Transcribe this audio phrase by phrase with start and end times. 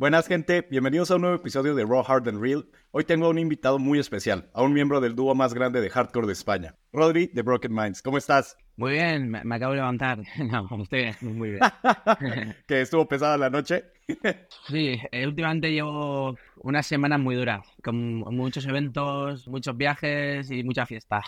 [0.00, 2.64] Buenas gente, bienvenidos a un nuevo episodio de Raw Hard and Real.
[2.90, 5.90] Hoy tengo a un invitado muy especial, a un miembro del dúo más grande de
[5.90, 8.00] hardcore de España, Rodri de Broken Minds.
[8.00, 8.56] ¿Cómo estás?
[8.78, 10.22] Muy bien, me, me acabo de levantar.
[10.38, 11.60] No, estoy bien, muy bien.
[12.66, 13.84] ¿Que estuvo pesada la noche?
[14.68, 20.86] Sí, eh, últimamente llevo unas semanas muy duras, con muchos eventos, muchos viajes y mucha
[20.86, 21.20] fiesta.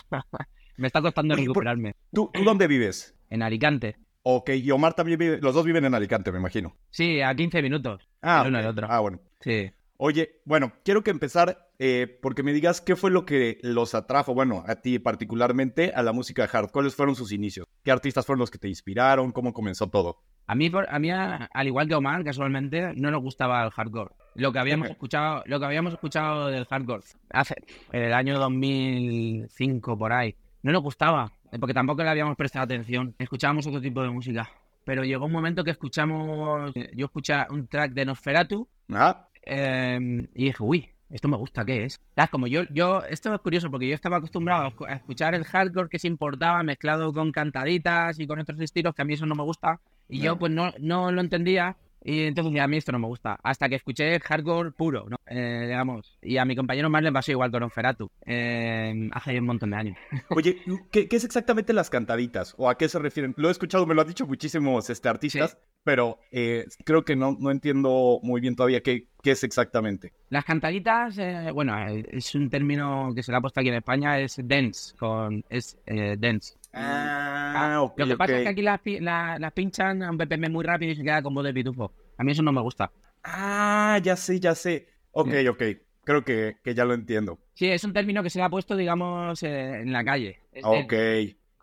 [0.77, 1.93] Me está costando recuperarme.
[2.11, 3.13] ¿Tú, tú dónde vives?
[3.29, 3.97] En Alicante.
[4.23, 6.75] Ok, y Omar también vive, los dos viven en Alicante, me imagino.
[6.89, 8.07] Sí, a 15 minutos.
[8.21, 8.63] Ah, el uno ok.
[8.63, 8.87] del otro.
[8.89, 9.19] Ah, bueno.
[9.41, 9.71] Sí.
[9.97, 14.33] Oye, bueno, quiero que empezar eh, porque me digas qué fue lo que los atrajo,
[14.33, 16.71] bueno, a ti particularmente, a la música hard.
[16.71, 17.67] ¿Cuáles fueron sus inicios?
[17.83, 19.31] ¿Qué artistas fueron los que te inspiraron?
[19.31, 20.23] ¿Cómo comenzó todo?
[20.47, 24.11] A mí, a mí, al igual que Omar, casualmente, no nos gustaba el hardcore.
[24.35, 27.55] Lo que habíamos escuchado, lo que habíamos escuchado del hardcore hace
[27.91, 33.13] en el año 2005 por ahí, no nos gustaba, porque tampoco le habíamos prestado atención.
[33.19, 34.49] Escuchábamos otro tipo de música.
[34.85, 40.27] Pero llegó un momento que escuchamos, eh, yo escuché un track de Nosferatu Ah, eh,
[40.35, 42.01] y dije, uy, esto me gusta, ¿qué es?
[42.17, 45.35] Ah, como yo, yo, esto es curioso porque yo estaba acostumbrado a escu- a escuchar
[45.35, 49.13] el hardcore que se importaba mezclado con cantaditas y con otros estilos que a mí
[49.13, 50.33] eso no me gusta y Claro.
[50.35, 53.69] yo pues no, no lo entendía y entonces a mí esto no me gusta hasta
[53.69, 55.17] que escuché hardcore puro, ¿no?
[55.25, 59.71] Eh, digamos, y a mi compañero más le pasó igual con Feratu hace un montón
[59.71, 59.97] de años.
[60.29, 60.57] Oye,
[60.91, 62.55] ¿qué, qué es exactamente las cantaditas?
[62.57, 63.33] ¿O a qué se refieren?
[63.37, 67.37] Lo he escuchado, me lo han dicho muchísimos este, artistas, pero eh, creo que no,
[67.39, 70.13] no entiendo muy bien todavía qué, qué es exactamente.
[70.29, 73.75] Las cantaditas, eh, bueno, eh, es un término que se le ha puesto aquí en
[73.75, 76.55] España, es dance, con, es eh, dance.
[76.73, 80.17] Ah, ok, Lo que pasa es que aquí las, pi- la- las pinchan a un
[80.17, 81.91] BPM muy rápido y se queda con voz de pitufo.
[82.17, 82.91] A mí eso no me gusta.
[83.23, 84.87] Ah, ya sé, ya sé.
[85.11, 85.47] Ok, Sí.
[85.47, 85.63] ok.
[86.05, 87.39] Creo que, que ya lo entiendo.
[87.53, 90.39] Sí, es un término que se le ha puesto, digamos, eh, en la calle.
[90.51, 90.93] Es Ok.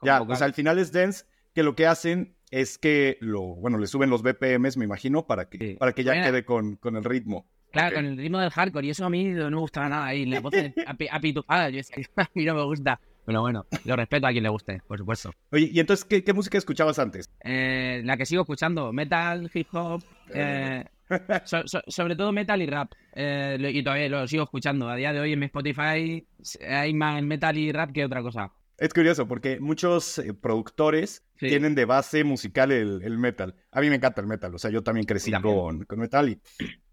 [0.02, 3.86] Ya, pues al final es dance, que lo que hacen es que lo, bueno, le
[3.86, 5.74] suben los BPMs, me imagino, para que, Sí.
[5.78, 7.46] para que ya quede con, con el ritmo.
[7.72, 10.12] Claro, con el ritmo del hardcore, y eso a mí no me gustaba nada.
[10.14, 12.98] Y la voz de api- apitufada, yo decía, a mí no me gusta.
[13.26, 15.30] Pero bueno, lo respeto a quien le guste, por supuesto.
[15.52, 17.30] Oye, ¿y entonces qué, qué música escuchabas antes?
[17.44, 20.02] Eh, la que sigo escuchando, metal, hip hop,
[20.34, 20.84] eh,
[21.44, 22.90] so- so- sobre todo metal y rap.
[23.14, 24.88] Eh, y todavía lo sigo escuchando.
[24.88, 26.26] A día de hoy en mi Spotify
[26.68, 28.50] hay más metal y rap que otra cosa.
[28.80, 31.46] Es curioso porque muchos eh, productores Sí.
[31.48, 33.54] tienen de base musical el, el metal.
[33.70, 35.54] A mí me encanta el metal, o sea, yo también crecí También.
[35.54, 36.40] con, con metal y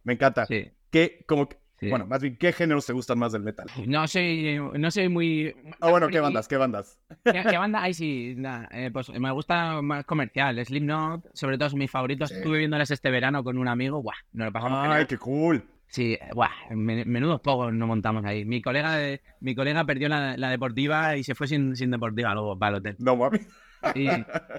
[0.03, 0.45] me encanta.
[0.45, 0.71] Sí.
[0.91, 1.49] ¿Qué, como,
[1.79, 1.89] Sí.
[1.91, 3.67] Bueno, más bien, ¿qué géneros te gustan más del metal?
[3.85, 5.53] No soy, no soy muy...
[5.79, 6.47] Ah, bueno, ¿qué bandas?
[6.47, 6.97] ¿Qué bandas?
[7.23, 7.83] ¿Qué, qué banda?
[7.83, 8.35] Ay, sí,
[8.71, 10.65] eh, pues me gusta más comercial.
[10.65, 12.29] Slipknot, sobre todo son mis favoritos.
[12.29, 12.35] Sí.
[12.37, 13.99] Estuve viéndoles este verano con un amigo.
[14.01, 15.07] Guau, nos lo pasamos Ay, genial.
[15.07, 15.63] qué cool.
[15.89, 18.43] Sí, eh, men- menudos pocos nos montamos ahí.
[18.45, 22.33] Mi colega de- mi colega perdió la, la deportiva y se fue sin, sin deportiva
[22.33, 22.95] luego para el hotel.
[22.99, 23.47] No mames.
[23.95, 24.07] Y,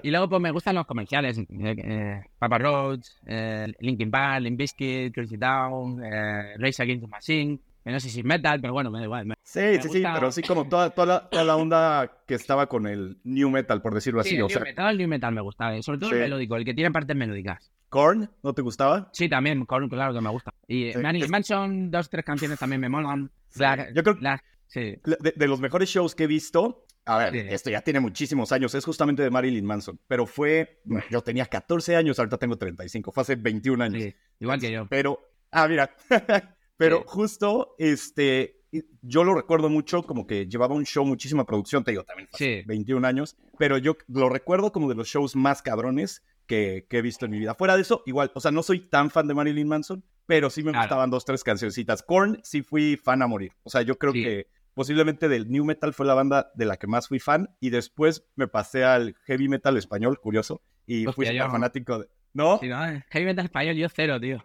[0.03, 1.37] y luego pues me gustan los comerciales.
[1.37, 7.09] Eh, eh, Papa Roach, eh, Linkin Park, Limp Bizkit, Crazy Town, eh, Race Against the
[7.09, 7.59] Machine.
[7.83, 9.25] Que no sé si es metal, pero bueno, me da igual.
[9.25, 12.33] me- Sí, Me sí, sí, pero sí como toda, toda, la, toda la onda que
[12.35, 14.31] estaba con el new metal, por decirlo así.
[14.31, 16.15] Sí, el o new sea, metal, el new metal me gusta, eh, sobre todo Sí.
[16.15, 17.71] el melódico, el que tiene partes melódicas.
[17.89, 19.09] Korn, ¿no te gustaba?
[19.13, 20.53] Sí, también, con- claro que me gusta.
[20.67, 23.31] Y Sí, Marilyn es- Manson, dos, tres canciones también me molan.
[23.55, 24.95] La- Yo creo- la- sí.
[25.03, 27.39] De, de los mejores shows que he visto, a ver, Sí.
[27.49, 31.95] esto ya tiene muchísimos años, es justamente de Marilyn Manson, pero fue, yo tenía 14
[31.95, 34.03] años, ahorita tengo 35, fue hace 21 años.
[34.03, 34.85] sí, igual que yo.
[34.87, 35.19] Pero,
[35.51, 35.95] ah, mira,
[36.77, 38.61] pero justo, este,
[39.01, 42.61] yo lo recuerdo mucho como que llevaba un show, muchísima producción, te digo, también Sí.
[42.67, 47.01] 21 años, pero yo lo recuerdo como de los shows más cabrones que, que he
[47.01, 47.53] visto en mi vida.
[47.55, 50.63] Fuera de eso, igual, o sea, no soy tan fan de Marilyn Manson, pero sí
[50.63, 50.83] me Claro.
[50.85, 52.03] gustaban dos, tres cancioncitas.
[52.03, 54.23] Korn sí fui fan a morir, o sea, yo creo Sí.
[54.23, 57.69] que posiblemente del new metal fue la banda de la que más fui fan y
[57.69, 62.07] después me pasé al heavy metal español, curioso, y fui fanático de...
[62.33, 62.57] ¿No?
[62.59, 62.77] Sí, ¿no?
[63.09, 64.43] Heavy metal español, yo cero, tío.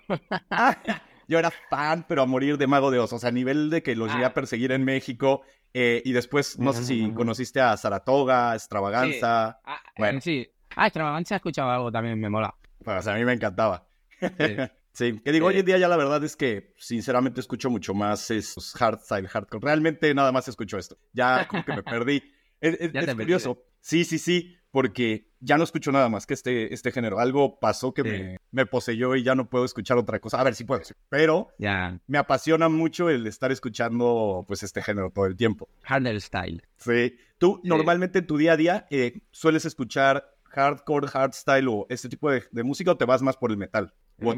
[0.50, 0.76] Ah,
[1.28, 3.12] yo era fan, pero a morir de Mago de Oz.
[3.12, 4.28] O sea, a nivel de que los llegué Ah.
[4.28, 5.42] a perseguir en México.
[5.76, 9.58] eh, y después, no sé si conociste a Saratoga, Extravaganza.
[9.64, 10.20] Ah, Bueno.
[10.20, 10.48] sí.
[10.76, 12.54] Ah, Extravaganza he escuchado algo también, me mola.
[12.84, 13.86] Pues, o sea, a mí me encantaba.
[14.20, 14.28] Sí.
[14.96, 15.54] Sí, que digo, Sí.
[15.56, 19.64] hoy en día ya la verdad es que sinceramente escucho mucho más esos hardstyle, hardcore.
[19.64, 20.96] Realmente nada más escucho esto.
[21.12, 22.22] Ya como que me perdí.
[22.60, 22.78] Es,
[23.16, 23.60] curioso.
[23.80, 27.18] Sí, sí, sí, porque ya no escucho nada más que este, este género.
[27.18, 28.08] Algo pasó que Sí.
[28.08, 30.38] me, me poseyó y ya no puedo escuchar otra cosa.
[30.40, 30.94] A ver si puedo, sí.
[31.08, 35.68] pero Ya, me apasiona mucho el estar escuchando pues este género todo el tiempo.
[35.82, 36.62] harder style.
[36.76, 37.16] Sí.
[37.38, 37.68] Tú Sí.
[37.68, 42.42] normalmente en tu día a día eh, sueles escuchar hardcore, hardstyle o este tipo de,
[42.50, 43.92] de música o te vas más por el metal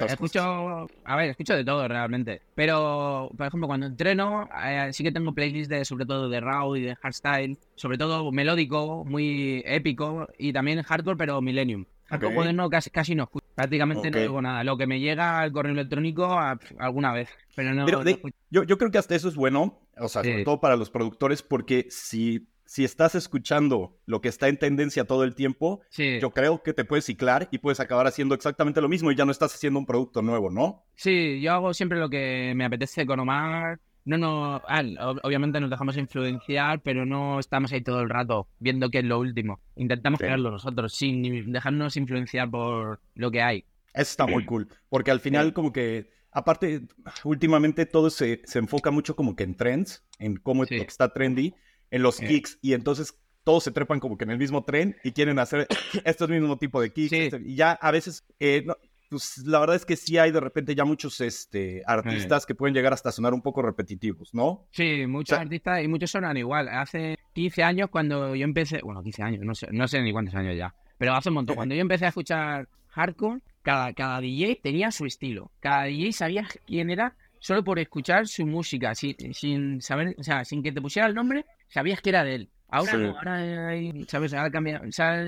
[0.08, 2.42] escucho, a ver, escucho de todo realmente.
[2.54, 6.74] Pero, por ejemplo, cuando entreno, eh, sí que tengo playlists de, sobre todo de raw
[6.76, 11.84] y de hardstyle, sobre todo melódico, muy épico y también hardcore, pero millennium.
[12.06, 13.46] Hardcore moderno casi, casi no escucho.
[13.54, 14.22] Prácticamente no Ok.
[14.22, 14.62] oigo nada.
[14.62, 17.28] Lo que me llega al correo electrónico a- alguna vez.
[17.56, 17.84] Pero no.
[17.84, 18.36] Pero no de- escucho.
[18.50, 20.44] yo, yo creo que hasta eso es bueno, o sea, sobre Sí.
[20.44, 25.24] todo para los productores, porque si, si estás escuchando lo que está en tendencia todo
[25.24, 26.18] el tiempo, Sí.
[26.20, 29.24] yo creo que te puedes ciclar y puedes acabar haciendo exactamente lo mismo y ya
[29.24, 30.84] no estás haciendo un producto nuevo, ¿no?
[30.96, 33.80] Sí, yo hago siempre lo que me apetece con Omar.
[34.04, 38.46] No, no, ah, ob- obviamente nos dejamos influenciar, pero no estamos ahí todo el rato
[38.60, 39.58] viendo qué es lo último.
[39.74, 40.24] Intentamos Sí.
[40.24, 43.64] crearlo nosotros, sin dejarnos influenciar por lo que hay.
[43.94, 45.52] Eso está muy cool, porque al final Sí.
[45.54, 46.82] como que, aparte,
[47.24, 50.76] últimamente todo se, se enfoca mucho como que en trends, en cómo Sí.
[50.76, 51.54] está trendy,
[51.90, 52.26] en los Sí.
[52.26, 55.66] kicks, y entonces todos se trepan como que en el mismo tren y quieren hacer
[56.04, 57.10] este mismo tipo de kicks.
[57.10, 57.16] Sí.
[57.16, 58.76] este- y ya a veces, eh, no,
[59.08, 62.74] pues la verdad es que sí hay de repente ya muchos este, artistas que pueden
[62.74, 64.66] llegar hasta sonar un poco repetitivos, ¿no?
[64.72, 66.68] Sí, muchos O sea- artistas y muchos sonan igual.
[66.68, 70.34] Hace 15 años cuando yo empecé, bueno, 15 años, no sé, no sé ni cuántos
[70.34, 71.54] años ya, pero hace un montón.
[71.54, 75.52] Cuando yo empecé a escuchar hardcore, cada, cada DJ tenía su estilo.
[75.60, 80.44] Cada DJ sabía quién era solo por escuchar su música, sin, sin saber, o sea,
[80.44, 82.50] sin que te pusiera el nombre, sabías que era de él.
[82.68, 82.98] Ahora Sí.
[82.98, 84.34] no, ahora hay, ¿sabes?
[84.34, 85.24] Ahora cambia, o sea,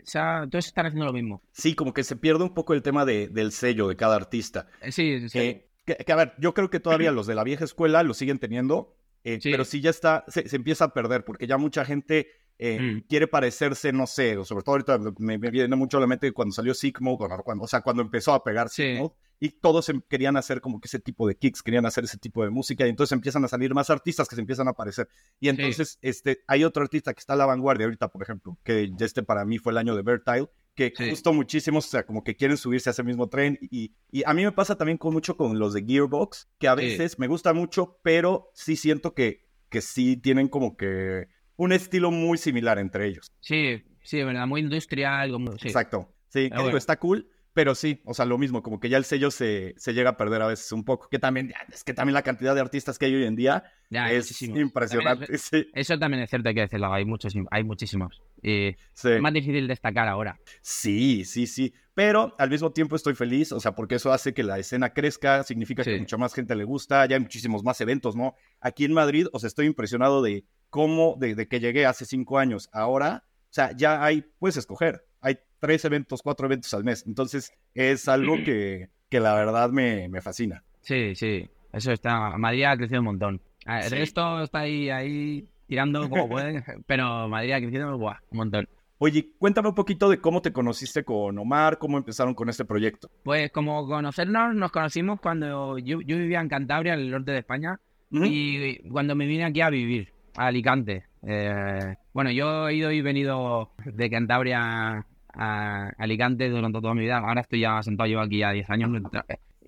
[0.00, 1.42] o sea, todos están haciendo lo mismo.
[1.52, 4.68] Sí, como que se pierde un poco el tema de- del sello de cada artista.
[4.80, 5.38] Eh, Sí, sí.
[5.38, 8.14] Eh, que, que, a ver, yo creo que todavía los de la vieja escuela lo
[8.14, 8.94] siguen teniendo,
[9.24, 9.50] eh, Sí.
[9.50, 12.28] pero sí ya está, se, se empieza a perder, porque ya mucha gente
[12.60, 13.00] eh, Mm.
[13.08, 16.52] quiere parecerse, no sé, sobre todo ahorita me, me viene mucho a la mente cuando
[16.52, 19.10] salió Mode, bueno, cuando, o sea, cuando empezó a pegar Sick Sí.
[19.40, 22.42] Y todos em- querían hacer como que ese tipo de kicks, querían hacer ese tipo
[22.42, 25.08] de música, y entonces empiezan a salir más artistas que se empiezan a aparecer.
[25.40, 28.90] Y entonces este, hay otro artista que está a la vanguardia ahorita, por ejemplo, que
[28.98, 31.10] este para mí fue el año de Vertile, que Sí.
[31.10, 33.58] justo muchísimos, o sea, como que quieren subirse a ese mismo tren.
[33.70, 36.76] Y, y a mí me pasa también con mucho con los de Gearbox, que a
[36.76, 36.82] Sí.
[36.82, 42.10] veces me gusta mucho, pero sí siento que, que sí tienen como que un estilo
[42.12, 43.32] muy similar entre ellos.
[43.40, 45.30] Sí, sí, de verdad, muy industrial.
[45.32, 45.66] Como, sí.
[45.68, 46.12] Exacto.
[46.28, 46.76] Sí, Ah, bueno.
[46.78, 49.92] está cool, pero sí, o sea, lo mismo, como que ya el sello se, se
[49.92, 51.08] llega a perder a veces un poco.
[51.08, 54.12] Que también, es que también la cantidad de artistas que hay hoy en día Ya,
[54.12, 54.60] es muchísimos.
[54.60, 55.26] impresionante.
[55.26, 58.22] También Sí, Eso también es cierto, hay que decirlo, hay muchos, hay muchísimos.
[58.40, 59.08] Y sí.
[59.10, 60.38] es más difícil destacar ahora.
[60.62, 61.74] Sí, sí, sí.
[61.94, 65.42] Pero al mismo tiempo estoy feliz, o sea, porque eso hace que la escena crezca,
[65.42, 65.98] significa que Sí.
[65.98, 68.34] mucha más gente le gusta, ya hay muchísimos más eventos, ¿no?
[68.60, 72.68] Aquí en Madrid, o sea, estoy impresionado de cómo, desde que llegué hace cinco años,
[72.72, 77.04] ahora, o sea, ya hay, puedes escoger, hay tres eventos, cuatro eventos al mes.
[77.06, 80.62] Entonces, es algo que, que la verdad me, me fascina.
[80.80, 82.36] Sí, sí, eso está.
[82.38, 83.40] Madrid ha crecido un montón.
[83.66, 83.94] Ah, El Sí.
[83.96, 88.68] resto está ahí, ahí tirando como puede, pero Madrid ha crecido buah, un montón.
[89.00, 93.08] Oye, cuéntame un poquito de cómo te conociste con Omar, cómo empezaron con este proyecto.
[93.22, 97.38] Pues como conocernos, nos conocimos cuando yo, yo vivía en Cantabria, en el norte de
[97.38, 97.78] España,
[98.10, 101.04] y cuando me vine aquí a vivir, a Alicante.
[101.24, 105.06] Eh, bueno, yo he ido y venido de Cantabria
[105.38, 107.18] a Alicante durante toda mi vida.
[107.18, 108.90] Ahora estoy ya sentado, llevo aquí ya 10 años.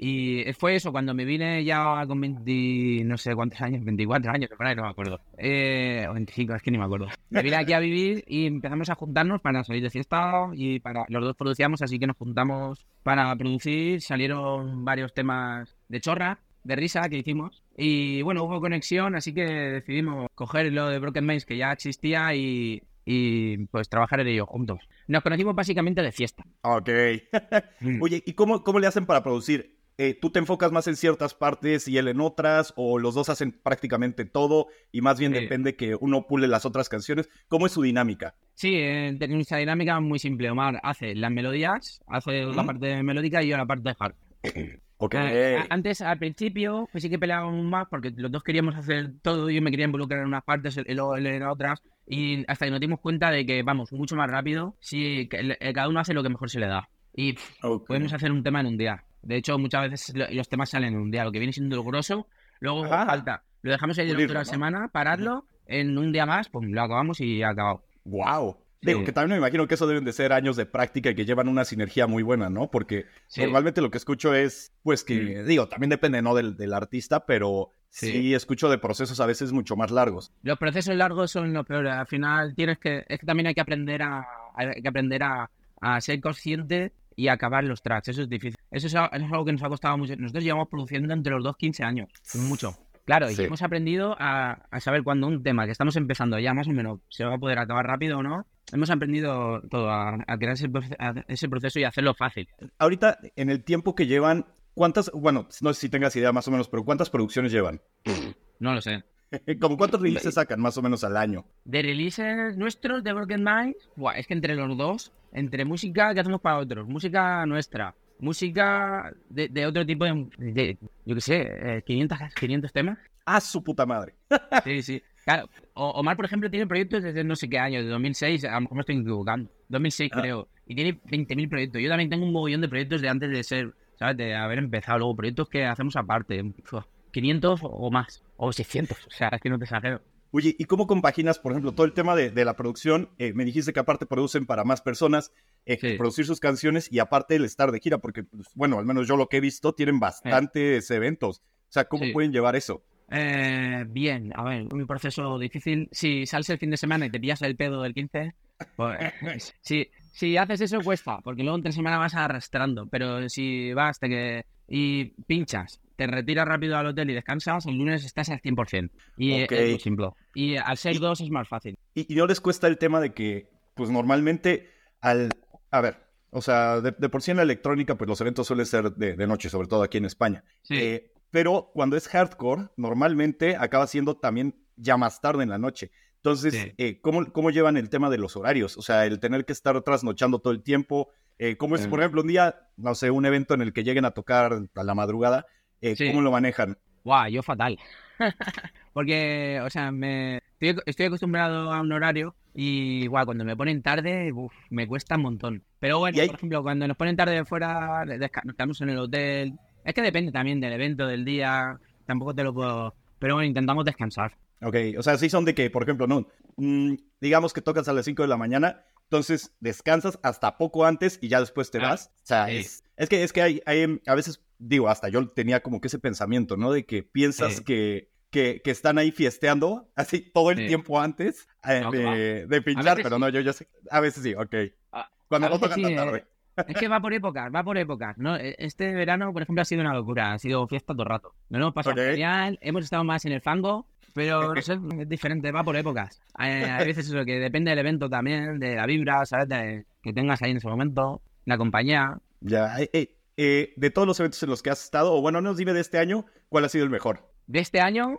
[0.03, 4.49] Y fue eso, cuando me vine ya con 20, no sé cuántos años, 24 años,
[4.59, 5.21] no me acuerdo.
[5.37, 7.09] Eh, o 25, es que ni me acuerdo.
[7.29, 11.05] Me vine aquí a vivir y empezamos a juntarnos para salir de fiesta y para
[11.09, 14.01] los dos producíamos, así que nos juntamos para producir.
[14.01, 17.63] Salieron varios temas de chorra, de risa que hicimos.
[17.77, 22.35] Y bueno, hubo conexión, así que decidimos coger lo de Broken Mains que ya existía
[22.35, 22.83] y,
[23.13, 24.79] y pues trabajar en ello juntos.
[25.09, 26.45] Nos conocimos básicamente de fiesta.
[26.63, 26.89] Ok.
[28.01, 29.79] Oye, ¿y cómo, cómo le hacen para producir?
[29.99, 32.73] Eh, ¿Tú te enfocas más en ciertas partes y él en otras?
[32.77, 35.41] ¿O los dos hacen prácticamente todo y más bien Sí.
[35.41, 37.29] depende que uno pule las otras canciones?
[37.49, 38.35] ¿Cómo es su dinámica?
[38.55, 40.49] Sí, eh, tenemos nuestra dinámica muy simple.
[40.51, 42.67] Omar hace las melodías, hace la Ujú.
[42.67, 44.15] parte melódica y yo la parte de hard.
[45.03, 45.15] Ok.
[45.15, 45.31] Ah,
[45.71, 49.49] a- Antes, al principio, pues sí que peleábamos más porque los dos queríamos hacer todo.
[49.49, 51.81] Yo me quería involucrar en unas partes y luego él en otras.
[52.13, 56.01] Y hasta que nos dimos cuenta de que vamos mucho más rápido si cada uno
[56.01, 56.89] hace lo que mejor se le da.
[57.15, 57.87] Y pff, Ok.
[57.87, 59.05] podemos hacer un tema en un día.
[59.23, 61.23] De hecho, muchas veces lo- los temas salen en un día.
[61.25, 62.27] Lo que viene siendo el grosso,
[62.59, 63.07] luego Ajá.
[63.07, 63.45] falta.
[63.63, 64.45] Lo dejamos ahí durante una ¿no?
[64.45, 67.85] semana, pararlo, en un día más, pues lo acabamos y acabado.
[68.05, 68.57] Wow.
[68.83, 68.87] Sí.
[68.89, 71.27] Digo, que también me imagino que eso deben de ser años de práctica y que
[71.27, 72.71] llevan una sinergia muy buena, ¿no?
[72.71, 73.43] Porque Sí.
[73.43, 76.35] normalmente lo que escucho es, pues que, digo, también depende, ¿no?
[76.35, 78.11] Del, del artista, pero sí.
[78.13, 78.35] Sí.
[78.35, 80.33] escucho de procesos a veces mucho más largos.
[80.43, 81.87] Los procesos largos son lo peor.
[81.89, 83.05] Al final tienes que.
[83.09, 84.27] Es que también hay que aprender a.
[84.55, 88.09] Hay que aprender a, a ser consciente y acabar los tracks.
[88.09, 88.59] Eso es difícil.
[88.71, 90.17] Eso es, algo que nos ha costado mucho.
[90.17, 92.09] Nosotros llevamos produciendo entre los dos 15 años.
[92.35, 92.75] Mucho.
[93.05, 93.43] Claro, Sí.
[93.43, 96.71] y hemos aprendido a, a saber cuando un tema que estamos empezando ya más o
[96.73, 98.47] menos se va a poder acabar rápido o no.
[98.73, 100.69] Hemos aprendido todo, a, a crear ese,
[100.99, 102.47] a- ese proceso y hacerlo fácil.
[102.79, 106.51] Ahorita, en el tiempo que llevan, ¿cuántas, bueno, no sé si tengas idea más o
[106.51, 107.81] menos, pero ¿cuántas producciones llevan?
[108.59, 109.03] No lo sé.
[109.61, 111.47] ¿Como cuántos releases sacan más o menos al año?
[111.65, 116.21] De releases nuestros de Broken Minds, buah, es que entre los dos, entre música que
[116.21, 121.41] hacemos para otros, música nuestra, música de, de otro tipo de, de- yo qué sé,
[121.79, 122.99] eh, 500, 500 temas.
[123.25, 124.15] ¡Ah, su puta madre!
[124.65, 125.03] Sí, sí.
[125.25, 128.61] Claro, Omar, por ejemplo, tiene proyectos desde no sé qué año, de 2006, a lo
[128.63, 129.51] mejor me estoy equivocando.
[129.69, 130.21] 2006 Ah.
[130.21, 130.49] creo.
[130.67, 131.81] Y tiene 20.000 proyectos.
[131.83, 134.17] Yo también tengo un mogollón de proyectos de antes de ser, ¿sabes?
[134.17, 134.99] De haber empezado.
[134.99, 136.43] Luego proyectos que hacemos aparte.
[136.43, 138.25] Uf, 500 o más.
[138.37, 139.07] O 600.
[139.07, 140.01] O sea, es que no te exagero.
[140.33, 143.11] Oye, ¿y cómo compaginas, por ejemplo, todo el tema de, de la producción?
[143.19, 145.33] Eh, me dijiste que aparte producen para más personas,
[145.67, 145.97] eh, Sí.
[145.99, 149.17] producir sus canciones y aparte el estar de gira, porque, pues, bueno, al menos yo
[149.17, 151.39] lo que he visto, tienen bastantes eventos.
[151.41, 152.13] O sea, ¿cómo Sí.
[152.13, 152.83] pueden llevar eso?
[153.11, 155.89] Eh, bien, a ver, un proceso difícil.
[155.91, 158.35] Si sales el fin de semana y te pillas el pedo del 15,
[158.77, 158.99] pues
[159.63, 162.87] si, si haces eso cuesta, porque luego entre semana vas arrastrando.
[162.87, 167.77] Pero si vas te que, y pinchas, te retiras rápido al hotel y descansas, el
[167.77, 168.91] lunes estás al 100%.
[169.17, 169.53] Y Ok.
[169.53, 170.09] es muy simple.
[170.35, 171.77] Y al ser Y- dos es más fácil.
[171.95, 175.31] Y, y no les cuesta el tema de que, pues normalmente, al.
[175.71, 175.99] A ver,
[176.31, 179.15] o sea, de, de por sí en la electrónica, pues los eventos suelen ser de,
[179.17, 180.43] de noche, sobre todo aquí en España.
[180.63, 180.75] Sí.
[180.77, 185.91] Eh, pero cuando es hardcore, normalmente acaba siendo también ya más tarde en la noche.
[186.23, 186.73] Entonces, Sí.
[186.79, 188.77] eh, ¿cómo, ¿cómo llevan el tema de los horarios?
[188.77, 191.09] O sea, el tener que estar trasnochando todo el tiempo.
[191.39, 191.89] Eh, ¿Cómo es, Sí.
[191.89, 194.85] por ejemplo, un día, no sé, un evento en el que lleguen a tocar a
[194.85, 195.47] la madrugada?
[195.81, 196.09] eh, Sí.
[196.09, 196.77] ¿Cómo lo manejan?
[197.05, 197.79] Guau, yo fatal.
[198.93, 203.83] Porque, o sea, me estoy, estoy acostumbrado a un horario y igual cuando me ponen
[203.83, 205.65] tarde, uf, me cuesta un montón.
[205.79, 209.55] Pero bueno, hay- por ejemplo, cuando nos ponen tarde fuera, nos quedamos en el hotel.
[209.85, 211.79] Es que depende también del evento, del día.
[212.05, 212.95] Tampoco te lo puedo.
[213.19, 214.37] Pero bueno, intentamos descansar.
[214.63, 216.27] Ok, o sea, sí son de que, por ejemplo, no,
[216.57, 221.19] mm, digamos que tocas a las 5 de la mañana, entonces descansas hasta poco antes
[221.23, 222.11] y ya después te Ah, vas.
[222.17, 225.63] O sea, es, es que, es que hay, hay, a veces, digo, hasta yo tenía
[225.63, 226.73] como que ese pensamiento, ¿no?
[226.73, 231.81] De que piensas que, que, que están ahí fiesteando, así todo el tiempo antes eh,
[231.81, 233.21] No, de, de pinchar, pero sí.
[233.21, 234.55] no, yo, yo sé, a veces sí, ok.
[234.93, 236.25] A- Cuando a no tocan sí, tan eh, tarde.
[236.69, 238.19] Es que va por épocas, va por épocas.
[238.19, 238.37] ¿no?
[238.37, 240.35] E- Este verano, por ejemplo, ha sido una locura.
[240.35, 241.35] Ha sido fiesta todo el rato.
[241.49, 242.11] No hemos pasado Ok.
[242.11, 242.59] genial.
[242.61, 243.87] Hemos estado más en el fango.
[244.15, 246.21] Pero no sé, es diferente, va por épocas.
[246.35, 249.49] Hay veces eso que depende del evento también, de la vibra, ¿sabes?
[249.49, 252.19] De- que tengas ahí en ese momento, la compañía.
[252.41, 255.41] Ya, eh, eh, eh, de todos los eventos en los que has estado, o bueno,
[255.41, 257.31] nos dime de este año, ¿cuál ha sido el mejor?
[257.47, 258.19] De este año,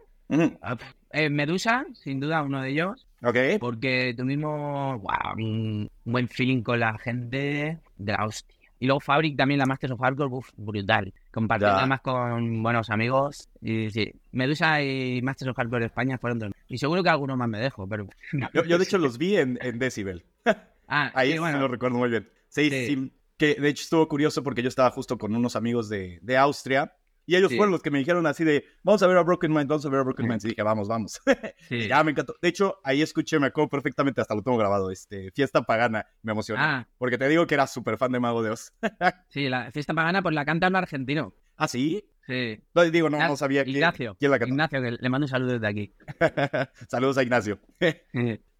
[0.61, 0.77] ah,
[1.11, 3.07] eh, Medusa, sin duda, uno de ellos.
[3.23, 8.55] Ok, Porque tuvimos guau, un buen feeling con la gente de la hostia.
[8.81, 11.13] Y luego Fabric también, la Masters of Hardcore, uf, brutal.
[11.31, 11.79] Compartiendo Ya.
[11.81, 13.47] además con buenos amigos.
[13.61, 16.51] Y sí, Medusa y Masters of Hardcore España fueron dos.
[16.67, 18.07] Y seguro que algunos más me dejo, pero...
[18.53, 20.25] yo, yo de hecho los vi en, en Decibel.
[20.93, 22.27] Ah, Ahí sí bueno, lo recuerdo muy bien.
[22.49, 22.85] Sí, Sí.
[22.87, 23.13] sí.
[23.37, 26.91] Que de hecho estuvo curioso porque yo estaba justo con unos amigos de, de Austria
[27.31, 27.57] y ellos Sí.
[27.57, 29.89] fueron los que me dijeron así de, vamos a ver a Broken Mind, vamos a
[29.89, 30.29] ver a Broken Sí.
[30.29, 30.45] Mind.
[30.45, 31.21] Y dije, vamos, vamos.
[31.69, 31.87] sí.
[31.87, 32.35] ya me encantó.
[32.41, 36.05] De hecho, ahí escuché, me acuerdo perfectamente, hasta lo tengo grabado, este, Fiesta Pagana.
[36.23, 36.61] Me emocionó.
[36.61, 38.73] Ah, Porque te digo que era súper fan de Mago de Oz.
[39.29, 41.33] sí, la fiesta pagana pues la canta un argentino.
[41.57, 42.03] ¿Ah, sí?
[42.27, 42.59] Sí.
[42.75, 44.15] No, digo, no, no sabía quién, Ignacio.
[44.19, 44.53] quién la cantó.
[44.53, 45.93] Ignacio, que le mando un saludo desde aquí.
[46.89, 47.59] Saludos a Ignacio.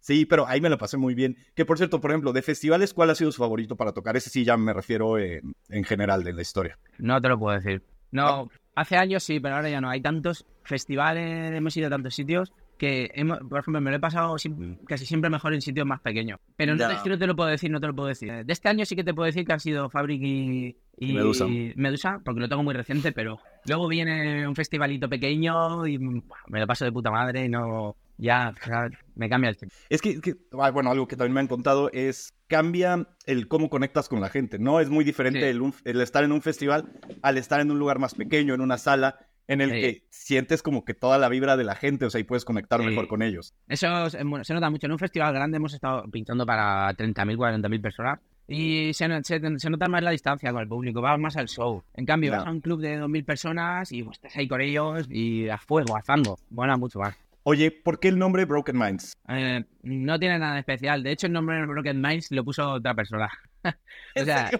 [0.00, 1.36] Sí, pero ahí me la pasé muy bien.
[1.54, 4.16] Que por cierto, por ejemplo, de festivales, ¿cuál ha sido su favorito para tocar?
[4.16, 6.78] Ese sí ya me refiero en, en general de la historia.
[6.98, 7.84] No te lo puedo decir.
[8.10, 9.88] No, hace años sí, pero ahora ya no.
[9.90, 14.00] Hay tantos festivales, hemos ido a tantos sitios que, hemos, por ejemplo, me lo he
[14.00, 16.40] pasado sim- casi siempre mejor en sitios más pequeños.
[16.56, 18.44] Pero no, te, no lo puedo decir, no te lo puedo decir.
[18.44, 21.46] De este año sí que te puedo decir que han sido Fabric y, Y Medusa.
[21.76, 26.66] Medusa, porque lo tengo muy reciente, pero luego viene un festivalito pequeño y me lo
[26.66, 27.94] paso de puta madre y no...
[28.22, 29.74] Ya, ya me cambia el tiempo.
[29.90, 34.08] Es que, que- bueno, algo que también me han contado es cambia el cómo conectas
[34.08, 34.78] con la gente, ¿no?
[34.78, 35.46] Es muy diferente Sí.
[35.46, 36.88] el, un- el estar en un festival
[37.22, 39.80] al estar en un lugar más pequeño, en una sala, en el Sí.
[39.80, 42.80] que sientes como que toda la vibra de la gente, o sea, y puedes conectar
[42.80, 42.86] Sí.
[42.86, 43.54] mejor con ellos.
[43.68, 44.86] Eso es- bueno, se nota mucho.
[44.86, 48.20] En un festival grande hemos estado pintando para 30.000, 40.000 personas.
[48.46, 51.82] Y se, se- se nota más la distancia con el público, vas más al show.
[51.94, 55.06] En cambio, vas a un club de 2.000 personas y pues, estás ahí con ellos
[55.10, 56.38] y a fuego, a fango.
[56.50, 57.16] Bueno, mucho más.
[57.44, 59.12] Oye, ¿por qué el nombre Broken Minds?
[59.28, 61.02] Eh, no tiene nada de especial.
[61.02, 63.28] De hecho, el nombre Broken Minds lo puso otra persona.
[63.64, 63.70] o
[64.14, 64.50] ¿En sea,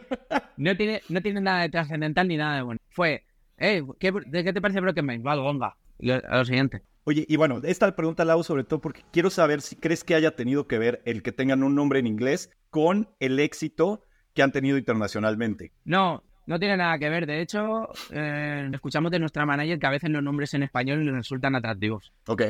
[0.57, 2.81] no tiene, no tiene nada de trascendental ni nada de bueno.
[2.91, 3.25] Fue,
[3.59, 5.23] eh, ¿qué, ¿de qué te parece Broken Minds?
[5.23, 5.77] Vale, venga.
[5.99, 6.83] Y lo- a lo siguiente.
[7.05, 10.15] Oye, y bueno, esta pregunta la hago sobre todo porque quiero saber si crees que
[10.15, 14.43] haya tenido que ver el que tengan un nombre en inglés con el éxito que
[14.43, 15.73] han tenido internacionalmente.
[15.85, 17.27] No, no tiene nada que ver.
[17.27, 21.15] De hecho, eh, escuchamos de nuestra manager que a veces los nombres en español les
[21.15, 22.13] resultan atractivos.
[22.27, 22.43] Ok.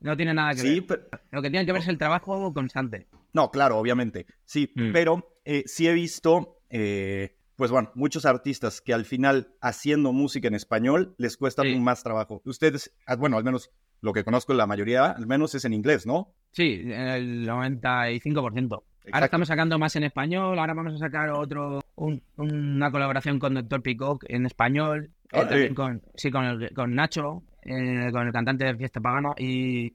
[0.00, 0.86] No tiene nada que Sí, ver.
[1.10, 1.22] pero...
[1.32, 3.06] Lo que tiene que ver es el trabajo constante.
[3.32, 4.26] No, claro, obviamente.
[4.44, 4.92] Sí, Mm.
[4.92, 10.48] pero eh, sí he visto, eh, pues bueno, muchos artistas que al final haciendo música
[10.48, 11.78] en español les cuesta Sí.
[11.78, 12.40] más trabajo.
[12.44, 16.06] Ustedes, ah, bueno, al menos lo que conozco la mayoría, al menos es en inglés,
[16.06, 16.34] ¿no?
[16.52, 18.74] Sí, el 95%.
[18.74, 19.24] Ahora Exacto.
[19.26, 23.82] estamos sacando más en español, ahora vamos a sacar otro, un- una colaboración con Doctor
[23.82, 25.74] Peacock en español, eh, también sí.
[25.74, 29.92] con, sí, con, el- con Nacho, eh, con el cantante de Fiesta Pagana, y,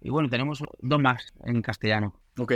[0.00, 2.14] y bueno, tenemos dos más en castellano.
[2.38, 2.52] Ok.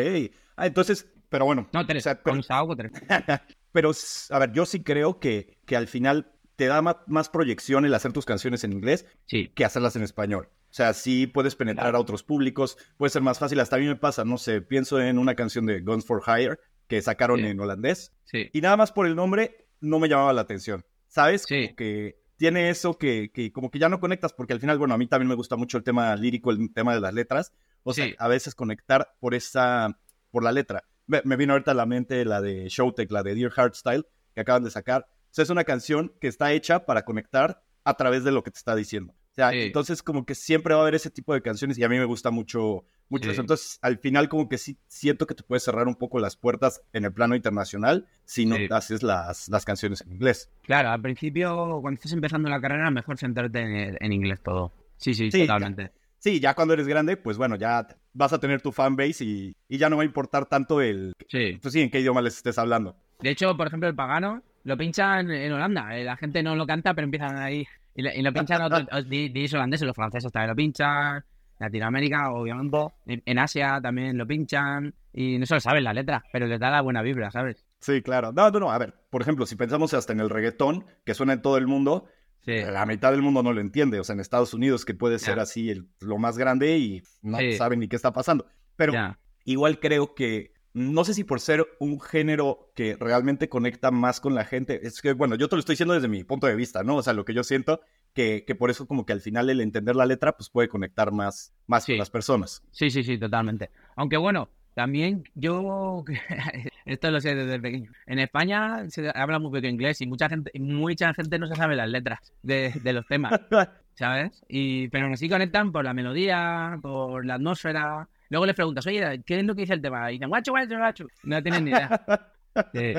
[0.57, 1.69] Ah, entonces, pero bueno.
[1.73, 2.93] No, tres, o sea, pero- con Saoko tres.
[3.73, 3.91] Pero,
[4.29, 7.95] a ver, yo sí creo que, que al final te da ma- más proyección el
[7.95, 10.51] hacer tus canciones en inglés Sí, que hacerlas en español.
[10.71, 11.97] O sea, sí puedes penetrar Claro.
[11.97, 13.59] a otros públicos, puede ser más fácil.
[13.61, 16.59] Hasta a mí me pasa, no sé, pienso en una canción de Guns for Hire
[16.97, 17.47] que sacaron Sí.
[17.47, 20.85] en holandés sí, y nada más por el nombre no me llamaba la atención.
[21.09, 21.45] ¿Sabes?
[21.49, 21.65] Sí.
[21.69, 24.93] Como que tiene eso que, que como que ya no conectas porque al final, bueno,
[24.95, 27.53] a mí también me gusta mucho el tema lírico, el tema de las letras.
[27.83, 29.99] O sea, a veces conectar por esa,
[30.31, 30.85] por la letra.
[31.07, 34.05] Me, me vino ahorita a la mente la de Showtech, la de Dear Heart Style,
[34.35, 35.07] que acaban de sacar.
[35.09, 38.51] O sea, es una canción que está hecha para conectar a través de lo que
[38.51, 39.15] te está diciendo.
[39.33, 39.61] O sea, Sí.
[39.63, 42.05] entonces como que siempre va a haber ese tipo de canciones y a mí me
[42.05, 43.31] gusta mucho, mucho Sí.
[43.33, 43.41] eso.
[43.41, 46.83] Entonces, al final como que sí siento que te puedes cerrar un poco las puertas
[46.93, 48.67] en el plano internacional si no Sí.
[48.71, 50.51] haces las, las canciones en inglés.
[50.63, 54.71] claro, al principio, cuando estás empezando la carrera, mejor centrarte en, en inglés todo.
[54.99, 55.93] Sí, sí, totalmente.
[56.19, 59.79] Sí, ya cuando eres grande, pues bueno, ya vas a tener tu fanbase y, y
[59.79, 61.59] ya no va a importar tanto el, Sí.
[61.61, 62.95] pues sí, en qué idioma les estés hablando.
[63.21, 65.99] De hecho, por ejemplo, el pagano lo pinchan en Holanda.
[65.99, 67.67] Eh, La gente no lo canta, pero empiezan ahí.
[67.95, 71.25] Y, lo- y lo pinchan otros DJs holandeses, los franceses también lo pinchan.
[71.59, 72.79] Latinoamérica, obviamente.
[73.07, 74.95] En, en Asia también lo pinchan.
[75.13, 77.65] Y no se lo saben la letra, pero les da la buena vibra, ¿sabes?
[77.81, 78.33] Sí, claro.
[78.33, 78.71] No, no, no.
[78.73, 81.67] A ver, por ejemplo, si pensamos hasta en el reggaetón, que suena en todo el
[81.67, 82.07] mundo,
[82.45, 82.57] Sí.
[82.61, 84.01] la mitad del mundo no lo entiende.
[84.01, 85.43] O sea, en Estados Unidos, que puede ser Ya.
[85.43, 87.53] así el- lo más grande y no Sí.
[87.53, 88.47] saben ni qué está pasando.
[88.75, 89.19] Pero Ya.
[89.45, 94.35] igual creo que, no sé si por ser un género que realmente conecta más con
[94.35, 96.83] la gente, es que, bueno, yo te lo estoy diciendo desde mi punto de vista,
[96.83, 96.97] ¿no?
[96.97, 97.81] O sea, lo que yo siento,
[98.15, 101.13] que, que por eso como que al final el entender la letra, pues puede conectar
[101.13, 101.93] más, más Sí.
[101.93, 102.63] con las personas.
[102.71, 103.71] Sí, sí, sí, totalmente.
[103.97, 106.05] Aunque bueno, también yo,
[106.87, 107.91] esto lo sé desde pequeño.
[108.07, 111.77] En España se habla muy poco inglés y mucha gente, mucha gente no se sabe
[111.77, 113.33] las letras de, de los temas,
[113.95, 114.43] ¿sabes?
[114.49, 118.09] Y, pero aún así conectan por la melodía, por la atmósfera.
[118.33, 120.11] Luego les preguntas, oye, ¿qué es lo que dice el tema?
[120.11, 121.07] Y dicen, guacho, guacho, guacho.
[121.23, 122.03] No tienen ni idea.
[122.75, 122.93] Sí,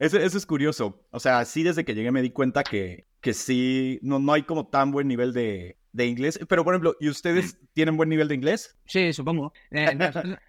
[0.00, 1.04] Eso, eso es curioso.
[1.12, 4.42] O sea, sí desde que llegué me di cuenta que, que sí, no, no hay
[4.42, 6.40] como tan buen nivel de, de inglés.
[6.48, 8.76] Pero, por ejemplo, ¿y ustedes tienen buen nivel de inglés?
[8.86, 9.52] Sí, supongo.
[9.70, 9.98] Eh,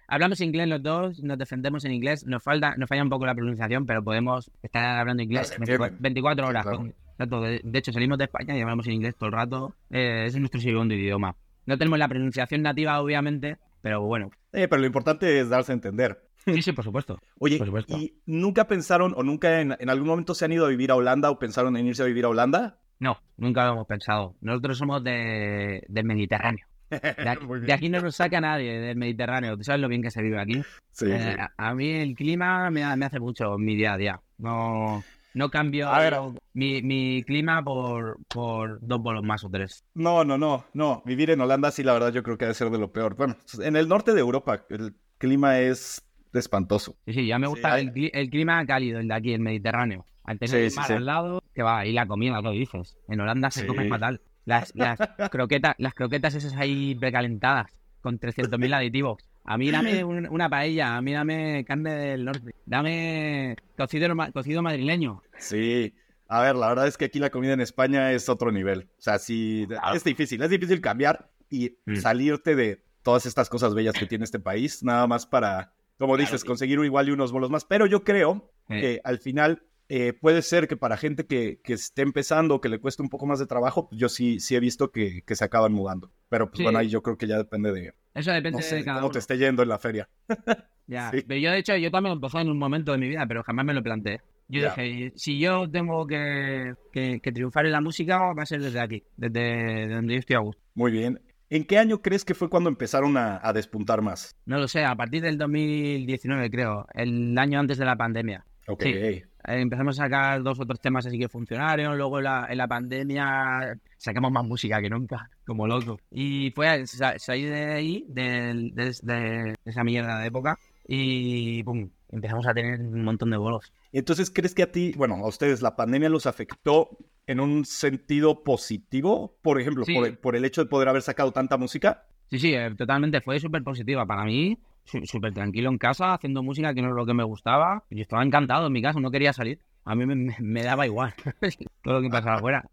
[0.08, 2.24] hablamos inglés los dos, nos defendemos en inglés.
[2.26, 5.72] Nos falta, nos falla un poco la pronunciación, pero podemos estar hablando inglés No se
[5.74, 5.96] entiende.
[6.00, 6.66] 24 horas.
[6.68, 7.40] Sí, claro.
[7.42, 9.74] De, de hecho, salimos de España y hablamos en inglés todo el rato.
[9.90, 11.36] Eh, ese es nuestro segundo idioma.
[11.66, 14.30] No tenemos la pronunciación nativa, obviamente, pero bueno.
[14.52, 16.28] Eh, pero lo importante es darse a entender.
[16.44, 17.18] Sí, sí, por supuesto.
[17.38, 17.96] Oye, Por supuesto.
[17.96, 20.96] ¿y nunca pensaron o nunca en, en algún momento se han ido a vivir a
[20.96, 22.78] Holanda o pensaron en irse a vivir a Holanda?
[22.98, 24.36] No, nunca lo hemos pensado.
[24.40, 26.66] Nosotros somos de, del Mediterráneo.
[26.90, 29.56] De, aquí- de no nos saca nadie del Mediterráneo.
[29.56, 30.62] ¿Tú sabes lo bien que se vive aquí?
[30.92, 31.40] Sí, Eh, sí.
[31.40, 34.20] a, a mí el clima me, ha- me hace mucho en mi día a día.
[34.38, 35.02] No,
[35.34, 36.16] no cambio A ver.
[36.52, 39.84] mi, mi clima por, por dos bolos más o tres.
[39.94, 41.02] No, no, no, no.
[41.04, 43.16] Vivir en Holanda sí, la verdad, yo creo que debe ser de lo peor.
[43.16, 46.96] Bueno, en el norte de Europa el clima es espantoso.
[47.06, 50.04] Sí, sí, ya me gusta el, el clima cálido, el de aquí, el Mediterráneo.
[50.24, 50.92] Al tener Sí, el mar sí.
[50.92, 52.96] al lado, que va, y la comida, lo dices.
[53.08, 54.20] En Holanda se come fatal.
[54.44, 54.98] Las, las
[55.30, 59.22] croquetas, las croquetas esas ahí precalentadas, con 300.000 aditivos.
[59.44, 64.62] A mí dame un- una paella, a mí dame carne del norte, dame cocido, cocido
[64.62, 65.22] madrileño.
[65.38, 65.94] Sí.
[66.28, 68.88] A ver, la verdad es que aquí la comida en España es otro nivel.
[68.98, 69.96] O sea, sí, Claro.
[69.96, 71.96] es difícil, es difícil cambiar y Mm.
[71.96, 76.20] salirte de todas estas cosas bellas que tiene este país, nada más para, como Claro,
[76.26, 76.46] dices, sí.
[76.46, 77.64] conseguir igual y unos bolos más.
[77.64, 78.80] Pero yo creo Sí.
[78.80, 82.78] que al final eh, puede ser que para gente que, que esté empezando, que le
[82.78, 85.44] cueste un poco más de trabajo, pues yo sí, sí he visto que, que se
[85.44, 86.10] acaban mudando.
[86.28, 86.62] Pero pues Sí.
[86.62, 89.06] bueno, ahí yo creo que ya depende de, Eso depende no sé, de cada cómo
[89.08, 89.12] uno.
[89.12, 90.08] te esté yendo en la feria.
[90.86, 91.22] Ya, Sí.
[91.26, 93.64] pero yo de hecho, yo también lo en un momento de mi vida, pero jamás
[93.64, 94.20] me lo planteé.
[94.48, 98.60] Yo dije, si yo tengo que, que- que triunfar en la música, va a ser
[98.60, 100.60] desde aquí, desde donde yo estoy a gusto.
[100.74, 101.20] Muy bien.
[101.48, 104.34] ¿En qué año crees que fue cuando empezaron a, a despuntar más?
[104.46, 108.44] No lo sé, a partir del 2019 creo, el año antes de la pandemia.
[108.66, 108.82] Ok.
[108.82, 109.22] Sí.
[109.46, 112.58] Eh, empezamos a sacar dos o tres temas así que funcionaron, luego en la, en
[112.58, 115.98] la pandemia sacamos más música que nunca, como loco.
[116.10, 121.88] Y fue sa- salir de ahí, del- de, de esa mierda de época, y pum,
[122.10, 123.72] empezamos a tener un montón de bolos.
[123.92, 128.42] Entonces, ¿crees que a ti, bueno, a ustedes la pandemia los afectó en un sentido
[128.44, 129.36] positivo?
[129.42, 129.94] Por ejemplo, Sí.
[129.94, 132.04] por, por el hecho de poder haber sacado tanta música.
[132.28, 134.56] Sí, sí, eh, totalmente, fue súper positiva para mí,
[135.04, 137.84] súper tranquilo en casa, haciendo música que no es lo que me gustaba.
[137.90, 139.60] Yo estaba encantado en mi casa, no quería salir.
[139.84, 141.14] a mí me, me daba igual
[141.82, 142.64] todo lo que pasaba afuera.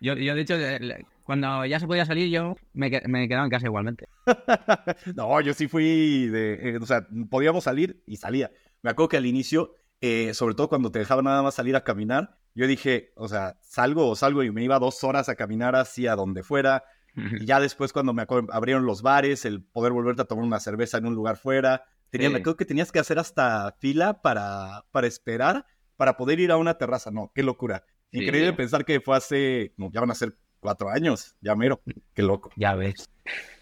[0.00, 0.54] Yo, yo, de hecho,
[1.24, 4.06] cuando ya se podía salir, yo me, me quedaba en casa igualmente.
[5.16, 6.70] no, yo sí fui de.
[6.70, 8.50] Eh, o sea, podíamos salir y salía.
[8.82, 11.84] Me acuerdo que al inicio, eh, sobre todo cuando te dejaban nada más salir a
[11.84, 15.74] caminar, yo dije, o sea, salgo o salgo y me iba dos horas a caminar
[15.76, 16.84] hacia donde fuera.
[17.16, 20.98] Y ya después, cuando me abrieron los bares, el poder volverte a tomar una cerveza
[20.98, 21.84] en un lugar fuera.
[22.10, 26.50] Tenía, Me acuerdo que tenías que hacer hasta fila para, para esperar para poder ir
[26.50, 27.10] a una terraza.
[27.10, 27.84] No, qué locura.
[28.12, 31.82] Increíble pensar que fue hace, no, ya van a ser cuatro años, ya mero.
[32.14, 32.50] Qué loco.
[32.56, 33.10] Ya ves.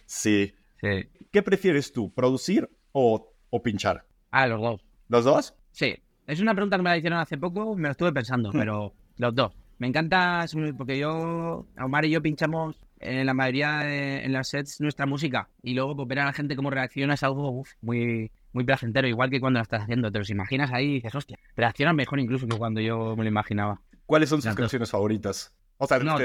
[0.06, 0.54] Sí.
[0.80, 4.04] ¿Qué prefieres tú, producir o, o pinchar?
[4.30, 4.84] Ah, los dos.
[5.08, 5.54] ¿Los dos?
[5.72, 5.96] Sí.
[6.26, 8.58] Es una pregunta que me la hicieron hace poco, me lo estuve pensando, hmm.
[8.58, 9.52] pero los dos.
[9.78, 14.80] Me encanta, porque yo, Omar y yo pinchamos en la mayoría de en las sets
[14.80, 18.64] nuestra música y luego pues, ver a la gente cómo reacciona es algo muy, muy
[18.64, 20.10] placentero, igual que cuando la estás haciendo.
[20.10, 23.28] Te los imaginas ahí y dices, hostia, reaccionan mejor incluso que cuando yo me lo
[23.28, 23.80] imaginaba.
[24.06, 25.54] ¿Cuáles son sus canciones favoritas?
[25.78, 26.18] O sea, no,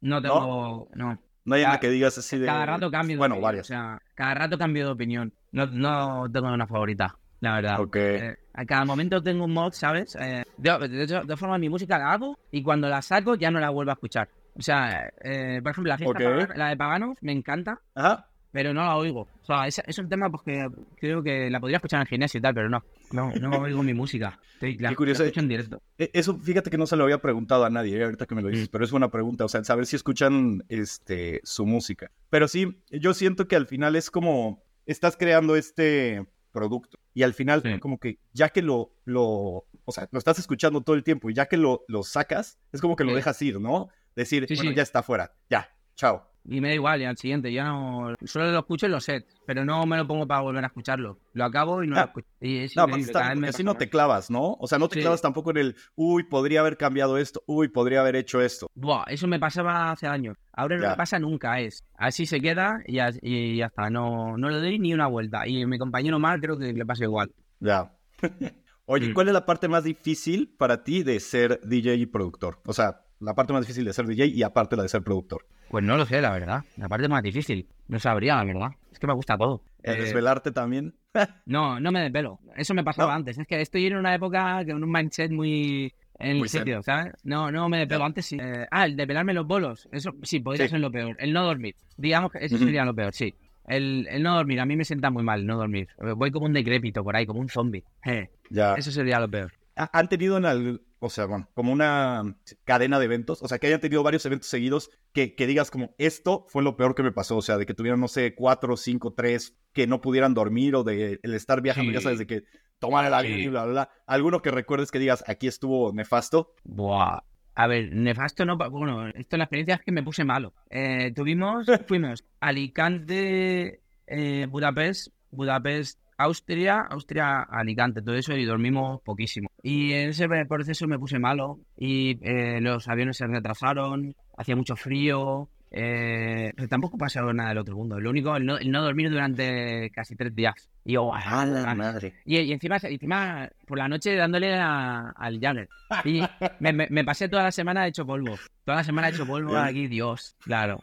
[0.00, 0.88] no tengo.
[0.94, 1.18] No.
[1.44, 1.54] no.
[1.54, 2.46] hay una que digas así de.
[2.46, 3.66] Cada rato cambio de Bueno, varias.
[3.66, 5.32] O sea, cada rato cambio de opinión.
[5.52, 7.80] No, no tengo una favorita, la verdad.
[7.80, 7.96] Ok.
[7.96, 10.16] Eh, a cada momento tengo un mod, ¿sabes?
[10.20, 13.60] Eh, de, hecho, de forma, mi música la hago y cuando la saco ya no
[13.60, 14.28] la vuelvo a escuchar.
[14.58, 17.80] O sea, eh, por ejemplo, la fiesta la de Paganos me encanta.
[17.94, 19.28] Ajá pero no la oigo.
[19.42, 20.66] O sea, es, es un tema pues, que
[20.98, 22.82] creo que la podría escuchar en gimnasio y tal, pero no.
[23.12, 24.40] No, no oigo mi música.
[24.62, 25.24] la, Qué curioso.
[25.24, 25.82] escucho en directo.
[25.98, 28.40] E, eso, fíjate que no se lo había preguntado a nadie, eh, ahorita que me
[28.40, 28.72] lo dices, mm.
[28.72, 32.10] pero es una pregunta, o sea, saber si escuchan este, su música.
[32.30, 37.34] Pero sí, yo siento que al final es como, estás creando este producto y al
[37.34, 41.28] final como que ya que lo, lo, o sea, lo estás escuchando todo el tiempo
[41.28, 43.90] y ya que lo, lo sacas, es como que lo dejas ir, ¿no?
[44.16, 47.64] Decir, bueno, ya está fuera, ya, chao y me da igual, y al siguiente ya
[47.64, 48.14] no.
[48.24, 51.18] Solo lo escucho en los sets, pero no me lo pongo para volver a escucharlo.
[51.32, 52.28] Lo acabo y no lo ah, escucho.
[52.40, 54.56] Y no, así no te clavas, ¿no?
[54.60, 58.00] O sea, no te clavas tampoco en el, uy, podría haber cambiado esto, uy, podría
[58.00, 58.68] haber hecho esto.
[58.74, 60.36] Buah, eso me pasaba hace años.
[60.52, 61.84] Ahora no me pasa nunca, es.
[61.96, 63.90] Así se queda y ya, y ya está.
[63.90, 65.46] No, no le doy ni una vuelta.
[65.46, 67.32] Y mi compañero mal creo que le pasa igual.
[67.60, 67.92] Ya.
[68.88, 69.14] Oye, mm.
[69.14, 72.60] ¿cuál es la parte más difícil para ti de ser DJ y productor?
[72.66, 75.46] O sea, la parte más difícil de ser DJ y aparte la de ser productor.
[75.68, 76.64] Pues no lo sé, la verdad.
[76.76, 77.66] La parte más difícil.
[77.88, 78.70] No sabría, la verdad.
[78.92, 79.62] Es que me gusta todo.
[79.82, 80.94] ¿El eh, desvelarte también?
[81.46, 82.40] no, no me desvelo.
[82.56, 83.38] Eso me pasaba antes.
[83.38, 87.12] Es que estoy en una época con un mindset muy en el sitio, ¿sabes?
[87.24, 88.38] No, no me desvelo antes sí.
[88.40, 89.88] Eh, ah, el desvelarme los bolos.
[89.92, 91.16] Eso sí, podría ser lo peor.
[91.18, 91.74] El no dormir.
[91.96, 93.34] Digamos que eso sería lo peor, sí.
[93.66, 95.88] El, el, no dormir, a mí me sienta muy mal no dormir.
[96.16, 97.82] Voy como un decrépito por ahí, como un zombie.
[98.04, 98.74] Eh, ya.
[98.74, 99.52] Eso sería lo peor.
[99.74, 103.80] ¿Han tenido en o sea, bueno, como una cadena de eventos, o sea, que hayan
[103.80, 107.36] tenido varios eventos seguidos que, que, digas como, esto fue lo peor que me pasó,
[107.36, 110.84] o sea, de que tuvieran, no sé, cuatro, cinco, tres, que no pudieran dormir o
[110.84, 112.44] de el estar viajando, ya sabes, de que
[112.78, 113.90] tomar el avión y bla, bla, bla.
[114.06, 116.54] ¿Alguno que recuerdes que digas, aquí estuvo nefasto?
[116.64, 117.20] Buah.
[117.58, 120.52] A ver, nefasto no, bueno, esto la experiencia es que me puse malo.
[120.68, 129.50] Eh, tuvimos, fuimos Alicante, eh, Budapest, Budapest, Austria, Austria, Alicante, todo eso y dormimos poquísimo.
[129.62, 134.76] Y en ese proceso me puse malo y eh, los aviones se retrasaron, hacía mucho
[134.76, 135.48] frío.
[135.70, 138.00] Eh, tampoco pasó nada del otro mundo.
[138.00, 140.70] Lo único, el no, dormir durante casi tres días.
[140.84, 142.14] Y yo, ¡ah, la madre!
[142.24, 145.68] Y, encima, encima, por la noche dándole al Jagger.
[146.04, 146.22] Y
[146.60, 148.36] me, pasé toda la semana hecho polvo.
[148.64, 150.80] Toda la semana hecho polvo aquí, Dios, claro.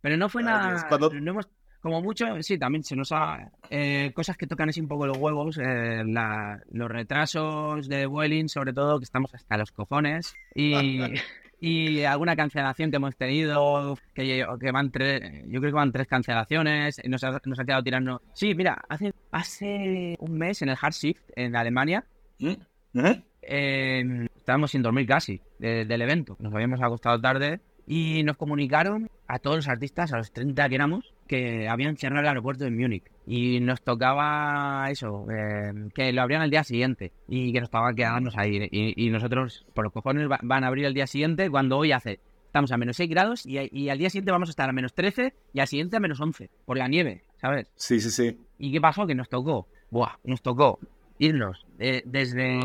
[0.00, 0.86] Pero no fue nada.
[1.20, 1.48] No hemos,
[1.80, 3.50] como mucho, sí, también se nos ha...
[3.70, 8.72] Eh, cosas que tocan así un poco los huevos, eh, los retrasos de Vueling, sobre
[8.72, 11.00] todo, que estamos hasta los cojones, y,
[11.60, 16.08] y alguna cancelación que hemos tenido, que, que van tres, yo creo que van tres
[16.08, 18.22] cancelaciones, y nos ha, nos ha quedado tirando...
[18.32, 22.04] Sí, mira, hace, hace un mes en el Hard Shift, en Alemania,
[22.40, 22.52] ¿Mm?
[23.42, 24.26] ¿Eh?
[24.36, 29.56] estábamos sin dormir casi del evento, nos habíamos acostado tarde y nos comunicaron a todos
[29.56, 33.04] los artistas, a los 30 que éramos, que habían cerrado el aeropuerto de Múnich.
[33.26, 37.94] Y nos tocaba eso, eh, que lo abrían al día siguiente y que nos tocaba
[37.94, 38.68] quedarnos ahí.
[38.70, 42.20] Y, nosotros, por los cojones, van a abrir el día siguiente cuando hoy hace.
[42.46, 44.94] Estamos a menos 6 grados y, y, al día siguiente vamos a estar a menos
[44.94, 47.70] 13 y al siguiente a menos 11 por la nieve, ¿sabes?
[47.74, 48.38] Sí, sí, sí.
[48.58, 49.06] ¿Y qué pasó?
[49.06, 50.78] Que nos tocó, buah, nos tocó
[51.18, 52.60] irnos eh, desde,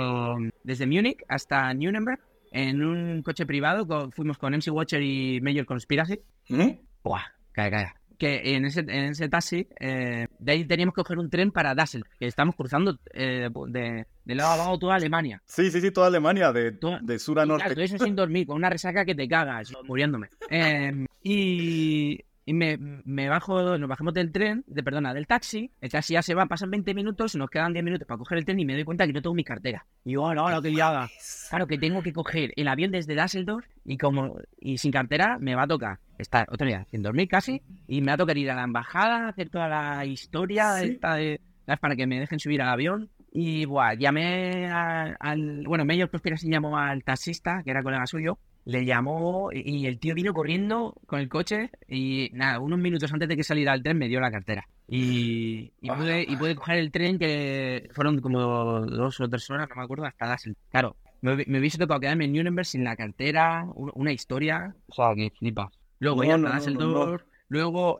[0.63, 2.19] desde Múnich hasta Nuremberg
[2.54, 6.20] en un coche privado, fuimos con MC Watcher y Major Conspiracy.
[6.50, 6.70] ¿Mm?
[7.04, 7.94] Buah, cae, cae.
[8.20, 11.74] Que en ese, en ese taxi, eh, de ahí teníamos que coger un tren para
[11.74, 15.42] Dassel, que estamos cruzando eh, de, de lado a lado toda Alemania.
[15.46, 17.63] Sí, sí, sí, toda Alemania, de, de sur a norte.
[17.63, 20.30] Claro, todo eso sin dormir, con una resaca que te cagas, muriéndome.
[20.52, 25.89] Em, y y me, me bajo, nos bajamos del tren, de perdona, del taxi, el
[25.91, 28.60] taxi ya se va, pasan 20 minutos, nos quedan 10 minutos para coger el tren
[28.60, 29.86] y me doy cuenta que no tengo mi cartera.
[30.03, 31.10] Y yo, hola, hola, qué liada.
[31.49, 35.56] Claro que tengo que coger el avión desde Düsseldorf y como y sin cartera me
[35.56, 38.51] va a tocar estar otro día sin dormir casi y me va a tocar ir
[38.51, 40.89] a la embajada, hacer toda la historia Sí.
[40.91, 41.39] esta de,
[41.79, 43.10] para que me dejen subir al avión.
[43.36, 45.63] Y buah, llamé a- al.
[45.65, 48.38] Bueno, Mayor Conspiracy llamó al taxista, que era colega suyo.
[48.65, 51.69] Le llamó y el tío vino corriendo con el coche.
[51.88, 54.67] Y nada, unos minutos antes de que saliera el tren me dio la cartera.
[54.88, 58.39] Y, y, Ah, pude, y pude coger el tren que fueron como
[58.86, 60.56] dos o tres horas, no me acuerdo, hasta Dassel.
[60.71, 64.76] Claro, me, me hubiese tocado quedarme en Nuremberg sin la cartera, un- una historia.
[64.88, 65.69] O sea, que flipa.
[65.99, 67.17] Luego No, no, hasta no, no,
[67.49, 67.97] Luego,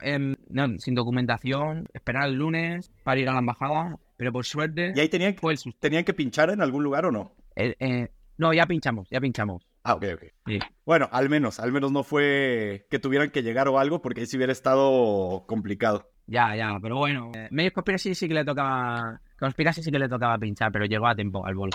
[0.50, 3.98] no, sin documentación, esperar el lunes para ir a la embajada.
[4.18, 5.72] Pero por suerte, ¿Y ahí tenían, susto.
[5.80, 7.34] tenían que pinchar en algún lugar o no?
[7.56, 9.64] Eh, eh, no, ya pinchamos, ya pinchamos.
[9.84, 10.24] Ah, ok, ok.
[10.48, 10.60] Sí.
[10.86, 14.28] Bueno, al menos, al menos no fue que tuvieran que llegar o algo, porque ahí
[14.28, 16.10] sí hubiera estado complicado.
[16.26, 17.32] Ya, ya, pero bueno.
[17.36, 19.20] Eh, Medios Conspiracy sí que le tocaba.
[19.38, 21.74] Conspiracy sí que le tocaba pinchar, pero llegó a tiempo al bolo.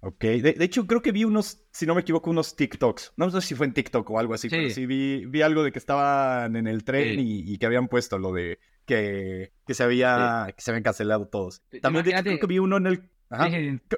[0.00, 3.12] Ok, de, de hecho creo que vi unos, si no me equivoco, unos TikToks.
[3.16, 4.56] No sé si fue en TikTok o algo así, Sí.
[4.56, 7.42] pero sí vi, vi algo de que estaban en el tren Sí.
[7.46, 11.26] y, y que habían puesto lo de que, que se había que se habían cancelado
[11.28, 11.62] todos.
[11.82, 13.48] También de hecho, imagínate- creo que vi uno en el ajá,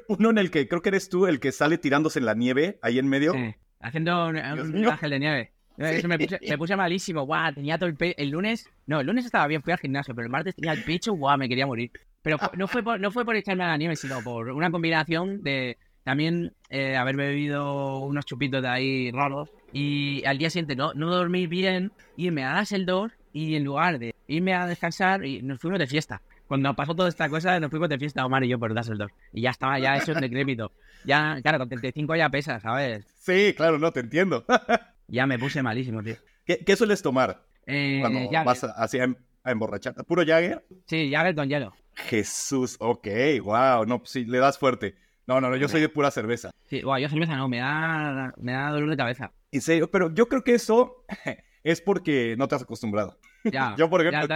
[0.08, 2.78] uno en el que creo que eres tú el que sale tirándose en la nieve
[2.82, 3.32] ahí en medio.
[3.32, 3.54] sí.
[3.82, 5.52] Haciendo un, ángel de nieve.
[5.78, 8.16] Eso me, puse, me puse malísimo, guau, tenía todo el pecho.
[8.18, 10.84] El lunes, no, el lunes estaba bien, fui al gimnasio, pero el martes tenía el
[10.84, 11.90] pecho, guau, me quería morir.
[12.20, 14.70] Pero fue- no fue por, no fue por echarme a la nieve, sino por una
[14.70, 20.76] combinación de también eh, haber bebido unos chupitos de ahí raros y al día siguiente
[20.76, 25.42] no, no dormir bien, irme a Düsseldorf y en lugar de irme a descansar, y
[25.42, 26.20] nos fuimos de fiesta.
[26.50, 29.12] Cuando pasó toda esta cosa, nos fuimos de fiesta Omar y yo por Düsseldorf.
[29.32, 30.72] Y ya estaba ya eso en decrépito.
[31.04, 33.06] Ya, claro, con 35 ya pesa, ¿sabes?
[33.20, 34.44] Sí, claro, no, te entiendo.
[35.06, 36.16] Ya me puse malísimo, tío.
[36.44, 39.94] ¿Qué, qué sueles tomar Eh, cuando vas así a, em- a emborrachar?
[40.04, 40.64] ¿Puro Jagger?
[40.86, 41.72] Sí, Jagger con hielo.
[41.94, 43.06] Jesús, ok,
[43.44, 44.96] wow, no, pues sí, le das fuerte.
[45.28, 46.50] No, no, no, yo soy de pura cerveza.
[46.66, 49.30] Sí, guau, yo cerveza no, me da, me da dolor de cabeza.
[49.52, 51.04] En serio, pero yo creo que eso
[51.62, 53.16] es porque no te has acostumbrado.
[53.44, 54.28] Ya, Yo, por ejemplo-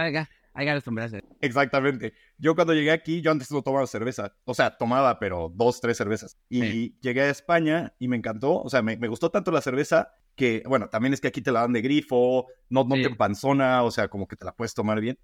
[0.55, 1.21] hay que acostumbrarse.
[1.41, 2.13] Exactamente.
[2.37, 4.33] Yo cuando llegué aquí, yo antes no tomaba cerveza.
[4.45, 6.37] O sea, tomaba, pero dos, tres cervezas.
[6.49, 6.97] Y Sí.
[7.01, 8.61] llegué a España y me encantó.
[8.61, 11.51] O sea, me, me gustó tanto la cerveza que, bueno, también es que aquí te
[11.51, 13.03] la dan de grifo, no, no Sí.
[13.03, 15.17] te empanzona, o sea, como que te la puedes tomar bien.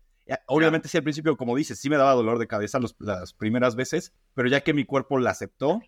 [0.47, 3.75] Obviamente, sí, al principio, como dices, sí me daba dolor de cabeza los- las primeras
[3.75, 5.81] veces, pero ya que mi cuerpo la aceptó,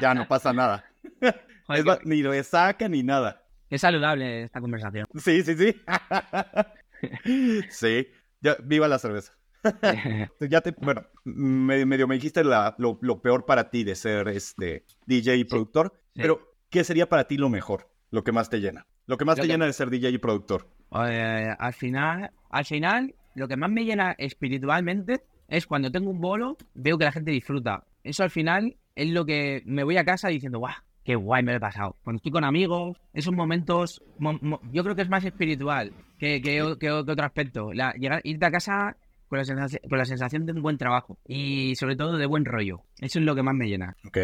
[0.00, 0.84] ya no pasa nada.
[1.68, 3.42] Es ni lo saca ni nada.
[3.68, 5.04] qué saludable esta conversación.
[5.16, 5.76] Sí, sí, sí.
[7.70, 8.06] sí,
[8.40, 9.32] ya, viva la cerveza.
[10.40, 14.28] Ya te, bueno, medio, medio me dijiste la- lo, lo peor para ti de ser
[14.28, 16.22] este DJ y productor, sí.
[16.22, 17.88] pero ¿qué sería para ti lo mejor?
[18.10, 18.86] Lo que más te llena.
[19.06, 20.68] Lo que más Lo te que- llena de ser DJ y productor.
[21.08, 26.20] Eh, al final, al final, lo que más me llena espiritualmente es cuando tengo un
[26.20, 27.84] bolo, veo que la gente disfruta.
[28.04, 30.74] Eso al final es lo que me voy a casa diciendo, guau,
[31.06, 31.96] qué guay me lo he pasado.
[32.02, 36.42] Cuando estoy con amigos, esos momentos, mo- mo- yo creo que es más espiritual que,
[36.42, 37.72] que, otro aspecto.
[37.72, 38.96] La, llegar, irte a casa
[39.28, 42.44] con la, sensación, con la sensación de un buen trabajo y sobre todo de buen
[42.44, 42.82] rollo.
[42.98, 43.96] Eso es lo que más me llena.
[44.04, 44.18] Ok.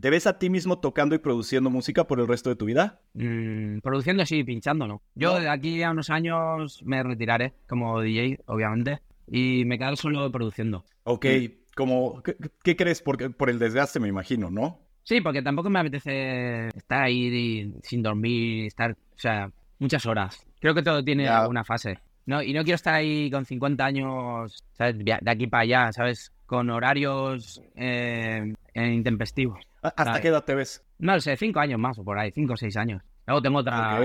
[0.00, 3.02] ¿Te ves a ti mismo tocando y produciendo música por el resto de tu vida?
[3.12, 5.02] Mm, produciendo sí, pinchando no.
[5.14, 10.32] Yo de aquí a unos años me retiraré como DJ, obviamente, y me quedaré solo
[10.32, 10.86] produciendo.
[11.04, 11.26] Ok,
[11.74, 13.02] como, ¿qué, qué crees?
[13.02, 14.80] Porque, por el desgaste, me imagino, ¿no?
[15.06, 20.44] Sí, porque tampoco me apetece estar ahí sin dormir, estar, o sea, muchas horas.
[20.60, 21.42] Creo que todo tiene Ya.
[21.42, 22.00] alguna fase.
[22.26, 24.98] No, y no quiero estar ahí con 50 años, ¿sabes?
[24.98, 26.32] De aquí para allá, ¿sabes?
[26.44, 29.60] Con horarios eh, intempestivos.
[29.80, 30.84] ¿A- ¿Hasta qué edad te ves?
[30.98, 33.00] No lo sé, 5 años más o por ahí, 5 o 6 años.
[33.28, 34.02] Luego tengo, otra, Ok.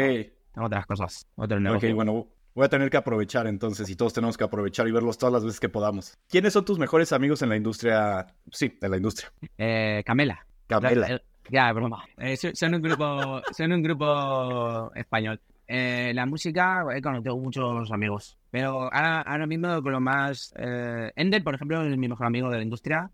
[0.54, 1.96] tengo otras cosas, otros Ok, negocios.
[1.96, 5.34] bueno, voy a tener que aprovechar entonces y todos tenemos que aprovechar y verlos todas
[5.34, 6.16] las veces que podamos.
[6.30, 8.28] ¿Quiénes son tus mejores amigos en la industria?
[8.52, 9.32] Sí, en la industria.
[9.58, 10.46] Eh, Camela.
[10.80, 11.08] Camela.
[11.16, 12.04] Eh, Ya, broma.
[12.18, 15.40] Eh, son, un grupo, son un grupo español.
[15.68, 18.38] Eh, la música, eh, claro, tengo muchos amigos.
[18.50, 20.54] Pero ahora, ahora mismo con lo más...
[20.58, 23.10] Eh, Ender, por ejemplo, es mi mejor amigo de la industria.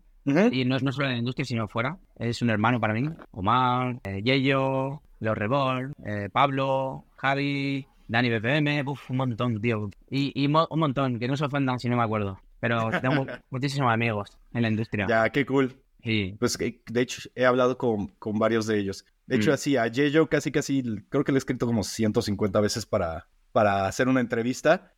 [0.52, 1.96] Y no es no solo de la industria, sino fuera.
[2.18, 3.08] Es un hermano para mí.
[3.30, 9.88] Omar, eh, Yeyo, Los Rebol, eh, Pablo, Javi, Dani BPM, uf, un montón, tío.
[10.10, 12.38] Y, y mo- un montón, que no se ofendan si no me acuerdo.
[12.60, 15.06] Pero tengo muchísimos amigos en la industria.
[15.08, 15.74] Ya, qué cool.
[16.02, 16.36] Sí.
[16.38, 19.04] Pues que, de hecho he hablado con, con varios de ellos.
[19.26, 19.54] De hecho, Mm.
[19.54, 23.86] así a Yeyo casi casi, creo que le he escrito como 150 veces para, para
[23.86, 24.92] hacer una entrevista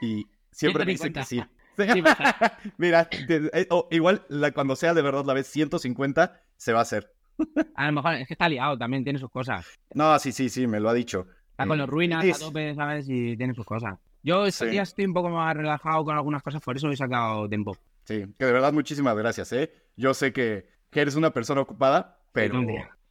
[0.00, 1.36] y siempre me dice que sí.
[1.36, 1.46] 150.
[1.76, 2.16] Sí, pues,
[2.78, 6.78] Mira, de- eh, o igual la- cuando sea de verdad la vez 150 se va
[6.78, 7.12] a hacer.
[7.74, 9.66] A lo mejor es que está liado también, tiene sus cosas.
[9.92, 11.26] No, sí, sí, sí, me lo ha dicho.
[11.50, 13.06] Está con Eh, los ruinas sí, a tope, ¿sabes?
[13.10, 13.98] Y tiene sus cosas.
[14.22, 17.46] Yo estos días estoy un poco más relajado con algunas cosas, por eso he sacado
[17.48, 17.76] tiempo.
[18.06, 19.72] Sí, que de verdad muchísimas gracias, ¿eh?
[19.96, 22.64] Yo sé que, que eres una persona ocupada, pero,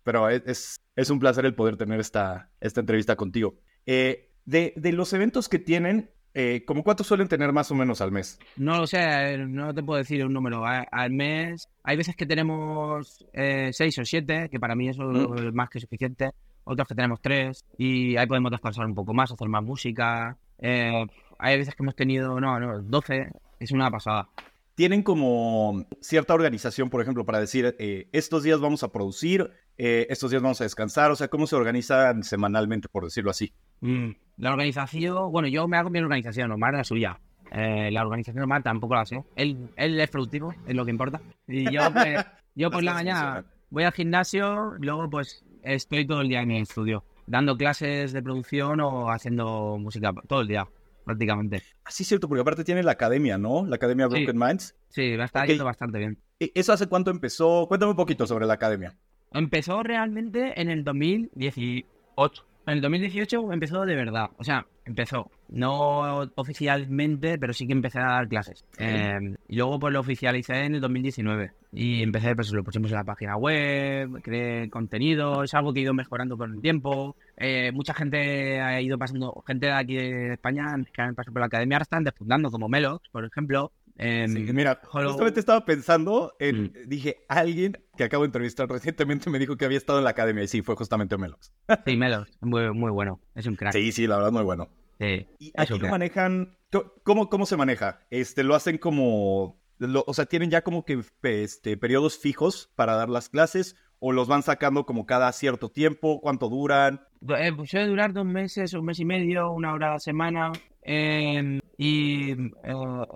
[0.03, 3.55] pero es, es, un placer el poder tener esta, esta entrevista contigo.
[3.86, 8.01] Eh, de, de los eventos que tienen, eh, ¿Cómo cuántos suelen tener más o menos
[8.01, 8.38] al mes?
[8.58, 10.65] No lo sé, no te puedo decir un número.
[10.65, 15.53] Al mes hay veces que tenemos eh, seis o siete, que para mí eso es
[15.53, 16.31] más que suficiente.
[16.65, 20.38] Otros que tenemos tres y ahí podemos descansar un poco más, hacer más música.
[20.60, 21.05] Eh,
[21.39, 24.27] hay veces que hemos tenido, no, no, 12, es una pasada.
[24.75, 27.75] ¿Tienen como cierta organización, por ejemplo, para decir,
[28.11, 31.11] estos días vamos a producir, estos días vamos a descansar?
[31.11, 33.53] O sea, ¿cómo se organizan semanalmente, por decirlo así?
[33.79, 37.19] Mm, la organización, bueno, yo me hago mi organización, normal la suya.
[37.51, 39.23] Eh, la organización normal tampoco la sé.
[39.35, 41.21] Él, él es productivo, es lo que importa.
[41.47, 46.29] Y yo, pues, yo por la mañana voy al gimnasio, luego pues estoy todo el
[46.29, 50.67] día en el estudio, dando clases de producción o haciendo música todo el día,
[51.05, 51.63] prácticamente.
[51.85, 53.65] Así es cierto, porque aparte tiene la academia, ¿no?
[53.65, 54.75] La academia Broken Minds.
[54.89, 56.17] Sí, va a estar yendo bastante bien.
[56.39, 57.65] ¿Eso hace cuánto empezó?
[57.67, 58.97] Cuéntame un poquito sobre la academia.
[59.31, 62.45] Empezó realmente en el 2018.
[62.67, 64.30] En el 2018 empezó de verdad.
[64.38, 65.30] O sea, empezó.
[65.49, 68.65] No oficialmente, pero sí que empecé a dar clases.
[68.78, 71.51] Em, y luego pues lo oficialicé en el 2019.
[71.73, 75.84] Y empecé, pues lo pusimos en la página web, creé contenido, es algo que he
[75.84, 77.15] ido mejorando con el tiempo.
[77.38, 81.41] Eh, mucha gente ha ido pasando, gente de aquí de España que han pasado por
[81.41, 83.71] la academia ahora están despuntando, como Melox, por ejemplo.
[83.97, 86.73] Mira, justamente estaba pensando en, mm.
[86.88, 90.43] dije, alguien que acabo de entrevistar recientemente me dijo que había estado en la academia
[90.43, 91.53] y sí, fue justamente Melox.
[91.86, 93.73] sí, Melox, muy, muy bueno, es un crack.
[93.73, 94.69] Sí, sí, la verdad, muy bueno.
[94.99, 96.58] Sí, ¿Y aquí lo manejan?
[97.03, 98.01] ¿Cómo, ¿Cómo se maneja?
[98.10, 99.62] Este, ¿Lo hacen como,
[100.05, 104.27] o sea, tienen ya como que este, periodos fijos para dar las clases o los
[104.27, 106.19] van sacando como cada cierto tiempo?
[106.21, 107.01] ¿Cuánto duran?
[107.38, 110.51] Eh, pues suele durar dos meses, un mes y medio, una hora a la semana.
[110.88, 112.52] Em, y eh,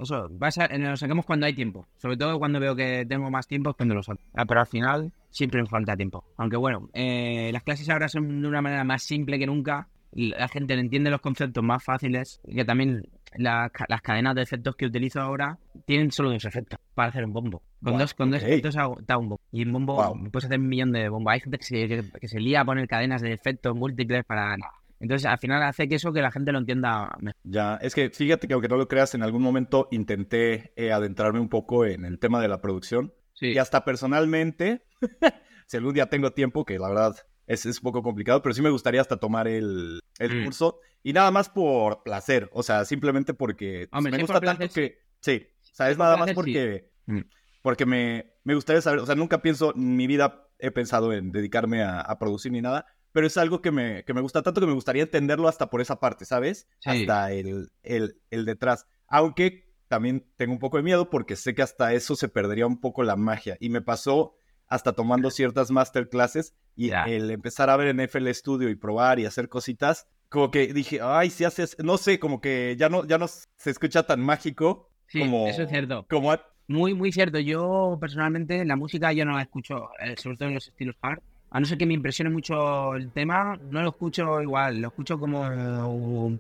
[0.02, 1.88] eso, va a lo saquemos cuando hay tiempo.
[1.98, 4.20] Sobre todo cuando veo que tengo más tiempo, cuando lo saco.
[4.34, 6.26] Ah, pero al final siempre me falta tiempo.
[6.38, 9.88] Aunque bueno, eh, las clases ahora son de una manera más simple que nunca.
[10.12, 12.42] La gente entiende los conceptos más fáciles.
[12.52, 17.24] Que también las cadenas de efectos que utilizo ahora tienen solo dos efectos para hacer
[17.24, 17.62] un bombo.
[17.84, 19.42] Con dos, con dos efectos está un bombo.
[19.52, 21.34] Y un bombo puedes hacer un millón de bombos.
[21.34, 24.58] Hay gente que se, que se lía a poner cadenas de efectos múltiples para
[25.00, 27.40] entonces, al final hace que eso que la gente lo entienda mejor.
[27.44, 31.40] Ya, es que fíjate que aunque no lo creas, en algún momento intenté eh, adentrarme
[31.40, 33.14] un poco en el tema de la producción.
[33.42, 34.86] Y hasta personalmente,
[35.66, 37.16] si algún día tengo tiempo, que la verdad
[37.48, 40.44] es, es un poco complicado, pero sí me gustaría hasta tomar el, el mm.
[40.44, 40.80] curso.
[41.02, 45.00] Y nada más por placer, o sea, simplemente porque me gusta tanto que...
[45.22, 46.92] Sí, o sea, es nada más porque...
[47.06, 47.22] Mm.
[47.62, 51.32] Porque me, me gustaría saber, o sea, nunca pienso, en mi vida he pensado en
[51.32, 54.68] dedicarme a producir ni nada, pero es algo que me, que me gusta tanto que
[54.68, 56.68] me gustaría entenderlo hasta por esa parte, ¿sabes?
[56.86, 58.86] Hasta el, el, el, detrás.
[59.08, 62.80] Aunque también tengo un poco de miedo porque sé que hasta eso se perdería un
[62.80, 63.58] poco la magia.
[63.60, 64.36] Y me pasó
[64.68, 69.26] hasta tomando ciertas masterclasses y el empezar a ver en FL Studio y probar y
[69.26, 73.18] hacer cositas, como que dije, ay, si haces, no sé, como que ya no, ya
[73.18, 74.92] no se escucha tan mágico.
[75.08, 76.06] Sí, como, eso es cierto.
[76.08, 76.32] Como
[76.68, 77.40] Muy, muy cierto.
[77.40, 81.20] Yo personalmente la música yo no la escucho, eh, sobre todo en los estilos hard
[81.52, 85.20] a no ser que me impresione mucho el tema, no lo escucho igual, lo escucho
[85.20, 86.40] como...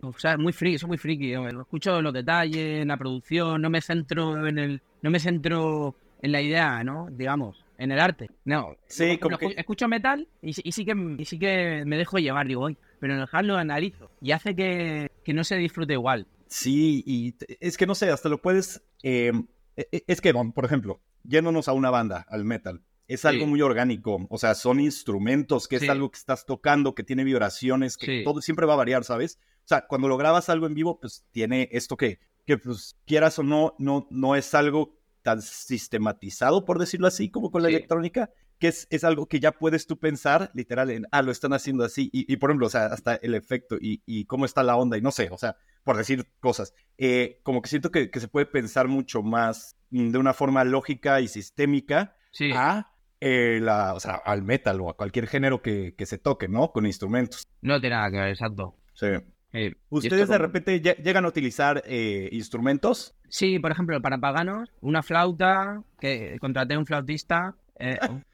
[0.00, 3.62] O sea, muy friki, soy muy friki, lo escucho en los detalles, en la producción,
[3.62, 4.82] no me centro en el...
[5.00, 7.08] No me centro en la idea, ¿no?
[7.10, 8.30] Digamos, en el arte.
[8.44, 9.54] No, sí, como que...
[9.56, 13.20] escucho metal y, sí que, y sí que me dejo llevar, digo, hoy, pero en
[13.20, 16.26] el hard lo analizo y hace que, que no se disfrute igual.
[16.48, 18.82] Sí, y es que no sé, hasta lo puedes...
[19.02, 19.32] Eh,
[19.76, 23.60] e, e, es que, por ejemplo, yéndonos a una banda, al metal, es algo muy
[23.62, 24.26] orgánico.
[24.30, 28.40] O sea, son instrumentos, que es algo que estás tocando, que tiene vibraciones, que todo
[28.40, 29.38] siempre va a variar, ¿sabes?
[29.64, 33.38] O sea, cuando lo grabas algo en vivo, pues tiene esto que, que pues quieras
[33.38, 38.30] o no, no, no es algo tan sistematizado, por decirlo así, como con la electrónica,
[38.58, 41.84] que es, es, algo que ya puedes tú pensar, literal, en, ah, lo están haciendo
[41.84, 44.98] así, y, por ejemplo, o sea, hasta el efecto y, y, cómo está la onda,
[44.98, 48.28] y no sé, o sea, por decir cosas, eh, como que siento que, que, se
[48.28, 52.52] puede pensar mucho más mm, de una forma lógica y sistémica sí.
[52.52, 52.91] a
[53.24, 56.72] eh, la, o sea, al metal o a cualquier género que, que, se toque, ¿no?
[56.72, 57.46] Con instrumentos.
[57.60, 58.74] No tiene nada que ver, exacto.
[58.94, 59.06] Sí.
[59.52, 63.14] Eh, ¿Ustedes de repente llegan a utilizar eh, instrumentos?
[63.28, 67.54] Sí, por ejemplo, para paganos, una flauta, que contraté a un flautista.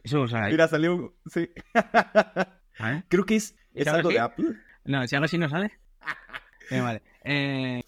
[0.03, 1.13] eso Mira, salió.
[1.27, 1.51] Sí.
[3.09, 4.55] Creo que es, ¿es algo de Apple.
[4.87, 5.71] No, si algo así no sale.
[6.71, 7.03] vale.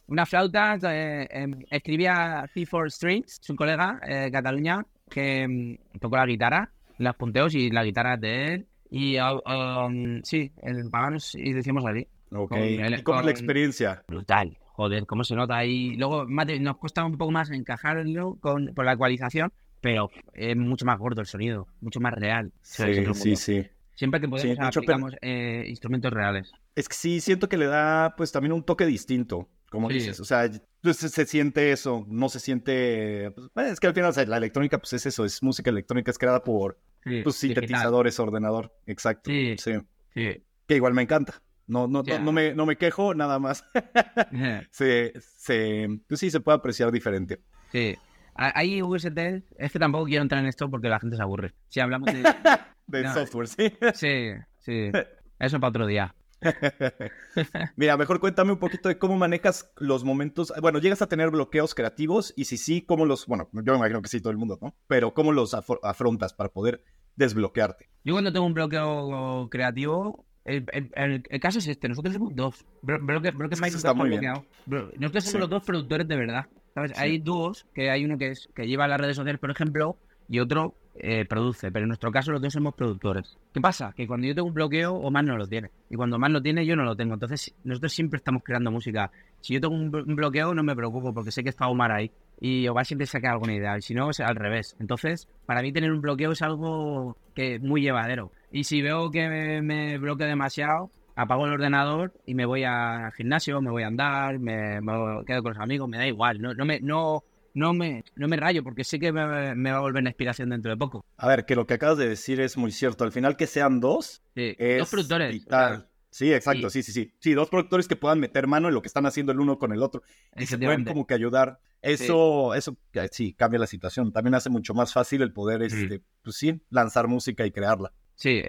[0.06, 6.70] una flauta, em, escribía C4 Strings, su colega de Cataluña, que mm, tocó la guitarra
[7.00, 8.66] las punteos y la guitarra de él.
[8.90, 12.06] Y um, sí, el Paganos y decimos allí.
[12.32, 12.52] Ok.
[12.56, 14.02] El- ¿Y cómo es la experiencia?
[14.08, 15.96] Brutal, joder, cómo se nota ahí.
[15.96, 20.84] Luego de- nos cuesta un poco más encajarlo con, por la ecualización, pero es mucho
[20.84, 22.52] más gordo el sonido, mucho más real.
[22.62, 22.84] Sí,
[23.14, 23.66] sí, sí.
[23.94, 26.52] Siempre que podemos de hecho, pero- aplicamos eh, instrumentos reales.
[26.74, 29.94] Es que sí, siento que le da pues también un toque distinto, como Sí.
[29.96, 30.18] dices.
[30.20, 33.30] O sea, pues, se, se siente eso, no se siente...
[33.52, 36.10] pues, es que al final o sea, la electrónica pues es eso, es música electrónica,
[36.10, 37.94] es creada por Sí, pues, digital.
[38.20, 38.72] ordenador.
[38.86, 39.30] Exacto.
[39.30, 39.56] Sí.
[39.58, 39.72] sí.
[40.14, 40.42] Sí.
[40.66, 41.40] Que igual me encanta.
[41.66, 43.64] No, no, no, no me, no me quejo, nada más.
[44.70, 47.40] se, se, pues sí, se puede apreciar diferente.
[47.72, 47.96] Sí.
[48.34, 49.18] A- Hay VST,
[49.56, 51.54] es que tampoco quiero entrar en esto porque la gente se aburre.
[51.68, 52.22] Si hablamos de...
[52.86, 53.14] De No.
[53.14, 53.72] software, sí.
[53.94, 54.90] Sí, sí.
[55.38, 56.12] Eso para otro día.
[57.76, 60.52] Mira, mejor cuéntame un poquito de cómo manejas los momentos.
[60.60, 63.26] Bueno, llegas a tener bloqueos creativos y si sí, cómo los.
[63.26, 64.74] Bueno, yo me imagino que sí, todo el mundo, ¿no?
[64.86, 66.82] Pero cómo los afro- afrontas para poder
[67.16, 67.88] desbloquearte.
[68.04, 72.34] Yo cuando tengo un bloqueo creativo, el, el- el- el caso es este, nosotros somos
[72.34, 72.64] dos.
[72.82, 74.32] Blo- Bloque, bloque Es que Mike está muy bien.
[74.66, 75.38] Nosotros somos Sí.
[75.38, 76.46] los dos productores de verdad.
[76.74, 76.92] ¿sabes?
[76.94, 76.96] Sí.
[77.02, 79.96] Hay dúos, que hay uno que es que lleva las redes sociales, por ejemplo,
[80.28, 81.70] y otro eh, produce.
[81.70, 83.36] Pero en nuestro caso los dos somos productores.
[83.52, 83.92] ¿Qué pasa?
[83.96, 85.70] Que cuando yo tengo un bloqueo, Omar no lo tiene.
[85.88, 87.14] Y cuando Omar lo tiene, yo no lo tengo.
[87.14, 89.10] Entonces, nosotros siempre estamos creando música.
[89.40, 91.92] Si yo tengo un, blo- un bloqueo, no me preocupo, porque sé que está Omar
[91.92, 92.10] ahí.
[92.40, 93.76] Y Omar siempre saca alguna idea.
[93.78, 94.76] Y si no, es al revés.
[94.80, 98.32] Entonces, para mí tener un bloqueo es algo que es muy llevadero.
[98.52, 103.12] Y si veo que me, me bloqueo demasiado, apago el ordenador y me voy al
[103.12, 104.80] gimnasio, me voy a andar, me,
[105.26, 106.40] quedo con los amigos, me da igual.
[106.40, 107.22] No,
[107.54, 110.50] no me, no me rayo porque sé que me, me va a volver la inspiración
[110.50, 111.04] dentro de poco.
[111.16, 113.04] A ver, que lo que acabas de decir es muy cierto.
[113.04, 115.32] Al final, que sean dos Sí, es Dos productores.
[115.32, 115.86] vital.
[116.12, 116.82] Sí, exacto, sí.
[116.82, 117.34] sí, sí, sí.
[117.34, 119.80] dos productores que puedan meter mano en lo que están haciendo el uno con el
[119.80, 120.02] otro.
[120.36, 121.60] Y se pueden como que ayudar.
[121.82, 124.12] Eso, eso eh, sí, cambia la situación.
[124.12, 127.92] También hace mucho más fácil el poder, este, pues sí, lanzar música y crearla.
[128.16, 128.42] Sí,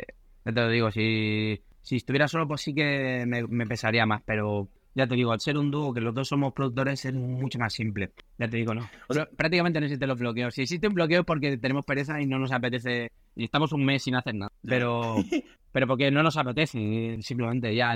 [0.44, 4.24] ya te lo digo, si, si estuviera solo, pues sí que me, me pesaría más,
[4.26, 7.58] pero ya te digo, al ser un dúo, que los dos somos productores, es mucho
[7.60, 8.12] más simple.
[8.38, 8.90] Ya te digo, no.
[9.08, 10.54] O sea- Pero prácticamente no existen los bloqueos.
[10.54, 13.86] Si existe un bloqueo es porque tenemos pereza y no nos apetece, y estamos un
[13.86, 14.52] mes sin hacer nada.
[14.64, 15.16] Pero,
[15.72, 17.96] pero porque no nos apetece, simplemente ya.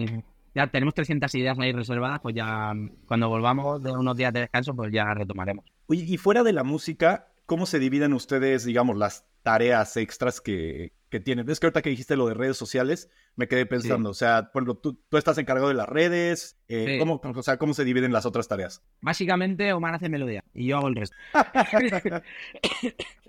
[0.53, 2.71] Ya tenemos 300 ideas ahí reservadas, pues ya
[3.07, 5.65] cuando volvamos de unos días de descanso, pues ya retomaremos.
[5.87, 10.93] Oye, y fuera de la música, ¿cómo se dividen ustedes, digamos, las tareas extras que,
[11.09, 11.49] que tienen?
[11.49, 14.61] Es que ahorita que dijiste lo de redes sociales, me quedé pensando, o sea, por
[14.63, 16.99] ejemplo, tú, tú estás encargado de las redes, eh, Sí.
[16.99, 18.81] ¿cómo, o sea, ¿cómo se dividen las otras tareas?
[19.01, 21.15] Básicamente, Omar hace melodía y yo hago el resto.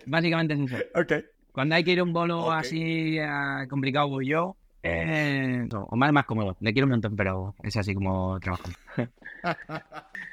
[0.07, 0.77] Básicamente es eso.
[0.95, 1.13] ok.
[1.53, 4.57] Cuando hay que ir a un bolo así ah, complicado, voy yo.
[4.83, 6.57] Eh, no, Omar es más cómodo.
[6.61, 8.69] Le quiero un montón, pero es así como trabajo.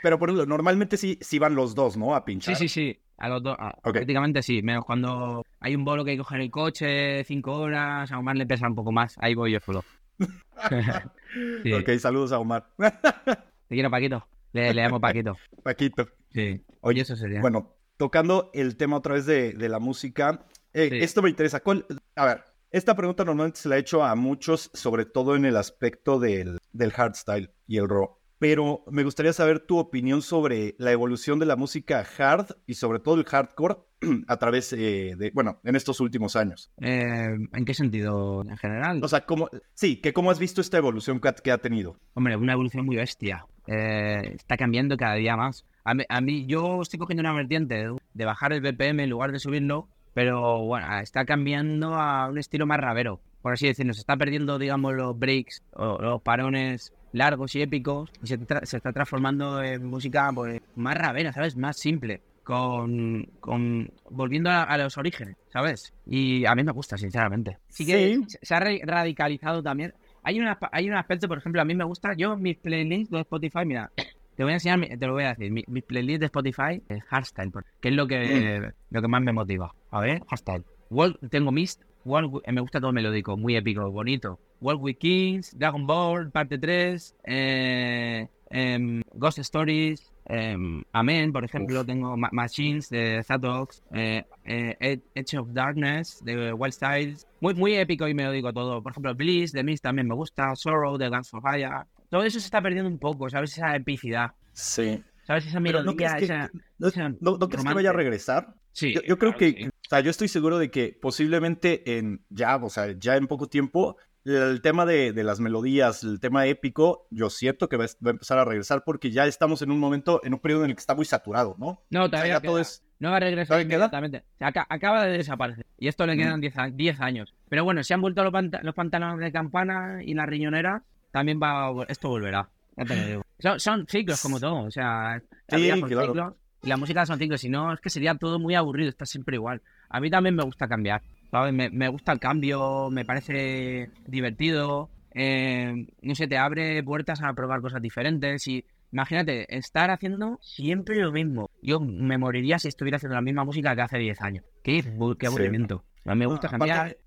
[0.03, 2.13] Pero por ejemplo, normalmente sí, sí van los dos, ¿no?
[2.15, 2.55] A Sí, pinchar.
[2.55, 2.99] sí, sí.
[3.23, 3.55] A los dos.
[3.59, 3.73] ah.
[3.81, 4.61] Prácticamente sí.
[4.61, 8.11] Menos cuando hay un bolo que hay que coger el coche cinco horas.
[8.11, 9.15] A Omar le pesa un poco más.
[9.19, 9.83] Ahí voy yo solo.
[11.63, 11.73] Sí.
[11.73, 12.67] Ok, saludos a Omar.
[12.77, 14.27] Te quiero, Paquito.
[14.51, 15.35] Le, le llamo Paquito.
[15.63, 16.07] Paquito.
[16.31, 16.61] Sí.
[16.81, 17.41] Oye, eso sería.
[17.41, 20.97] Bueno, tocando el tema otra vez de, de la música, eh, Sí.
[20.99, 21.61] esto me interesa.
[21.61, 25.45] ¿Cuál- A ver, esta pregunta normalmente se la he hecho a muchos, sobre todo en
[25.45, 28.15] el aspecto del, del hardstyle y el raw.
[28.43, 32.99] Pero me gustaría saber tu opinión sobre la evolución de la música hard y sobre
[32.99, 33.77] todo el hardcore
[34.27, 36.69] a través eh, de, bueno, en estos últimos años.
[36.81, 38.41] Eh, ¿En qué sentido?
[38.41, 38.99] En general.
[39.01, 41.95] O sea, ¿cómo, sí, que cómo has visto esta evolución que ha, que ha tenido.
[42.15, 43.45] Hombre, una evolución muy bestia.
[43.65, 45.65] Eh, está cambiando cada día más.
[45.85, 49.31] A mí, a mí- yo estoy cogiendo una vertiente de bajar el BPM en lugar
[49.31, 53.21] de subirlo, pero bueno, está cambiando a un estilo más rabero.
[53.41, 58.11] Por así decirlo, se está perdiendo, digamos, los breaks o los parones largos y épicos
[58.21, 61.55] y se, tra- se está transformando en música pues, más rabera, ¿sabes?
[61.55, 62.21] Más simple.
[62.43, 65.93] Con, con volviendo a, a los orígenes, ¿sabes?
[66.05, 67.57] Y a mí me gusta, sinceramente.
[67.69, 68.37] Sí que Sí.
[68.41, 69.93] se- ha radicalizado también.
[70.23, 73.21] Hay, una, hay un aspecto, por ejemplo, a mí me gusta, yo mis playlists de
[73.21, 73.91] Spotify, mira,
[74.35, 77.03] te voy a enseñar, te lo voy a decir, mi- mis playlists de Spotify es
[77.05, 79.73] hardstyle, por- que es lo que, lo que más me motiva.
[79.91, 80.63] A ver, hardstyle.
[80.89, 84.37] World- tengo Mist, World eh, me gusta todo melódico, muy épico, bonito.
[84.63, 91.83] World with Kings, Dragon Ball, parte 3, eh, em, Ghost Stories, em, Amen, por ejemplo,
[91.85, 97.53] tengo Ma- Machines de Zatox, eh, eh, Ed- Edge of Darkness de Wild Styles, muy,
[97.55, 98.81] muy épico y melódico todo.
[98.81, 101.69] Por ejemplo, Bliss de Mist también me gusta, Sorrow de Guns for Fire.
[102.09, 103.51] Todo eso se está perdiendo un poco, ¿sabes?
[103.51, 105.03] Esa epicidad, Sí.
[105.27, 105.45] ¿sabes?
[105.45, 106.49] Esa melodía, ¿no crees que, esa...
[106.77, 107.75] no, esa no- no crees que romance.
[107.75, 108.53] vaya a regresar?
[108.71, 109.67] Sí, Yo, yo creo claro que, sí.
[109.67, 113.47] o sea, yo estoy seguro de que posiblemente en ya, o sea, ya en poco
[113.47, 118.05] tiempo, el tema de, de las melodías, el tema épico, yo siento que va, a-
[118.05, 120.69] va a empezar a regresar porque ya estamos en un momento, en un periodo en
[120.71, 121.81] el que está muy saturado, ¿no?
[121.89, 122.83] No, O sea, todavía todo es...
[122.99, 124.19] No va a regresar inmediatamente.
[124.35, 125.65] O sea, acaba de desaparecer.
[125.77, 126.41] Y esto le quedan Mm.
[126.41, 127.33] 10 a- 10 años.
[127.49, 130.81] Pero bueno, se han vuelto los, los pantalones de campana y las riñoneras.
[131.11, 132.49] también va, esto volverá.
[132.77, 133.21] Ya te lo digo.
[133.39, 136.07] Son, son ciclos como todo, o sea, la Sí, claro.
[136.13, 139.05] ciclos y la música son ciclos, si no es que sería todo muy aburrido, está
[139.05, 139.61] siempre igual.
[139.89, 141.01] A mí también me gusta cambiar,
[141.33, 141.51] ¿sabes?
[141.51, 147.33] Me, me gusta el cambio, me parece divertido, eh, no sé, te abre puertas a
[147.33, 151.49] probar cosas diferentes y imagínate, estar haciendo siempre lo mismo.
[151.63, 154.45] Yo me moriría si estuviera haciendo la misma música que hace 10 años.
[154.63, 155.25] Qué, qué Sí.
[155.25, 155.83] aburrimiento.
[156.05, 156.97] A mí me gusta cambiar,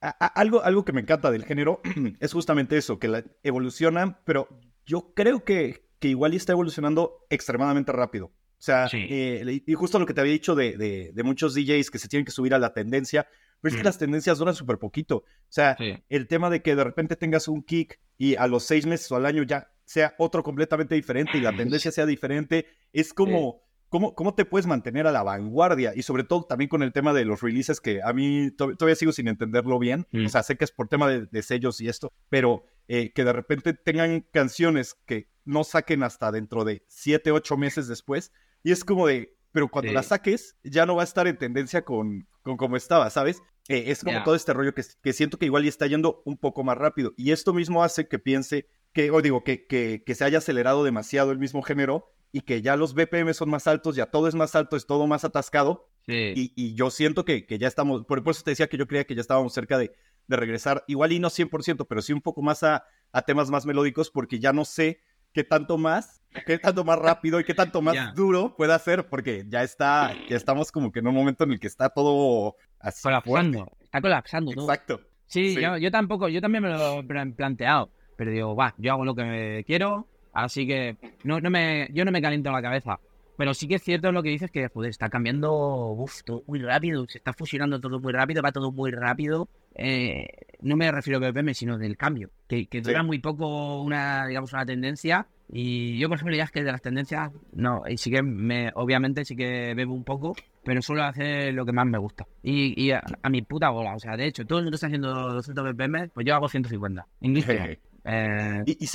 [0.00, 1.82] algo, algo que me encanta del género
[2.20, 4.48] es justamente eso, que la, evoluciona, pero
[4.86, 8.26] yo creo que, que igual está evolucionando extremadamente rápido.
[8.26, 9.06] O sea, Sí.
[9.10, 12.08] eh, y justo lo que te había dicho de, de- de muchos DJs que se
[12.08, 13.26] tienen que subir a la tendencia,
[13.60, 13.86] pero es que Mm.
[13.86, 15.16] las tendencias duran súper poquito.
[15.18, 15.94] O sea, Sí.
[16.08, 19.16] el tema de que de repente tengas un kick y a los seis meses o
[19.16, 24.14] al año ya sea otro completamente diferente y la tendencia sea diferente, es como, ¿cómo,
[24.14, 25.92] cómo te puedes mantener a la vanguardia?
[25.96, 28.94] Y sobre todo también con el tema de los releases, que a mí to- todavía
[28.96, 30.06] sigo sin entenderlo bien.
[30.12, 30.26] Mm.
[30.26, 33.24] O sea, sé que es por tema de, de sellos y esto, pero eh, que
[33.24, 38.32] de repente tengan canciones que no saquen hasta dentro de siete, ocho meses después.
[38.62, 39.94] Y es como de, pero cuando Sí.
[39.94, 43.42] la saques, ya no va a estar en tendencia con, con como estaba, ¿sabes?
[43.68, 46.36] Eh, es como todo este rollo que, que siento que igual ya está yendo un
[46.36, 47.12] poco más rápido.
[47.16, 50.82] Y esto mismo hace que piense que, o digo, que, que, que se haya acelerado
[50.82, 54.34] demasiado el mismo género y que ya los BPM son más altos, ya todo es
[54.34, 55.88] más alto, es todo más atascado.
[56.06, 56.32] Sí.
[56.34, 58.86] Y, y yo siento que, que ya estamos, por, por eso te decía que yo
[58.86, 59.92] creía que ya estábamos cerca de,
[60.26, 63.66] de regresar, igual y no 100%, pero sí un poco más a, a temas más
[63.66, 65.00] melódicos, porque ya no sé
[65.32, 68.12] qué tanto más, qué tanto más rápido y qué tanto más Ya.
[68.12, 71.60] duro puede hacer, porque ya está, ya estamos como que en un momento en el
[71.60, 73.02] que está todo así.
[73.02, 73.70] colapsando.
[73.82, 74.64] Está colapsando todo.
[74.64, 75.00] Exacto.
[75.26, 75.60] Sí, Sí.
[75.62, 79.04] Yo, yo tampoco, yo también me lo he plan- planteado, pero digo, va, yo hago
[79.04, 82.98] lo que quiero, así que no, no me, yo no me caliento la cabeza.
[83.40, 85.50] Pero sí que es cierto lo que dices que joder, está cambiando
[85.92, 89.48] uf, todo muy rápido, se está fusionando todo muy rápido, va todo muy rápido.
[89.74, 90.26] Eh,
[90.60, 93.06] no me refiero a BPM, sino del cambio, que, que dura Sí.
[93.06, 95.26] muy poco una, digamos, una tendencia.
[95.50, 98.70] Y yo, por ejemplo, ya es que de las tendencias, no, y sí que me,
[98.74, 102.26] obviamente sí que bebo un poco, pero suelo hacer lo que más me gusta.
[102.42, 104.88] Y, y a, a mi puta bola, o sea, de hecho, todo el mundo está
[104.88, 107.06] haciendo 200 BPM, pues yo hago 150.
[107.22, 107.78] Industria.
[108.04, 108.88] Eh, Y, y,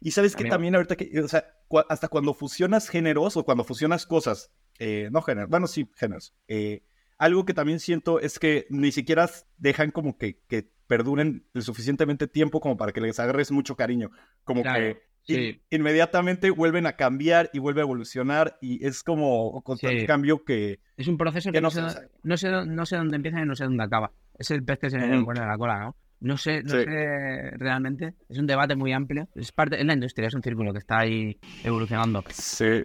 [0.00, 3.64] y sabes que también ahorita que, o sea, cua- hasta cuando fusionas géneros o cuando
[3.64, 6.34] fusionas cosas, eh, no géneros, bueno, sí, géneros.
[6.48, 6.82] eh,
[7.18, 12.28] algo que también siento es que ni siquiera dejan como que, que perduren el suficientemente
[12.28, 14.10] tiempo como para que les agarres mucho cariño.
[14.44, 15.02] Como Claro, que
[15.34, 15.62] in- sí.
[15.70, 20.06] inmediatamente vuelven a cambiar y vuelve a evolucionar y es como constante Sí.
[20.06, 20.78] cambio que...
[20.96, 21.82] es un proceso que que no se-
[22.22, 24.12] no, sé, no sé dónde empieza y no sé dónde acaba.
[24.38, 25.24] Es el pez que se Ujú.
[25.26, 25.96] pone la cola, ¿no?
[26.20, 26.84] No sé, no Sí.
[26.84, 28.14] sé realmente.
[28.28, 29.28] Es un debate muy amplio.
[29.34, 32.24] Es parte, es la industria, es un círculo que está ahí evolucionando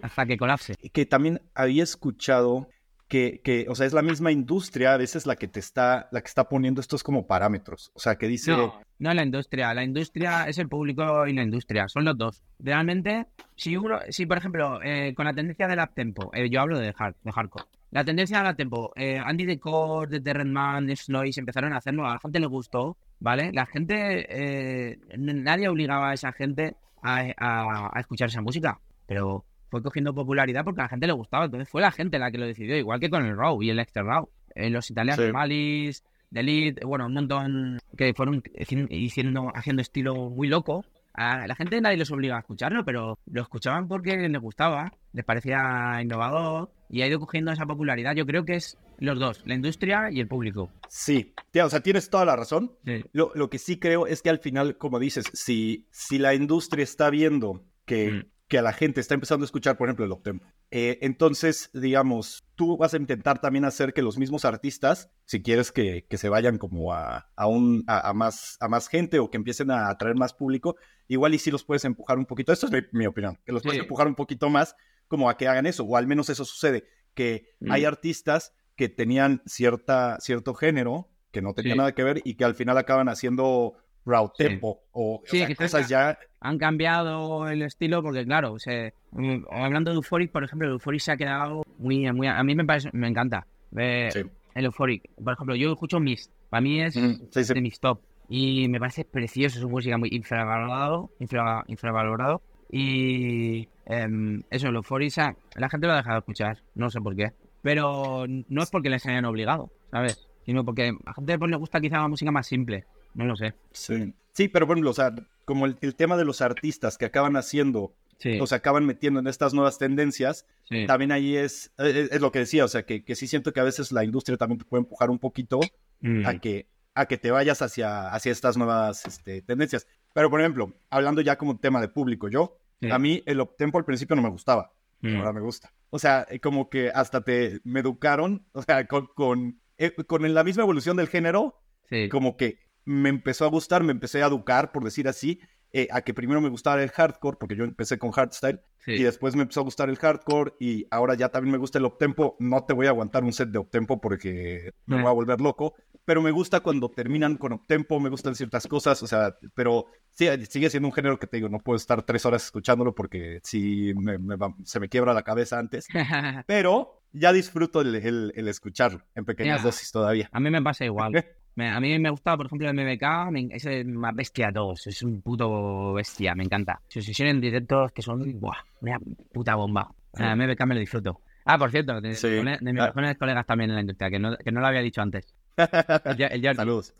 [0.02, 0.74] hasta que colapse.
[0.92, 2.68] que también había escuchado
[3.08, 6.20] que, que, o sea, es la misma industria a veces la que te está, la
[6.20, 7.90] que está poniendo estos como parámetros.
[7.94, 9.74] O sea, que dice, No, no es la industria.
[9.74, 11.86] La industria es el público y la industria.
[11.88, 12.42] Son los dos.
[12.58, 13.26] Realmente,
[13.56, 16.94] si uno, si por ejemplo, eh, con la tendencia del uptempo, eh, yo hablo de,
[16.96, 17.66] hard, de hardcore.
[17.90, 22.18] La tendencia del uptempo, eh, Andy Decor, The Terrenman, Snoise empezaron a hacerlo, a la
[22.18, 23.50] gente le gustó, ¿vale?
[23.52, 29.44] La gente, eh, nadie obligaba a esa gente a, a- a escuchar esa música, pero
[29.70, 31.46] fue cogiendo popularidad porque a la gente le gustaba.
[31.46, 33.78] Entonces fue la gente la que lo decidió, igual que con el Raw y el
[33.80, 34.28] Extra Raw.
[34.54, 35.32] Eh, los italianos, Sí.
[35.32, 36.02] Malice,
[36.32, 38.42] The Lead, bueno, un montón que fueron
[38.90, 40.84] hiciendo, haciendo estilo muy loco.
[41.14, 45.24] A la gente nadie les obliga a escucharlo, pero lo escuchaban porque les gustaba, les
[45.24, 48.14] parecía innovador y ha ido cogiendo esa popularidad.
[48.16, 50.70] Yo creo que es los dos, la industria y el público.
[50.88, 52.76] sí, tía, o sea, tienes toda la razón.
[52.84, 53.04] Sí.
[53.12, 56.82] Lo, lo que sí creo es que al final, como dices, si, si la industria
[56.84, 58.24] está viendo que, Mm.
[58.48, 62.44] que a la gente está empezando a escuchar, por ejemplo, el uptempo, eh, entonces, digamos,
[62.56, 66.28] tú vas a intentar también hacer que los mismos artistas, si quieres que, que se
[66.28, 69.88] vayan como a, a, un, a, a más, a más gente o que empiecen a
[69.88, 70.76] atraer más público,
[71.08, 72.52] igual y sí los puedes empujar un poquito.
[72.52, 74.74] Esto es mi, mi opinión, que los puedes empujar un poquito más
[75.08, 76.84] como a que hagan eso, o al menos eso sucede,
[77.14, 77.70] que Mm.
[77.72, 81.78] hay artistas que tenían cierta, cierto género que no tenía Sí.
[81.78, 83.74] nada que ver y que al final acaban haciendo
[84.06, 84.44] raw Sí.
[84.44, 88.58] tempo o, o Sí, sea, que cosas ya Han cambiado el estilo porque, claro, o
[88.58, 92.10] sea, mm, hablando de Euphoric, por ejemplo, el Euphoric se ha quedado muy...
[92.12, 93.46] muy a mí me parece, me encanta.
[93.76, 94.20] Eh, Sí.
[94.54, 95.10] El Euphoric.
[95.22, 96.30] Por ejemplo, yo escucho Mist.
[96.50, 98.00] Para mí es Mm, de mis top.
[98.28, 102.42] Y me parece precioso, es una música muy infravalorado, infra- infravalorado.
[102.70, 106.90] Y em, eso, el Euphoria, o sea, la gente lo ha dejado de escuchar, no
[106.90, 107.32] sé por qué.
[107.64, 110.28] Pero no es porque les hayan obligado, ¿sabes?
[110.44, 112.84] Sino porque a la gente pues, le gusta quizá la música más simple,
[113.14, 113.54] no lo sé.
[113.72, 114.14] Sí.
[114.32, 117.36] Sí, pero por ejemplo, o sea, como el, el tema de los artistas que acaban
[117.36, 120.86] haciendo Sí, o se acaban metiendo en estas nuevas tendencias, sí.
[120.86, 123.58] también ahí es, es, es lo que decía, o sea, que, que sí siento que
[123.58, 125.60] a veces la industria también te puede empujar un poquito
[126.00, 126.26] Mm.
[126.26, 129.86] a que, a que te vayas hacia, hacia estas nuevas este, tendencias.
[130.12, 132.90] Pero, por ejemplo, hablando ya como tema de público, yo, Sí.
[132.90, 134.70] a mí el uptempo al principio no me gustaba.
[135.12, 135.16] Mm.
[135.16, 135.72] Ahora me gusta.
[135.90, 140.32] O sea, eh, como que hasta te me educaron, o sea, con, con, eh, con
[140.34, 142.08] la misma evolución del género, Sí.
[142.08, 145.40] como que me empezó a gustar, me empecé a educar, por decir así,
[145.76, 148.92] eh, a que primero me gustara el hardcore, porque yo empecé con hardstyle, sí.
[148.92, 151.84] y después me empezó a gustar el hardcore, y ahora ya también me gusta el
[151.84, 152.36] uptempo.
[152.38, 155.02] No te voy a aguantar un set de uptempo porque me Eh.
[155.02, 159.02] voy a volver loco, pero me gusta cuando terminan con uptempo, me gustan ciertas cosas,
[159.02, 162.24] o sea, pero sí, sigue siendo un género que te digo, no puedo estar tres
[162.24, 165.86] horas escuchándolo porque sí me- me va- se me quiebra la cabeza antes,
[166.46, 170.28] pero ya disfruto el, el- el escucharlo en pequeñas dosis todavía.
[170.30, 171.12] A mí me pasa igual.
[171.56, 174.86] A mí me gusta, por ejemplo, el MBK, me- es el más bestia de todos.
[174.88, 176.80] Es un puto bestia, me encanta.
[176.88, 178.98] Sus sesiones en directos que son, buah, una
[179.32, 179.88] puta bomba.
[180.14, 181.20] A MBK me lo disfruto.
[181.44, 182.28] Ah, por cierto, de, Sí.
[182.28, 182.86] de mis Ah.
[182.86, 185.34] mejores colegas también en la industria, que no, que no lo había dicho antes.
[185.56, 186.94] El, Jo- el Jordi, Saludos.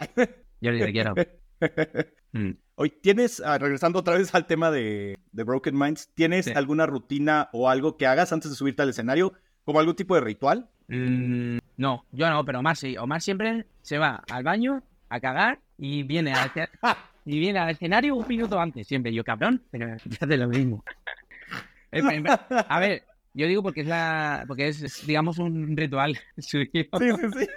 [0.62, 1.14] Jordi, te quiero.
[2.36, 2.50] Mm.
[2.74, 6.52] Hoy, ¿tienes, ah, regresando otra vez al tema de, de Broken Minds, ¿tienes Sí.
[6.52, 9.34] alguna rutina o algo que hagas antes de subirte al escenario?
[9.62, 10.68] ¿Como algún tipo de ritual?
[10.88, 12.96] Mm, no, yo no, pero Omar sí.
[12.96, 16.68] Omar siempre se va al baño a cagar y viene al, esce-
[17.24, 18.86] y viene al escenario un minuto antes.
[18.86, 20.84] Siempre yo, cabrón, pero fíjate lo mismo.
[22.68, 23.02] A ver,
[23.34, 26.68] yo digo porque es la, porque es, digamos, un ritual suyo.
[26.72, 27.48] Sí, sí, sí.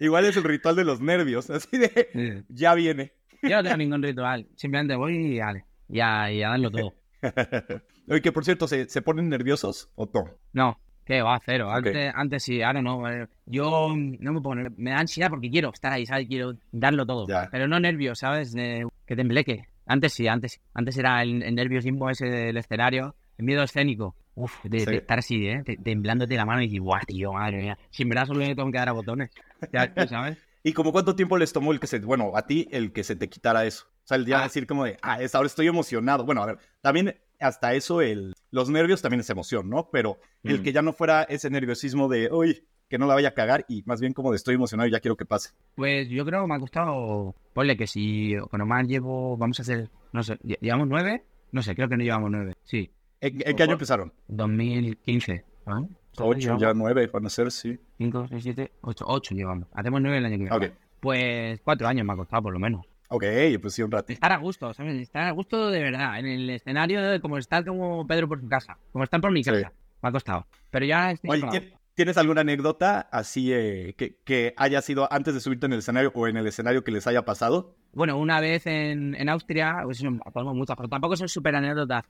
[0.00, 3.12] Igual es el ritual de los nervios, así de, ya viene.
[3.42, 4.46] Yo no tengo ningún ritual.
[4.56, 5.64] Simplemente voy y dale.
[5.88, 6.94] Y a, y a darlo todo.
[8.08, 10.30] Oye, que por cierto, ¿se, se ponen nerviosos o no?
[10.52, 11.70] No, que va, cero.
[11.70, 13.08] Antes, antes sí, ahora no.
[13.08, 16.26] eh, Yo no me pongo, me da ansiedad porque quiero estar ahí, ¿sabes?
[16.26, 17.26] Quiero darlo todo.
[17.50, 18.52] Pero no nervios, ¿sabes?
[18.52, 19.62] De- que te embleque.
[19.86, 24.16] Antes sí, antes Antes era el, el nerviosismo ese del escenario, el miedo escénico.
[24.34, 24.86] Uf, de, Sí.
[24.86, 25.62] de estar así, ¿eh?
[25.64, 27.78] Te- Temblándote la mano y dices, guau, tío, madre mía.
[27.90, 29.30] Si en verdad solo me tengo que dar a botones.
[29.72, 30.36] Ya, ¿sabes?
[30.64, 33.14] ¿Y como cuánto tiempo les tomó el que se, bueno, a ti el que se
[33.14, 33.86] te quitara eso?
[33.88, 34.44] O sea, el día de Ah.
[34.46, 36.24] decir como de, ah, es, ahora estoy emocionado.
[36.24, 39.88] Bueno, a ver, también hasta eso, el, los nervios también es emoción, ¿no?
[39.90, 40.62] Pero el Mm.
[40.62, 43.82] que ya no fuera ese nerviosismo de, uy, que no la vaya a cagar y
[43.84, 45.50] más bien como de estoy emocionado y ya quiero que pase.
[45.74, 47.34] Pues yo creo que me ha costado.
[47.52, 49.36] Ponle que si con Omar llevo.
[49.36, 49.90] Vamos a hacer.
[50.12, 51.24] No sé, ¿lle- ¿llevamos nueve?
[51.52, 52.54] No sé, creo que no llevamos nueve.
[52.64, 54.12] Sí, ¿En, en qué año empezaron?
[54.28, 55.44] 2015.
[55.66, 55.88] ¿no?
[56.18, 57.78] Ocho, Llevamos ya nueve van a ser, sí.
[57.98, 59.04] 5, 6, 7, 8.
[59.06, 59.68] 8 llevamos.
[59.72, 60.56] Hacemos 9 el año que viene.
[60.68, 62.86] Ok, Pues 4 años me ha costado, por lo menos.
[63.08, 63.24] Ok,
[63.60, 64.12] pues sí, un ratito.
[64.14, 64.94] Estar a gusto, ¿sabes?
[65.00, 66.18] Estar a gusto de verdad.
[66.18, 68.76] En el escenario, de- como estar como Pedro por su casa.
[68.92, 69.50] Como estar por mi Sí.
[69.50, 69.72] casa.
[70.02, 70.46] Me ha costado.
[70.70, 71.30] Pero ya estoy.
[71.30, 71.66] Oye, preparado.
[71.66, 75.78] ¿tien- ¿tienes alguna anécdota así eh, que, que haya sido antes de subirte en el
[75.78, 77.74] escenario o en el escenario que les haya pasado?
[77.94, 80.02] Bueno, una vez en, en Austria, pues
[80.34, 82.04] ponemos muchas, pero tampoco son súper anécdotas.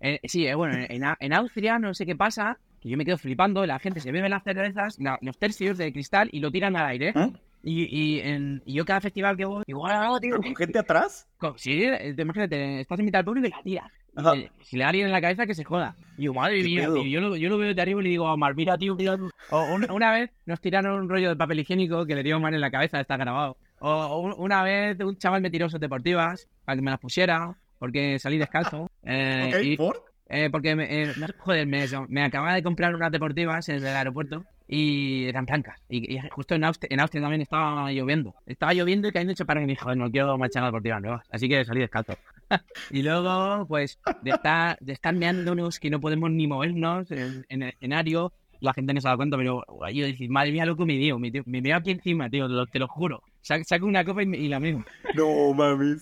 [0.00, 3.04] Eh, sí, eh, bueno, en, en- en Austria no sé qué pasa, que yo me
[3.04, 6.50] quedo flipando, la gente se bebe las cervezas, la- los tercios de cristal y lo
[6.52, 7.12] tiran al aire.
[7.62, 7.84] Y,
[8.16, 10.30] y, en- y yo cada festival que voy, igual hago, tío.
[10.30, 11.28] ¿Pero con gente atrás?
[11.36, 11.80] co- Sí,
[12.16, 13.92] te- imagínate, estás en mitad del público y la tiras.
[14.34, 15.94] Y, eh, Si le da alguien en la cabeza, que se joda.
[16.18, 18.10] Y yo, madre ¿Qué mía, tío, yo, lo, yo lo veo de arriba y le
[18.10, 19.16] digo a Omar, mira, tío, mira.
[19.16, 19.30] tú".
[19.50, 22.54] O un- una vez nos tiraron un rollo de papel higiénico que le dio Omar
[22.54, 23.56] en la cabeza, está grabado.
[23.78, 27.00] O, o un- una vez un chaval me tiró sus deportivas para que me las
[27.00, 28.90] pusiera, porque salí descalzo.
[29.04, 30.02] Eh, Ok, y- ¿por?
[30.30, 33.86] Eh, porque, me, eh, me- joder, me, me acababa de comprar unas deportivas en el
[33.96, 35.78] aeropuerto y eran blancas.
[35.88, 38.34] Y, y justo en Austria, en Austria también estaba lloviendo.
[38.46, 41.02] Estaba lloviendo y cayendo hecho para que me dijo, "Joder, no quiero marchar las deportivas
[41.02, 41.26] nuevas.
[41.30, 42.16] Así que salí descalzo.
[42.90, 47.62] y luego, pues, de estar, de estar meándonos que no podemos ni movernos en, en
[47.62, 50.92] el escenario, la gente no se da cuenta, pero yo decís, madre mía, loco, me
[50.98, 53.22] dio, me, me veo aquí encima, tío, te lo, te lo juro.
[53.40, 54.84] Sa- Saco una copa y, y la mismo.
[55.14, 55.98] No, mames.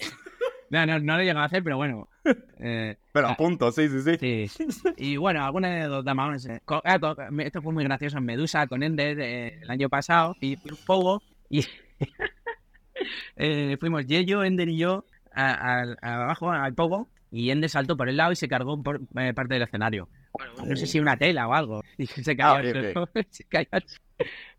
[0.70, 2.08] No, no, no lo he llegado a hacer, pero bueno.
[2.60, 3.32] Eh, Pero Ah.
[3.32, 4.48] a punto, sí, sí, sí.
[4.48, 4.66] Sí.
[4.98, 6.44] Y bueno, alguna de los más.
[6.46, 6.98] eh, ah,
[7.30, 10.34] me- Esto fue muy gracioso en Medusa con Ender eh, el año pasado.
[10.40, 11.22] Y fui un poco.
[11.48, 11.64] Y
[13.36, 17.08] eh, fuimos Yeyo, Ender y yo a- al- abajo al pogo.
[17.30, 20.08] Y Ender saltó por el lado y se cargó por eh, parte del escenario.
[20.32, 21.82] Bueno, no sé si una tela o algo.
[21.98, 22.48] Y se cayó.
[22.50, 23.08] Ah, al ok, suelo.
[23.30, 23.68] se cayó.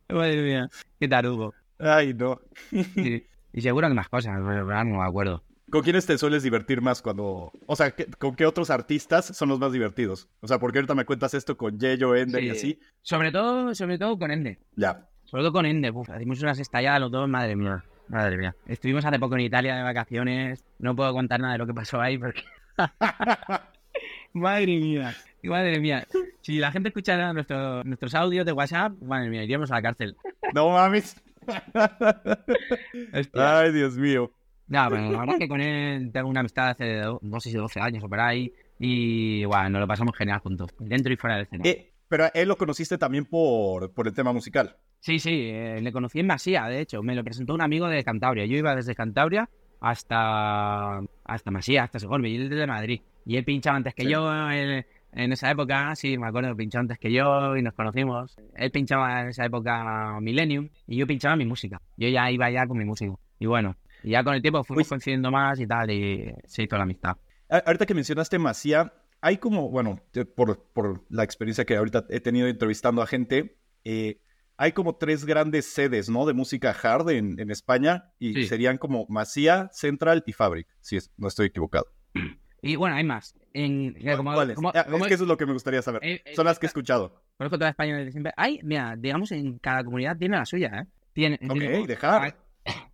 [0.10, 0.70] Madre mía.
[1.00, 1.54] Qué tarugo.
[1.80, 2.40] Ay, no.
[2.72, 3.26] Sí.
[3.54, 5.44] Y seguro que más cosas, pero no me acuerdo.
[5.72, 7.52] ¿Con quiénes te sueles divertir más cuando...
[7.68, 10.28] O sea, ¿qué- ¿con qué otros artistas son los más divertidos?
[10.42, 12.52] O sea, porque ahorita me cuentas esto con Yeyo, Ender y Sí.
[12.58, 12.80] así.
[13.02, 14.58] Sobre todo, sobre todo con Ender.
[14.76, 15.08] Ya.
[15.26, 18.56] Sobre todo con Ender, uf, hicimos unas estalladas los dos, madre mía, madre mía.
[18.68, 22.02] Estuvimos hace poco en Italia de vacaciones, no puedo contar nada de lo que pasó
[22.02, 22.42] ahí porque...
[24.34, 26.08] madre mía, madre mía.
[26.42, 30.18] Si la gente escuchara nuestro- nuestros audios de WhatsApp, madre mía, iríamos a la cárcel.
[30.56, 31.16] No mames.
[33.34, 34.32] Ay, Dios mío.
[34.70, 37.58] No, pero la verdad es que con él tengo una amistad hace, no sé si
[37.58, 41.36] 12 años o por ahí, y bueno, nos lo pasamos genial juntos, dentro y fuera
[41.38, 41.72] del escenario.
[41.72, 44.78] Eh, pero a él lo conociste también por, por el tema musical.
[45.00, 47.02] Sí, sí, eh, le conocí en Masía, de hecho.
[47.04, 48.46] Me lo presentó un amigo de Cantabria.
[48.46, 49.50] Yo iba desde Cantabria
[49.80, 53.02] hasta hasta Masía, hasta Segorbe, y él es de Madrid.
[53.26, 54.10] Y él pinchaba antes que Sí.
[54.10, 58.36] yo en, en esa época, sí, me acuerdo, pinchó antes que yo y nos conocimos.
[58.56, 61.80] Él pinchaba en esa época Millennium y yo pinchaba mi música.
[61.98, 63.14] Yo ya iba ya con mi música.
[63.40, 64.90] Y bueno, y ya con el tiempo fuimos Uy.
[64.90, 67.18] coincidiendo más y tal, y se hizo la amistad.
[67.50, 70.00] Ahorita que mencionaste Macía, hay como, bueno,
[70.36, 74.20] por, por la experiencia que ahorita he tenido entrevistando a gente, eh,
[74.58, 76.26] hay como tres grandes sedes, ¿no?
[76.26, 78.46] De música hard en, en España y Sí.
[78.48, 81.88] serían como Macía, Central y Fabric, si es- no estoy equivocado.
[82.62, 83.34] Y bueno, hay más.
[83.54, 84.56] En, como- ¿Cuáles?
[84.58, 86.04] como- Ah, como- es que eso es lo que me gustaría saber.
[86.04, 87.24] Eh, eh, Son las que he escuchado.
[87.38, 88.34] Conozco toda España desde siempre.
[88.36, 90.86] Hay, mira, digamos, en cada comunidad tiene la suya, ¿eh?
[91.14, 92.34] Tiene, Ok, tenemos- de hard.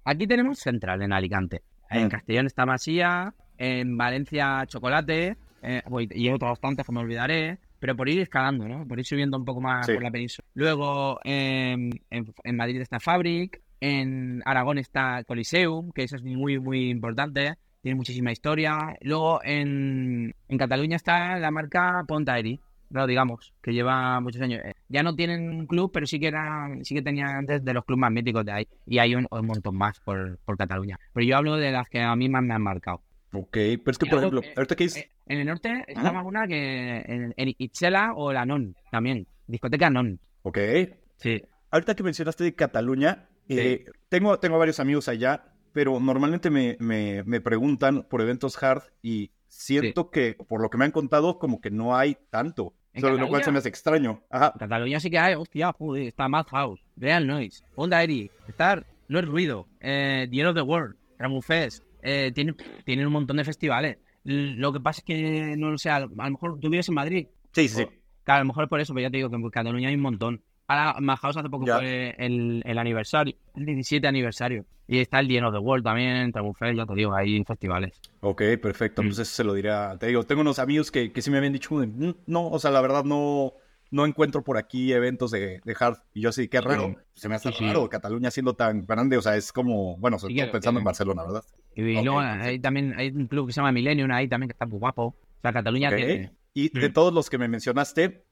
[0.03, 1.61] Aquí tenemos Central en Alicante.
[1.89, 2.09] En Mm.
[2.09, 8.09] Castellón está Masía, en Valencia Chocolate, eh, y otros bastantes que me olvidaré, pero por
[8.09, 8.87] ir escalando, ¿no?
[8.87, 9.93] Por ir subiendo un poco más Sí.
[9.93, 10.47] por la península.
[10.53, 16.59] Luego en, en- en Madrid está Fabric, en Aragón está Coliseum, que eso es muy,
[16.59, 18.95] muy importante, tiene muchísima historia.
[19.01, 22.59] Luego en, en Cataluña está la marca Pontaeri,
[22.89, 24.61] no digamos, que lleva muchos años.
[24.63, 27.73] Eh, Ya no tienen un club, pero sí que eran, sí que tenían antes de
[27.73, 28.67] los clubes más míticos de ahí.
[28.85, 30.99] Y hay un, un montón más por, por Cataluña.
[31.13, 33.01] Pero yo hablo de las que a mí más me han marcado.
[33.31, 35.03] Ok, pero es que, Y por ejemplo, ahorita que dices...
[35.03, 39.27] Eh, En el norte estaba una que en, en Itzela o la Non también.
[39.47, 40.19] Discoteca Non.
[40.43, 40.57] Ok.
[41.17, 41.43] Sí.
[41.71, 47.23] Ahorita que mencionaste de Cataluña, eh, tengo, tengo varios amigos allá, pero normalmente me, me,
[47.23, 51.61] me preguntan por eventos hard y siento que, por lo que me han contado, como
[51.61, 52.73] que no hay tanto.
[52.93, 54.23] ¿En Sobre lo cual se me hace extraño.
[54.29, 54.51] Ajá.
[54.53, 59.19] En Cataluña sí que hay, hostia, joder, está Madhouse, Real Noise, Onda Eri, Star, No
[59.19, 63.37] es Ruido, eh, The End of the World, Ramon Fest, eh, tienen, tienen un montón
[63.37, 63.97] de festivales.
[64.23, 67.27] Lo que pasa es que, no lo sé, a lo, mejor tú vives en Madrid.
[67.51, 67.87] Sí, sí, sí.
[68.23, 69.95] Claro, a lo mejor es por eso, pero ya te digo que en Cataluña hay
[69.95, 70.41] un montón.
[70.67, 74.65] Ahora, Madhouse hace poco fue el, el aniversario, el 17 aniversario.
[74.87, 77.99] Y está el End of the World también, Ramon Fest, ya te digo, hay festivales.
[78.21, 79.01] Ok, perfecto.
[79.01, 79.07] Mm.
[79.07, 79.95] Pues eso se lo diría.
[79.99, 82.69] Te digo, tengo unos amigos que, que sí me habían dicho, "Mm, no, o sea,
[82.71, 83.53] la verdad no,
[83.89, 85.97] no encuentro por aquí eventos de, de hard.
[86.13, 86.95] Y yo sí, qué raro.
[87.13, 87.65] Se me hace Sí, sí.
[87.65, 89.17] raro Cataluña siendo tan grande.
[89.17, 91.43] O sea, es como, bueno, Sí, todo que- pensando en Barcelona, ¿verdad?
[91.75, 94.53] Y Ok, luego hay también hay un club que se llama Millennium ahí también que
[94.53, 95.03] está muy guapo.
[95.05, 95.95] O sea, Cataluña Ok.
[95.95, 96.31] tiene...
[96.53, 96.93] Y de Mm.
[96.93, 98.23] todos los que me mencionaste,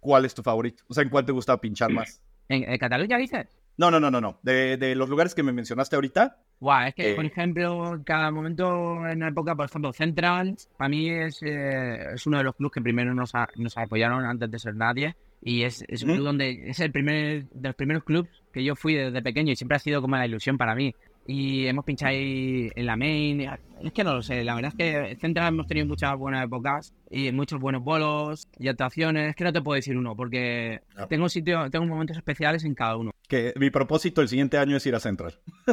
[0.00, 0.82] ¿cuál es tu favorito?
[0.88, 2.20] O sea, ¿en cuál te gusta pinchar más?
[2.48, 3.46] ¿En, en Cataluña dices?
[3.76, 4.38] No, no, no, no, no.
[4.42, 7.14] De, de los lugares que me mencionaste ahorita, Guau, es que, Eh.
[7.14, 12.26] por ejemplo, cada momento en una época, por ejemplo, Central, para mí es, eh, es
[12.26, 15.16] uno de los clubes que primero nos, a- nos apoyaron antes de ser nadie.
[15.42, 16.16] Y es, es un Ujú.
[16.16, 19.56] club donde es el primer de los primeros clubs que yo fui desde pequeño y
[19.56, 20.94] siempre ha sido como la ilusión para mí.
[21.26, 23.40] Y hemos pinchado ahí en la main.
[23.82, 26.44] Es que no lo sé, la verdad es que en Central hemos tenido muchas buenas
[26.44, 29.30] épocas y muchos buenos bolos y actuaciones.
[29.30, 31.06] Es que no te puedo decir uno porque Ya.
[31.06, 33.12] tengo sitio, tengo momentos especiales en cada uno.
[33.28, 35.38] que mi propósito el siguiente año es ir a Central.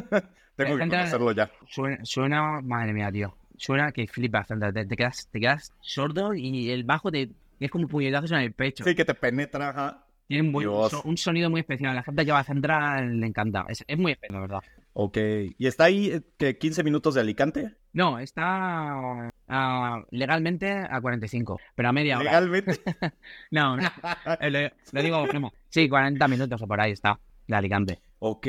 [0.55, 1.51] Tengo que Central- conocerlo ya.
[1.67, 3.35] Suena, suena, madre mía, tío.
[3.57, 4.71] Suena que flipas, Sandra.
[4.73, 7.29] te, te quedas, te quedas sordo y el bajo te
[7.59, 8.83] es como puñetazos en el pecho.
[8.83, 10.03] Sí, que te penetra.
[10.27, 10.91] Tiene un, buen- Dios.
[10.91, 11.95] so- un sonido muy especial.
[11.95, 13.65] La gente que va a Central le encanta.
[13.69, 14.63] Es, es muy especial, la verdad.
[14.99, 15.17] Ok.
[15.59, 17.75] ¿Y está ahí eh, que 15 minutos de Alicante?
[17.93, 22.23] No, está ah, legalmente a 45, pero a media hora.
[22.25, 22.79] Legalmente.
[23.51, 23.87] No, no.
[24.41, 24.59] eh, lo,
[24.93, 25.53] lo digo primo.
[25.69, 27.99] Sí, 40 minutos o por ahí está, de Alicante.
[28.17, 28.47] ok.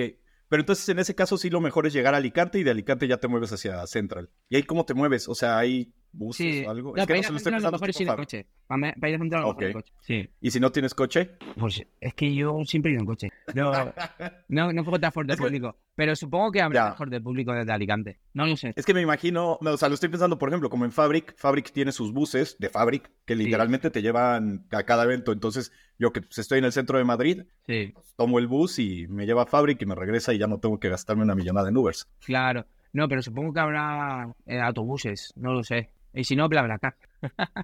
[0.48, 3.06] Pero entonces en ese caso sí lo mejor es llegar a Alicante y de Alicante
[3.06, 4.30] ya te mueves hacia Central.
[4.48, 5.28] ¿Y ahí cómo te mueves?
[5.28, 6.64] O sea, ¿hay buses Sí.
[6.66, 6.90] o algo?
[6.94, 8.16] No, es que para no ir se a lo estoy lo mejor es ir en
[8.16, 8.46] coche.
[8.66, 9.82] Para, para ir a Central a lo mejor en Ok.
[9.82, 9.92] coche.
[10.00, 10.28] Sí.
[10.40, 11.30] ¿Y si no tienes coche?
[11.56, 13.28] Pues es que yo siempre he ido en coche.
[13.54, 13.72] No,
[14.48, 15.76] no, no fue transporte público.
[15.94, 18.18] Pero supongo que habrá transporte público desde Alicante.
[18.34, 18.72] No lo sé.
[18.76, 21.34] Es que me imagino, no, o sea, lo estoy pensando, por ejemplo, como en Fabric,
[21.36, 25.32] Fabric tiene sus buses de Fabric que literalmente te llevan a cada evento.
[25.32, 29.06] Entonces, yo que pues, estoy en el centro de Madrid, Sí, tomo el bus y
[29.08, 31.68] me lleva a Fabric y me regresa y ya no tengo que gastarme una millonada
[31.68, 32.06] en Ubers.
[32.24, 32.64] claro.
[32.90, 35.34] No, pero supongo que habrá eh, autobuses.
[35.36, 35.90] No lo sé.
[36.14, 36.96] Y si no, BlaBlaCar.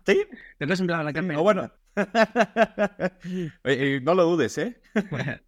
[0.07, 0.23] Sí,
[0.59, 1.25] ¿Te crees en BlaBlaCar?
[1.37, 1.71] o bueno.
[3.27, 4.81] Eh, eh, no lo dudes, ¿eh?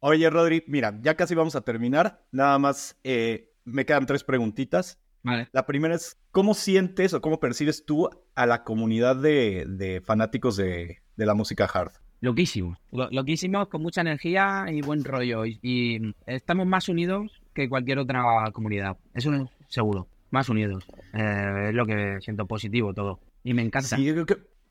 [0.00, 2.22] Oye, Rodri, mira, ya casi vamos a terminar.
[2.30, 4.98] Nada más, eh, me quedan tres preguntitas.
[5.22, 5.48] Vale.
[5.52, 10.56] La primera es, ¿cómo sientes o cómo percibes tú a la comunidad de, de fanáticos
[10.56, 11.92] de, de la música hard?
[12.20, 12.78] Loquísimos.
[12.92, 15.44] Lo- loquísimos, con mucha energía y buen rollo.
[15.46, 18.22] Y, y estamos más unidos que cualquier otra
[18.52, 18.96] comunidad.
[19.14, 20.06] Eso es seguro.
[20.30, 20.84] Más unidos.
[21.14, 23.20] Eh, es lo que siento positivo todo.
[23.44, 23.96] Y me encanta.
[23.96, 24.14] Sí,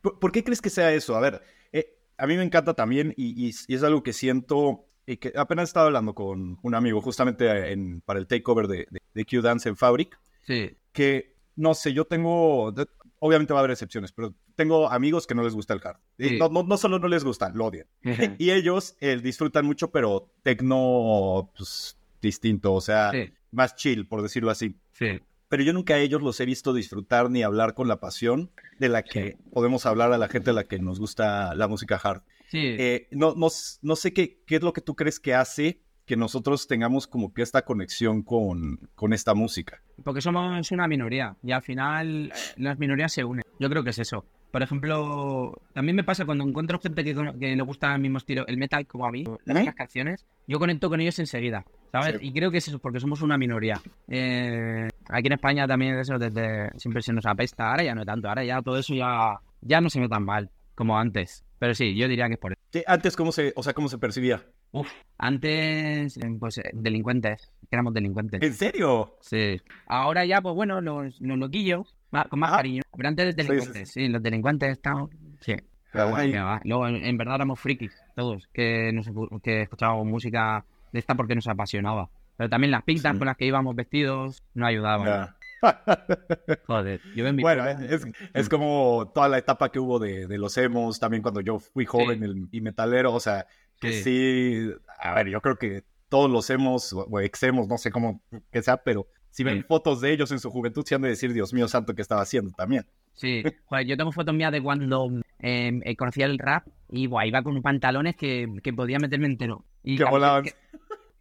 [0.01, 1.16] ¿por, qué crees que sea eso?
[1.16, 1.41] A ver,
[1.72, 5.34] eh, a mí me encanta también y, y- y es algo que siento y que
[5.36, 9.70] apenas estaba hablando con un amigo justamente en- para el takeover de, de, de Q-Dance
[9.70, 10.78] en Fabric, Sí.
[10.91, 12.74] que no sé, yo tengo,
[13.20, 15.97] obviamente va a haber excepciones, pero tengo amigos que no les gusta el hard.
[16.18, 16.38] Y Sí.
[16.38, 17.88] no, no, no solo no les gusta, lo odian.
[18.38, 23.34] Y ellos eh, disfrutan mucho, pero tecno pues, distinto, o sea, Sí.
[23.51, 24.76] más chill, por decirlo así.
[24.93, 25.20] Sí.
[25.50, 28.89] Pero yo nunca a ellos los he visto disfrutar ni hablar con la pasión de
[28.89, 32.22] la que podemos hablar a la gente a la que nos gusta la música hard.
[32.50, 32.76] Sí.
[32.78, 33.48] Eh, no, no,
[33.82, 37.34] no sé qué, qué es lo que tú crees que hace que nosotros tengamos como
[37.34, 39.82] que esta conexión con, con esta música.
[40.04, 43.43] Porque somos una minoría y al final eh, las minorías se unen.
[43.60, 44.26] Yo creo que es eso.
[44.52, 48.45] Por ejemplo, también me pasa cuando encuentro gente que, que le gusta el mismo estilo,
[48.48, 49.66] el metal como a mí, las, ¿Eh?
[49.66, 52.18] las canciones, yo conecto con ellos enseguida, ¿sabes?
[52.20, 52.28] Sí.
[52.28, 53.82] Y creo que es eso, porque somos una minoría.
[54.08, 58.30] Eh, aquí en España también eso desde siempre se nos apesta, ahora ya no tanto,
[58.30, 61.43] ahora ya todo eso ya, ya no se ve tan mal como antes.
[61.60, 62.62] Pero sí, yo diría que es por eso.
[62.72, 64.43] Sí, Antes, ¿cómo se, o sea, cómo se percibía?
[64.72, 64.88] Uf,
[65.18, 68.41] antes, eh, pues eh, delincuentes, éramos delincuentes.
[68.43, 69.18] ¿En serio?
[69.22, 69.60] Sí.
[69.88, 71.97] Ahora ya, pues bueno, los, los loquillos,
[72.30, 72.58] con más Ah.
[72.58, 72.82] cariño.
[72.95, 75.10] Pero antes Sí, sí, delincuentes, sí, los delincuentes estaban...
[75.41, 75.55] Sí.
[75.91, 76.62] Pero bueno, que va.
[76.66, 79.08] Luego, en, en verdad éramos frikis, todos, que, nos,
[79.41, 82.10] que escuchábamos música de esta porque nos apasionaba.
[82.36, 83.18] Pero también las pintas Sí.
[83.18, 85.30] con las que íbamos vestidos no ayudaban.
[86.68, 90.55] Joder, yo en Bueno, es, es como toda la etapa que hubo de, de los
[90.58, 93.47] emos, también cuando yo fui joven el- y metalero, o sea,
[93.80, 94.03] que Sí.
[94.03, 94.72] sí.
[94.99, 98.22] a ver, yo creo que todos los emos o o ex emos, no sé cómo
[98.51, 99.65] que sea, pero si ven Sí.
[99.67, 102.21] fotos de ellos en su juventud, se han de decir, Dios mío santo, ¿qué estaba
[102.23, 102.88] haciendo también?
[103.13, 103.43] Sí,
[103.85, 108.15] yo tengo fotos mías de cuando eh, eh, conocía el rap y iba con pantalones
[108.15, 109.63] que, que podía meterme entero.
[109.83, 110.43] Y Que volaban.
[110.45, 110.55] que-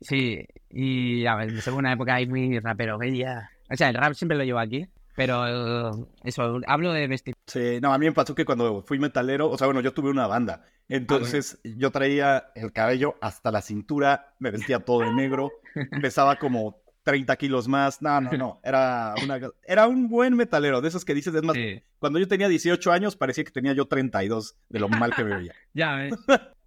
[0.01, 3.51] Sí, y a ver, según una época ahí muy rapero, ella.
[3.71, 7.35] O sea, el rap siempre lo llevo aquí, pero eso, hablo de vestir.
[7.47, 10.09] Sí, no, a mí me pasó que cuando fui metalero, o sea, bueno, yo tuve
[10.11, 15.51] una banda, entonces yo traía el cabello hasta la cintura, me vestía todo de negro,
[16.01, 20.89] pesaba como 30 kilos más, no, no, no, era, una, era un buen metalero, de
[20.89, 21.81] esos que dices, es más, Sí.
[22.01, 25.37] cuando yo tenía 18 años parecía que tenía yo 32 de lo mal que me
[25.37, 25.53] veía.
[25.73, 26.15] Ya ves.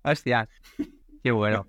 [0.01, 0.47] Hostia.
[1.21, 1.65] Qué bueno.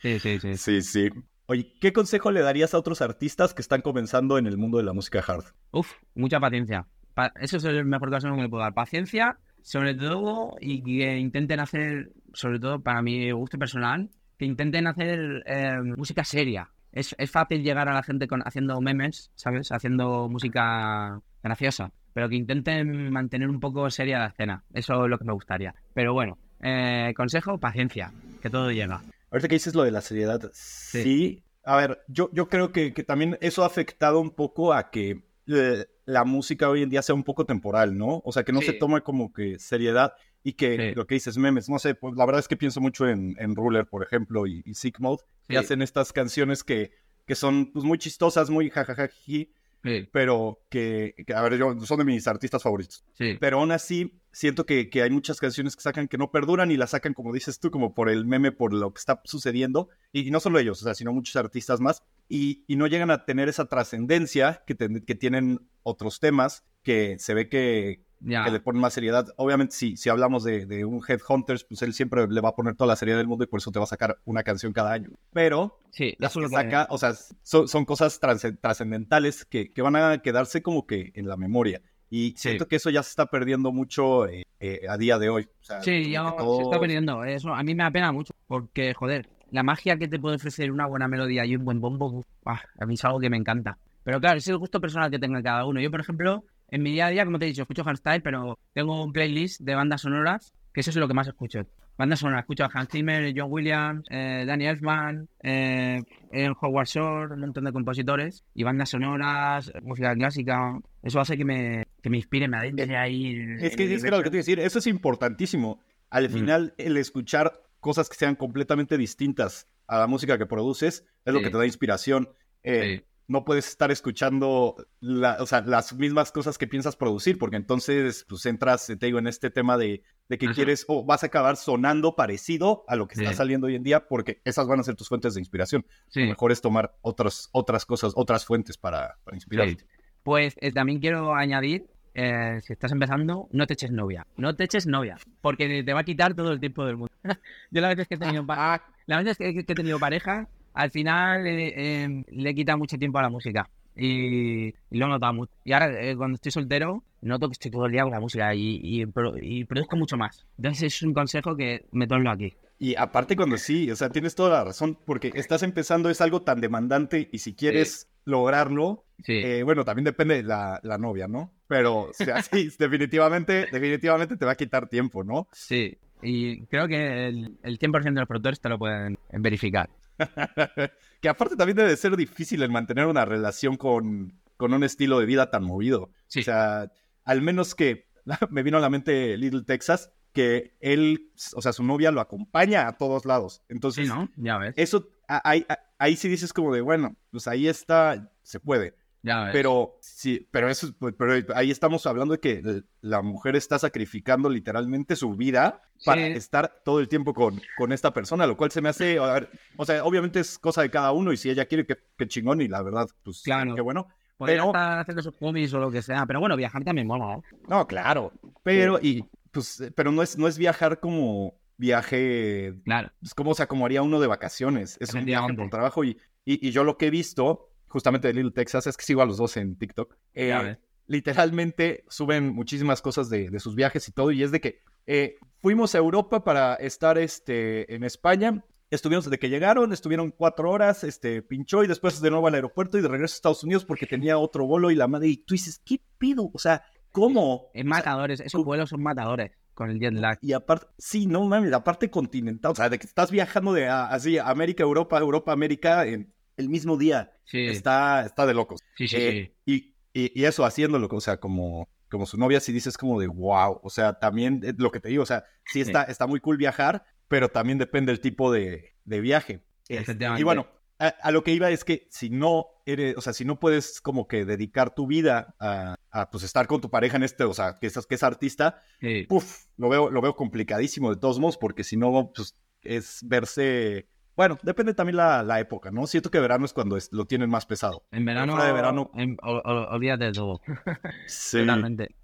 [0.00, 0.56] Sí, sí, sí.
[0.56, 1.10] Sí, sí.
[1.46, 4.84] Oye, ¿qué consejo le darías a otros artistas que están comenzando en el mundo de
[4.84, 5.44] la música hard?
[5.72, 6.86] Uf, mucha paciencia.
[7.12, 8.72] Pa- eso es el mejor consejo que le puedo dar.
[8.72, 14.86] Paciencia, sobre todo, y que intenten hacer, sobre todo para mi gusto personal, que intenten
[14.86, 16.70] hacer eh, música seria.
[16.92, 19.72] Es, es fácil llegar a la gente con, haciendo memes, ¿sabes?
[19.72, 21.90] Haciendo música graciosa.
[22.12, 24.64] Pero que intenten mantener un poco seria la escena.
[24.74, 25.74] Eso es lo que me gustaría.
[25.94, 28.12] Pero bueno, eh, consejo, paciencia.
[28.42, 29.02] Que todo llega.
[29.30, 31.42] Ahorita que dices lo de la seriedad, sí.
[31.64, 35.22] A ver, yo, yo creo que, que también eso ha afectado un poco a que
[35.46, 38.20] eh, la música hoy en día sea un poco temporal, ¿no?
[38.24, 38.66] O sea, que no Sí.
[38.66, 40.94] se toma como que seriedad y que Sí.
[40.96, 43.54] lo que dices memes, no sé, pues la verdad es que pienso mucho en, en
[43.54, 45.56] Ruler, por ejemplo, y, y Sick Mode, que Sí.
[45.56, 46.90] hacen estas canciones que,
[47.26, 49.52] que son pues muy chistosas, muy jajajajiji,
[49.82, 53.04] Sí, pero que, que, a ver, yo, son de mis artistas favoritos.
[53.14, 53.36] sí.
[53.40, 56.76] Pero aún así, siento que, que hay muchas canciones que sacan que no perduran y
[56.76, 59.88] las sacan, como dices tú, como por el meme, por lo que está sucediendo.
[60.12, 62.02] Y, no solo ellos, o sea, sino muchos artistas más.
[62.28, 67.34] Y, y no llegan a tener esa trascendencia que, que tienen otros temas que se
[67.34, 68.44] ve que, Ya.
[68.44, 69.26] que le ponen más seriedad.
[69.36, 72.74] Obviamente, si, si hablamos de, de un Headhunters, pues él siempre le va a poner
[72.76, 74.92] toda la seriedad del mundo y por eso te va a sacar una canción cada
[74.92, 75.10] año.
[75.32, 79.96] Pero Sí, las que saca, o sea, son, son cosas trasce- trascendentales que, que van
[79.96, 81.80] a quedarse como que en la memoria.
[82.10, 82.48] Y Sí.
[82.50, 85.48] siento que eso ya se está perdiendo mucho eh, eh, a día de hoy.
[85.60, 87.24] O sea, Sí, ya que se todo- está perdiendo.
[87.24, 88.34] Eso a mí me apena mucho.
[88.46, 92.06] Porque, joder, la magia que te puede ofrecer una buena melodía y un buen bombo,
[92.10, 93.78] uf, ah, a mí es algo que me encanta.
[94.04, 95.80] Pero claro, es el gusto personal que tenga cada uno.
[95.80, 98.58] Yo, por ejemplo, en mi día a día, como te he dicho, escucho hardstyle, pero
[98.74, 101.64] tengo un playlist de bandas sonoras, que eso es lo que más escucho.
[101.98, 106.02] Bandas sonoras, escucho a Hans Zimmer, John Williams, eh, Danny Elfman, eh,
[106.32, 110.78] el Howard Shore, un montón de compositores, y bandas sonoras, música clásica.
[111.02, 113.36] Eso hace que me, que me inspire, me adentre ahí.
[113.60, 115.80] Es que es que lo que te decir, eso es importantísimo.
[116.10, 116.32] Al Mm.
[116.32, 121.40] final, el escuchar cosas que sean completamente distintas a la música que produces es lo
[121.40, 121.44] Sí.
[121.44, 122.28] que te da inspiración.
[122.62, 123.04] Eh, Sí.
[123.28, 128.26] No puedes estar escuchando la- o sea, las mismas cosas que piensas producir, porque entonces
[128.28, 130.54] pues entras, te digo, en este tema de, de que Ajá.
[130.54, 133.36] quieres o vas a acabar sonando parecido a lo que está Sí.
[133.36, 135.86] saliendo hoy en día, porque esas van a ser tus fuentes de inspiración.
[136.08, 136.20] Sí.
[136.22, 139.78] Lo mejor es tomar otras, otras cosas, otras fuentes para, para inspirarte.
[139.82, 139.86] Sí.
[140.22, 144.26] Pues eh, también quiero añadir, eh, si estás empezando, no te eches novia.
[144.36, 147.12] No te eches novia, porque te va a quitar todo el tiempo del mundo.
[147.70, 150.90] Yo las veces que he tenido, pa- las veces que, que he tenido pareja, al
[150.90, 153.68] final eh, eh, le he quitado mucho tiempo a la música.
[153.94, 155.52] Y, y lo mucho.
[155.64, 158.54] Y ahora, eh, cuando estoy soltero, noto que estoy todo el día con la música
[158.54, 159.02] y, y,
[159.42, 160.46] y produzco mucho más.
[160.56, 162.54] Entonces es un consejo que me tomo aquí.
[162.78, 166.42] Y aparte cuando sí, o sea, tienes toda la razón, porque estás empezando, es algo
[166.42, 169.34] tan demandante y si quieres lograrlo, Sí.
[169.34, 171.52] eh, bueno, también depende de la, la novia, ¿no?
[171.68, 175.46] Pero, o sea, sí, definitivamente, definitivamente te va a quitar tiempo, ¿no?
[175.52, 179.88] Sí, y creo que el, el 100% de los productores te lo pueden verificar.
[181.20, 185.26] que aparte también debe ser difícil el mantener una relación con, con un estilo de
[185.26, 186.10] vida tan movido.
[186.26, 186.40] Sí.
[186.40, 186.90] O sea,
[187.24, 188.06] al menos que
[188.50, 192.88] me vino a la mente Little Texas, que él, o sea, su novia lo acompaña
[192.88, 193.62] a todos lados.
[193.68, 194.30] Entonces, Sí, ¿no?
[194.36, 194.74] Ya ves.
[194.76, 198.94] eso, ahí sí dices como de, bueno, pues ahí está, se puede.
[199.24, 199.52] Ya ves.
[199.52, 204.48] Pero sí, pero eso, pues, pero ahí estamos hablando de que la mujer está sacrificando
[204.48, 208.80] literalmente su vida para estar todo el tiempo con, con esta persona, lo cual se
[208.80, 211.66] me hace, a ver, o sea, obviamente es cosa de cada uno y si ella
[211.66, 213.74] quiere que, que chingón y la verdad, pues Claro.
[213.76, 214.08] qué bueno.
[214.36, 216.26] Podría pero- estar haciendo sus hobbies o lo que sea.
[216.26, 217.42] Pero bueno, viajar también mola, ¿eh?
[217.68, 218.32] No, claro,
[218.64, 223.10] pero y pues, pero no es, no es viajar como viaje, Claro.
[223.20, 226.18] pues como, o sea, como haría uno de vacaciones, es un viaje por trabajo y,
[226.44, 229.26] y, y yo lo que he visto justamente de Little Texas es que sigo a
[229.26, 230.16] los dos en TikTok.
[230.34, 230.76] eh,
[231.06, 235.36] literalmente suben muchísimas cosas de, de sus viajes y todo, y es de que eh,
[235.60, 238.64] fuimos a Europa para estar este, en España.
[238.90, 242.98] Estuvimos desde que llegaron, estuvieron cuatro horas, este, pinchó y después de nuevo al aeropuerto
[242.98, 245.28] y de regreso a Estados Unidos porque tenía otro vuelo y la madre.
[245.28, 246.50] Y tú dices, ¿qué pido?
[246.52, 247.70] O sea, ¿cómo?
[247.74, 248.40] Es O sea, matadores.
[248.40, 250.38] Esos vuelos son matadores con el jet lag.
[250.42, 253.88] y aparte, sí, no mames, la parte continental, o sea, de que estás viajando de
[253.88, 257.32] a- así, América, Europa, Europa, América en el mismo día.
[257.44, 257.66] Sí.
[257.66, 258.80] Está, está de locos.
[258.96, 259.74] Sí, sí, Eh, Y,
[260.14, 263.80] y, y eso haciéndolo, o sea, como, como su novia, sí dices como de wow.
[263.82, 266.56] O sea, también eh, lo que te digo, o sea, sí está, está muy cool
[266.56, 269.64] viajar, pero también depende del tipo de, de viaje.
[269.88, 270.66] Este, y bueno,
[270.98, 274.00] a, a lo que iba es que si no eres, o sea, si no puedes
[274.00, 277.54] como que dedicar tu vida a, a, pues estar con tu pareja en este, o
[277.54, 279.24] sea, que es, que es artista, Sí.
[279.28, 284.08] Puf, lo veo, lo veo complicadísimo de todos modos, porque si no, pues es verse.
[284.36, 286.06] Bueno, depende también la, la época, ¿no?
[286.06, 288.04] Siento que verano es cuando es- lo tienen más pesado.
[288.12, 290.60] En verano, fuera de verano- en- o- o- olvídate de todo.
[291.26, 292.14] Sí, Totalmente.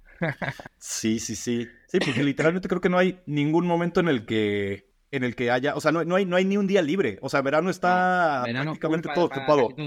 [0.78, 1.68] sí, sí, sí.
[1.86, 5.50] Sí, porque literalmente creo que no hay ningún momento en el que en el que
[5.50, 7.18] haya, o sea, no, no hay, no hay ni un día libre.
[7.22, 9.68] O sea, verano está Verano prácticamente todo para- ocupado.
[9.68, 9.82] para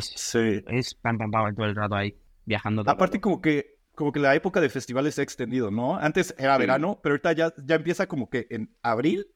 [0.00, 0.62] Sí.
[0.68, 2.14] es pam, pam, pam todo el rato ahí,
[2.44, 2.82] viajando.
[2.82, 3.20] Aparte rato.
[3.22, 5.96] como que como que la época de festivales se ha extendido, ¿no?
[5.96, 6.60] Antes era Sí.
[6.60, 9.26] verano, pero ahorita ya, ya empieza como que en abril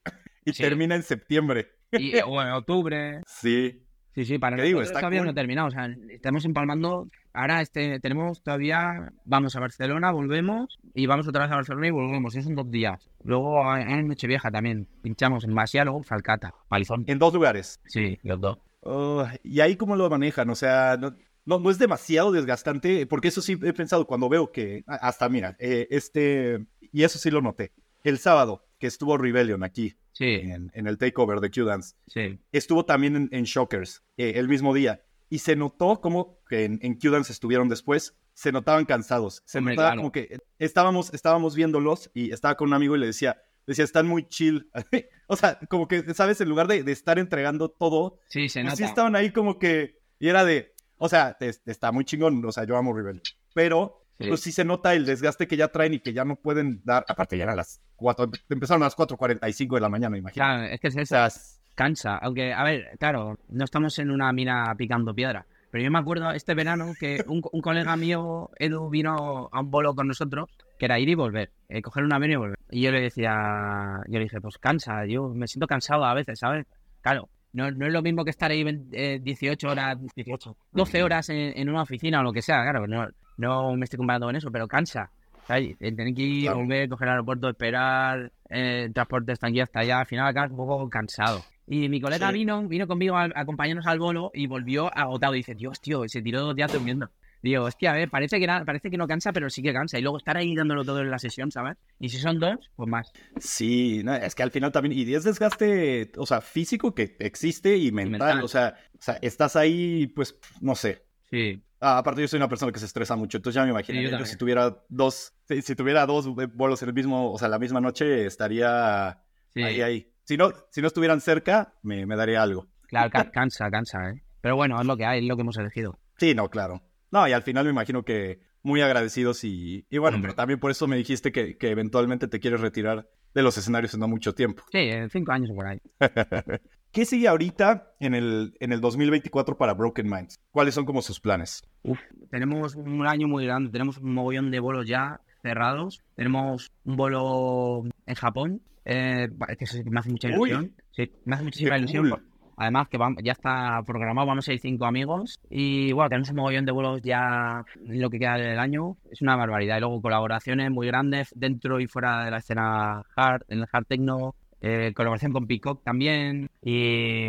[0.45, 0.63] y Sí.
[0.63, 1.69] termina en septiembre.
[1.93, 3.21] Y, o en octubre.
[3.27, 3.81] Sí.
[4.15, 4.79] Sí, sí, para ¿Qué digo?
[4.79, 5.27] nosotros Está todavía cool.
[5.27, 5.69] no ha terminado.
[5.69, 7.09] O sea, estamos empalmando.
[7.33, 9.13] Ahora este, tenemos todavía.
[9.25, 10.79] Vamos a Barcelona, volvemos.
[10.95, 12.33] Y vamos otra vez a Barcelona y volvemos.
[12.35, 13.11] Esos son dos días.
[13.25, 14.87] Luego en Nochevieja también.
[15.03, 16.55] Pinchamos en Masia, luego en Falcata.
[16.69, 17.05] Palizón.
[17.09, 17.81] En dos lugares.
[17.87, 18.59] Sí, los dos.
[18.83, 20.49] Oh, ¿Y ahí cómo lo manejan?
[20.51, 24.53] O sea, no, no, no es demasiado desgastante, porque eso sí he pensado cuando veo
[24.53, 27.73] que, a- hasta mira, eh, este, y eso sí lo noté,
[28.05, 32.39] el sábado que estuvo Rebellion aquí, Sí, en, en el takeover de Q-Dance, sí.
[32.53, 36.79] estuvo también en, en Shockers eh, el mismo día, y se notó como que en,
[36.83, 40.01] en Q-Dance estuvieron después, se notaban cansados, se Hombre, notaba claro.
[40.01, 44.07] como que estábamos, estábamos viéndolos y estaba con un amigo y le decía, decía, están
[44.07, 44.71] muy chill,
[45.27, 46.41] o sea, como que, ¿sabes?
[46.41, 48.77] En lugar de, de estar entregando todo, Sí, se pues nota.
[48.77, 49.99] sí estaban ahí como que.
[50.21, 50.75] Y era de.
[50.97, 52.45] O sea, es- está muy chingón.
[52.45, 53.21] O sea, yo amo Rebel.
[53.53, 54.29] Pero, Sí.
[54.29, 57.05] pues sí se nota el desgaste que ya traen y que ya no pueden dar.
[57.09, 58.31] Aparte, ya eran las 4.
[58.49, 60.45] Empezaron a las 4.45 de la mañana, imagino.
[60.45, 61.15] Claro, es que es O eso.
[61.15, 61.29] sea,
[61.75, 62.17] Cansa.
[62.19, 65.45] Aunque, a ver, claro, no estamos en una mina picando piedra.
[65.73, 69.71] Pero yo me acuerdo este verano que un, un colega mío, Edu, vino a un
[69.73, 70.49] bolo con nosotros,
[70.79, 72.59] que era ir y volver, eh, coger un avión y volver.
[72.71, 76.39] Y yo le decía, yo le dije, pues cansa, yo me siento cansado a veces,
[76.39, 76.65] ¿sabes?
[77.01, 81.03] Claro, no, no es lo mismo que estar ahí 20, eh, 18 horas, 18, 12
[81.03, 84.27] horas en, en una oficina o lo que sea, claro, no, no me estoy comparando
[84.27, 85.11] con eso, pero cansa.
[85.47, 85.77] ¿sabes?
[85.79, 86.59] Tener que ir, Claro.
[86.61, 90.57] volver, coger el aeropuerto, esperar, eh, transporte hasta aquí hasta allá, al final acabas un
[90.57, 91.45] poco cansado.
[91.67, 92.35] Y mi colega Sí.
[92.35, 95.35] vino, vino conmigo a, a acompañarnos al bolo y volvió agotado.
[95.35, 97.11] Y dice, Dios, tío, se tiró dos días durmiendo.
[97.43, 99.99] Digo, hostia, a ver, parece que, na- parece que no cansa, pero sí que cansa.
[99.99, 101.77] Y luego estar ahí dándolo todo en la sesión, ¿sabes?
[102.01, 103.13] Y si son dos, pues más.
[103.39, 104.93] sí, no, es que al final también.
[104.99, 108.13] Y es desgaste, o sea, físico que existe y mental.
[108.13, 108.45] mental.
[108.45, 111.03] O, sea, o sea, estás ahí, pues, no sé.
[111.31, 114.01] Sí, Ah, aparte, yo soy una persona que se estresa mucho, entonces ya me imagino.
[114.01, 117.59] Sí, yo si tuviera dos, si, si tuviera dos en el mismo, o sea, la
[117.59, 119.21] misma noche, estaría
[119.51, 119.63] sí.
[119.63, 120.11] ahí, ahí.
[120.25, 122.69] Si no, si no estuvieran cerca, me, me daría algo.
[122.89, 124.23] Claro, ca- cansa, cansa, ¿eh?
[124.41, 125.99] Pero bueno, es lo que hay, es lo que hemos elegido.
[126.17, 126.83] Sí, no, claro.
[127.11, 130.29] No, y al final me imagino que muy agradecidos y, y bueno, Hombre.
[130.31, 133.93] pero también por eso me dijiste que, que eventualmente te quieres retirar de los escenarios
[133.93, 134.63] en no mucho tiempo.
[134.73, 135.81] Sí, en cinco años por ahí.
[136.95, 140.39] ¿Qué sigue ahorita en el, en el 2024 para Broken Minds?
[140.53, 141.61] ¿Cuáles son como sus planes?
[141.83, 141.99] Uf,
[142.31, 146.01] tenemos un año muy grande, tenemos un mogollón de vuelos ya cerrados.
[146.15, 149.29] Tenemos un vuelo en Japón, eh,
[149.59, 150.73] que eso sí que me hace mucha ilusión.
[150.93, 152.11] Sí, me hace muchísima Qué ilusión.
[152.11, 152.23] cool.
[152.57, 156.37] Además que vamos- ya está programado, vamos a ir cinco amigos y bueno, tenemos un
[156.37, 158.97] mogollón de vuelos ya en lo que queda del año.
[159.11, 159.79] Es una barbaridad.
[159.79, 163.87] Y luego colaboraciones muy grandes dentro y fuera de la escena hard, en el hard
[163.87, 164.37] techno,
[164.67, 167.27] eh, colaboración con Peacock también y,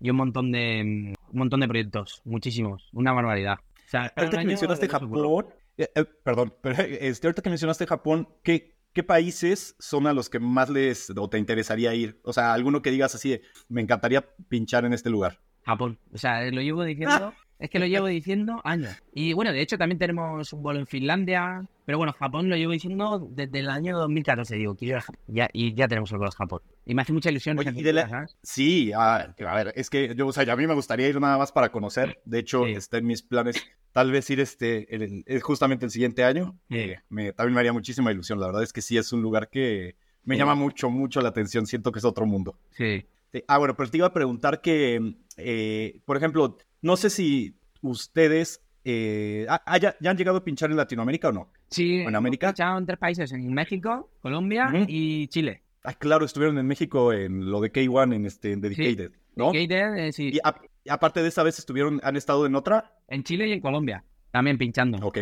[0.00, 3.58] y un montón de un montón de proyectos, muchísimos, una barbaridad.
[3.58, 4.88] O sea, ahorita que mencionaste.
[4.88, 10.14] Japón, eh, eh, perdón, pero este, ahorita que mencionaste Japón, ¿qué, ¿qué países son a
[10.14, 12.20] los que más les o te interesaría ir?
[12.24, 15.40] O sea, alguno que digas así, de, me encantaría pinchar en este lugar.
[15.66, 15.98] Japón.
[16.14, 18.96] O sea, lo llevo diciendo, es que lo llevo diciendo años.
[19.12, 22.72] Y bueno, de hecho también tenemos un vuelo en Finlandia, pero bueno, Japón lo llevo
[22.72, 25.20] diciendo desde el año 2014, digo, quiero ir a Japón.
[25.26, 26.60] Ya, y ya tenemos el vuelo a Japón.
[26.84, 27.58] Y me hace mucha ilusión.
[27.58, 28.26] Oye, de la-.
[28.42, 31.38] Sí, a, a ver, es que yo, o sea, a mí me gustaría ir nada
[31.38, 32.20] más para conocer.
[32.26, 32.72] De hecho, Sí.
[32.72, 33.56] está en mis planes
[33.92, 36.58] tal vez ir este, el- el- justamente el siguiente año.
[36.68, 36.92] Sí.
[37.08, 38.38] Me, también me haría muchísima ilusión.
[38.38, 41.66] La verdad es que sí es un lugar que me llama mucho, mucho la atención.
[41.66, 42.58] Siento que es otro mundo.
[42.72, 43.06] Sí.
[43.32, 43.42] Sí.
[43.48, 48.60] Ah, bueno, pero te iba a preguntar que, eh, por ejemplo, no sé si ustedes
[48.90, 51.50] eh, ah, ah, ya, ya han llegado a pinchar en Latinoamérica o no.
[51.68, 52.48] Sí, ¿En América?
[52.48, 55.62] pinchado en tres países, en México, Colombia y Chile.
[55.84, 59.52] Ah, claro, estuvieron en México en lo de K1, en este, en Dedicated, ¿no?
[59.52, 60.60] Gator, eh, sí, Y a-
[60.90, 62.92] aparte de esa vez estuvieron, han estado en otra.
[63.08, 64.98] en Chile y en Colombia, también pinchando.
[65.06, 65.18] Ok.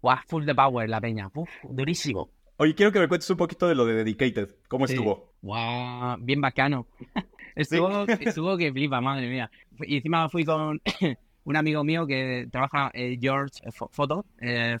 [0.00, 1.28] Guau, full de power la peña.
[1.34, 2.30] Uf, durísimo.
[2.58, 4.54] Oye, quiero que me cuentes un poquito de lo de Dedicated.
[4.68, 4.94] ¿Cómo Sí.
[4.94, 5.32] estuvo?
[5.42, 6.86] Guau, bien bacano.
[7.56, 9.50] estuvo, estuvo que flipa, madre mía.
[9.80, 10.80] Y encima fui con
[11.48, 14.76] un amigo mío que trabaja, eh, George eh, Fo- Foto, eh,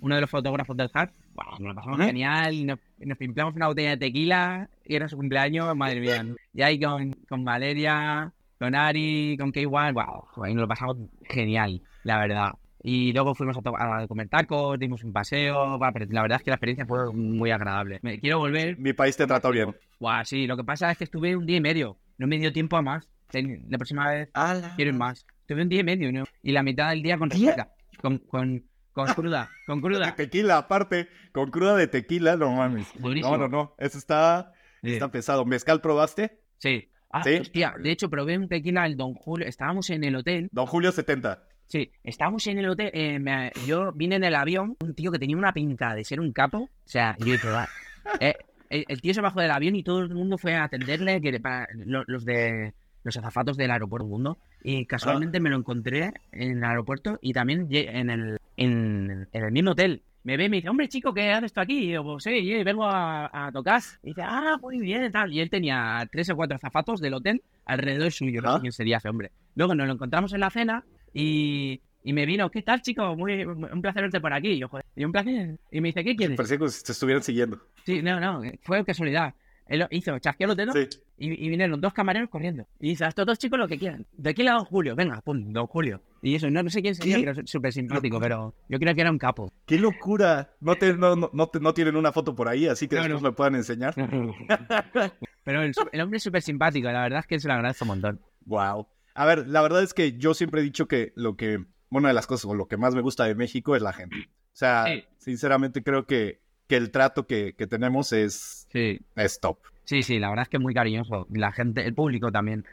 [0.00, 1.10] uno de los fotógrafos del Hard.
[1.34, 2.06] Guau, nos lo pasamos Ujú.
[2.08, 2.66] genial.
[2.66, 6.26] Nos, nos pimplamos una botella de tequila y era su cumpleaños, madre mía.
[6.52, 10.96] Y ahí con, con Valeria, con Ari, con K1, wow, ahí nos lo pasamos
[11.28, 12.52] genial, la verdad.
[12.82, 16.50] Y luego fuimos a, a comer tacos, dimos un paseo, pero la verdad es que
[16.50, 17.98] la experiencia fue muy agradable.
[18.02, 19.74] Me quiero volver, Mi país te trató bien.
[20.00, 21.96] Guau, sí, lo que pasa es que estuve un día y medio.
[22.18, 23.08] No me dio tiempo a más.
[23.32, 24.30] La próxima vez
[24.76, 25.26] quiero ir más.
[25.46, 26.24] Estuve un día y medio, ¿no?
[26.42, 27.70] Y la mitad del día con resaca.
[28.02, 30.12] Con, con, con cruda, con cruda.
[30.16, 32.88] Tequila, aparte, con cruda de tequila, no mames.
[32.98, 33.36] Buenísimo.
[33.36, 33.74] No, no, no.
[33.78, 34.94] Eso está, Sí.
[34.94, 35.44] está pesado.
[35.44, 36.40] ¿Mezcal probaste?
[36.58, 36.88] Sí.
[37.12, 37.34] Ah, Sí.
[37.36, 39.46] hostia, de hecho probé un tequila el Don Julio.
[39.46, 40.48] Estábamos en el hotel.
[40.50, 41.44] Don Julio 70.
[41.66, 42.90] Sí, estábamos en el hotel.
[42.92, 46.18] eh, me- yo vine en el avión, un tío que tenía una pinta de ser
[46.18, 46.58] un capo.
[46.58, 47.68] O sea, yo dije, va.
[48.20, 48.34] Eh,
[48.70, 51.38] el, el tío se bajó del avión y todo el mundo fue a atenderle, que
[51.38, 52.74] para, los de
[53.04, 54.38] los azafatos del aeropuerto mundo.
[54.68, 59.52] Y casualmente me lo encontré en el aeropuerto y también en el, en, en el
[59.52, 60.02] mismo hotel.
[60.24, 61.84] Me ve y me dice, hombre, chico, ¿qué haces tú aquí?
[61.84, 63.80] Y yo, pues sí, vengo a, a tocar.
[64.02, 65.32] Y dice, ah, muy bien, tal.
[65.32, 68.42] Y él tenía tres o cuatro azafatos del hotel alrededor suyo.
[68.42, 69.30] No sé quién sería ese hombre.
[69.54, 73.14] Luego nos lo encontramos en la cena y, y me vino, ¿qué tal, chico?
[73.14, 74.48] Muy, un placer verte por aquí.
[74.48, 75.58] Y yo, joder, y un placer.
[75.70, 76.36] Y me dice, ¿qué quieres?
[76.36, 77.60] Parecía que te estuvieran siguiendo.
[77.84, 79.32] Sí, no, no, fue casualidad.
[79.68, 80.88] Él hizo, chasqueó los dedos Sí.
[81.18, 82.66] y, y vinieron dos camareros corriendo.
[82.80, 84.06] Y dice, a estos dos chicos lo que quieran.
[84.12, 86.00] De aquí a Don Julio, venga, pum, Don Julio.
[86.22, 89.00] Y eso, no, no sé quién sería, pero es súper simpático, pero yo creo que
[89.00, 89.52] era un capo.
[89.66, 90.54] ¡Qué locura!
[90.60, 93.22] No, te, no, no, te- no tienen una foto por ahí, así que No, después
[93.22, 93.94] me puedan enseñar.
[95.44, 97.88] pero el, el hombre es súper simpático, la verdad es que se lo agradezco un
[97.88, 98.20] montón.
[98.44, 98.88] Wow.
[99.14, 102.14] A ver, la verdad es que yo siempre he dicho que lo que, una de
[102.14, 104.16] las cosas o lo que más me gusta de México es la gente.
[104.18, 105.04] O sea, Sí.
[105.18, 109.58] sinceramente creo que, que el trato que, que tenemos es, Sí, es top.
[109.84, 111.26] sí, sí, la verdad es que es muy cariñoso.
[111.30, 112.64] La gente, el público también,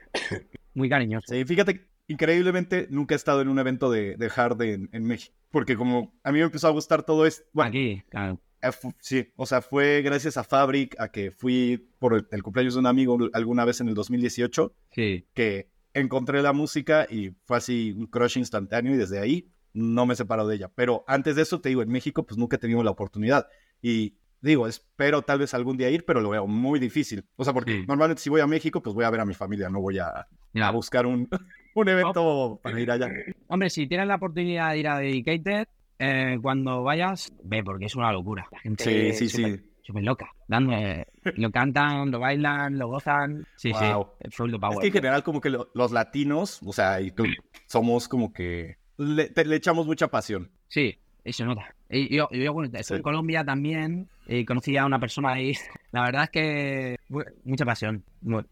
[0.74, 1.26] muy cariñoso.
[1.34, 5.36] Sí, fíjate, increíblemente nunca he estado en un evento de, de hard en, en México.
[5.52, 8.40] Porque como a mí me empezó a gustar todo esto, bueno, Aquí, claro.
[8.62, 12.74] eh, sí, o sea, fue gracias a Fabric, a que fui por el, el cumpleaños
[12.74, 17.58] de un amigo alguna vez en el 2018, Sí, que encontré la música y fue
[17.58, 20.72] así un crush instantáneo y desde ahí no me separo de ella.
[20.74, 23.48] Pero antes de eso, te digo, en México pues nunca he tenido la oportunidad.
[23.84, 27.24] Y digo, espero tal vez algún día ir, pero lo veo muy difícil.
[27.36, 27.86] O sea, porque Sí.
[27.88, 30.26] normalmente si voy a México, pues voy a ver a mi familia, no voy a,
[30.62, 31.30] a buscar un,
[31.76, 33.10] un evento para ir allá.
[33.48, 35.68] Hombre, si tienes la oportunidad de ir a Dedicated,
[36.00, 38.48] eh, cuando vayas, ve, porque es una locura.
[38.52, 39.66] La gente Sí, sí, es súper- sí.
[39.84, 40.30] súper loca.
[40.48, 41.06] Dando, eh,
[41.36, 43.46] lo cantan, lo bailan, lo gozan.
[43.58, 44.08] Sí, Wow.
[44.24, 44.30] sí.
[44.32, 44.80] Full the Es power.
[44.80, 47.26] que en general como que lo- los latinos, o sea, y tú,
[47.68, 50.52] somos como que le, te- le echamos mucha pasión.
[50.68, 51.74] Sí, y se nota.
[51.90, 52.94] Y yo, yo bueno, Sí.
[52.96, 54.10] en Colombia también
[54.48, 55.54] conocí a una persona ahí.
[55.92, 56.96] La verdad es que
[57.44, 58.04] mucha pasión.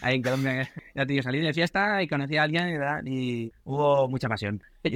[0.00, 3.02] Ahí en Colombia, ya te digo, salí de fiesta y conocí a alguien ¿verdad?
[3.04, 4.62] y hubo mucha pasión.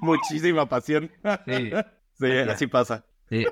[0.00, 1.10] Muchísima pasión.
[1.46, 1.70] Sí.
[2.18, 3.04] Sí, así pasa.
[3.28, 3.44] Sí.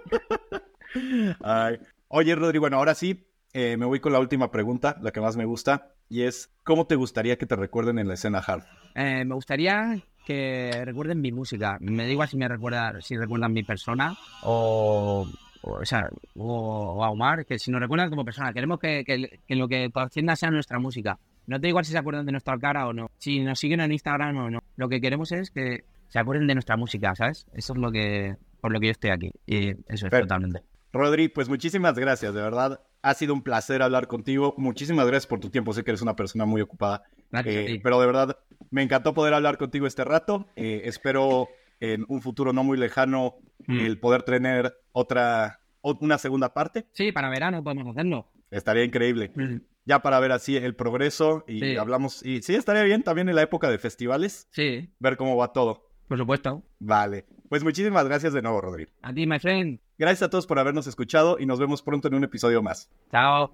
[1.43, 1.79] Ay.
[2.09, 5.37] Oye, Rodrigo, bueno, ahora sí, eh, me voy con la última pregunta, la que más
[5.37, 8.65] me gusta, y es, ¿cómo te gustaría que te recuerden en la escena hard?
[8.95, 11.77] Eh, me gustaría que recuerden mi música.
[11.81, 15.27] Me da igual si me recuerda, si recuerdan mi persona o,
[15.63, 18.53] o, o sea, o, o a Omar, que si nos recuerdan como persona.
[18.53, 21.19] Queremos que, que- que lo que trascienda sea nuestra música.
[21.47, 23.11] No te da igual si se acuerdan de nuestra cara o no.
[23.19, 24.61] Si nos siguen en Instagram o no.
[24.77, 27.47] Lo que queremos es que se acuerden de nuestra música, ¿sabes?
[27.53, 29.31] Eso es lo que por lo que yo estoy aquí.
[29.47, 30.61] Y eso es Pero- totalmente.
[30.93, 32.81] Rodri, pues muchísimas gracias, de verdad.
[33.01, 34.55] Ha sido un placer hablar contigo.
[34.59, 35.73] Muchísimas gracias por tu tiempo.
[35.73, 37.03] Sé que eres una persona muy ocupada.
[37.45, 38.39] Eh, pero de verdad,
[38.71, 40.47] me encantó poder hablar contigo este rato.
[40.57, 41.49] Eh, espero
[41.81, 43.37] en un futuro no muy lejano
[43.67, 43.81] mm.
[43.81, 46.87] el poder tener otra, una segunda parte.
[46.93, 48.29] Sí, para verano podemos hacerlo.
[48.51, 49.33] Estaría increíble.
[49.35, 49.57] Mm.
[49.85, 52.25] Ya para ver así el progreso y hablamos.
[52.25, 54.47] Y sí, estaría bien también en la época de festivales.
[54.53, 54.91] Sí.
[55.01, 55.89] Ver cómo va todo.
[56.07, 56.63] Por supuesto.
[56.79, 57.25] Vale.
[57.49, 58.93] Pues muchísimas gracias de nuevo, Rodrigo.
[59.03, 59.81] A ti, my friend.
[59.99, 62.91] Gracias a todos por habernos escuchado y nos vemos pronto en un episodio más.
[63.11, 63.51] Chao.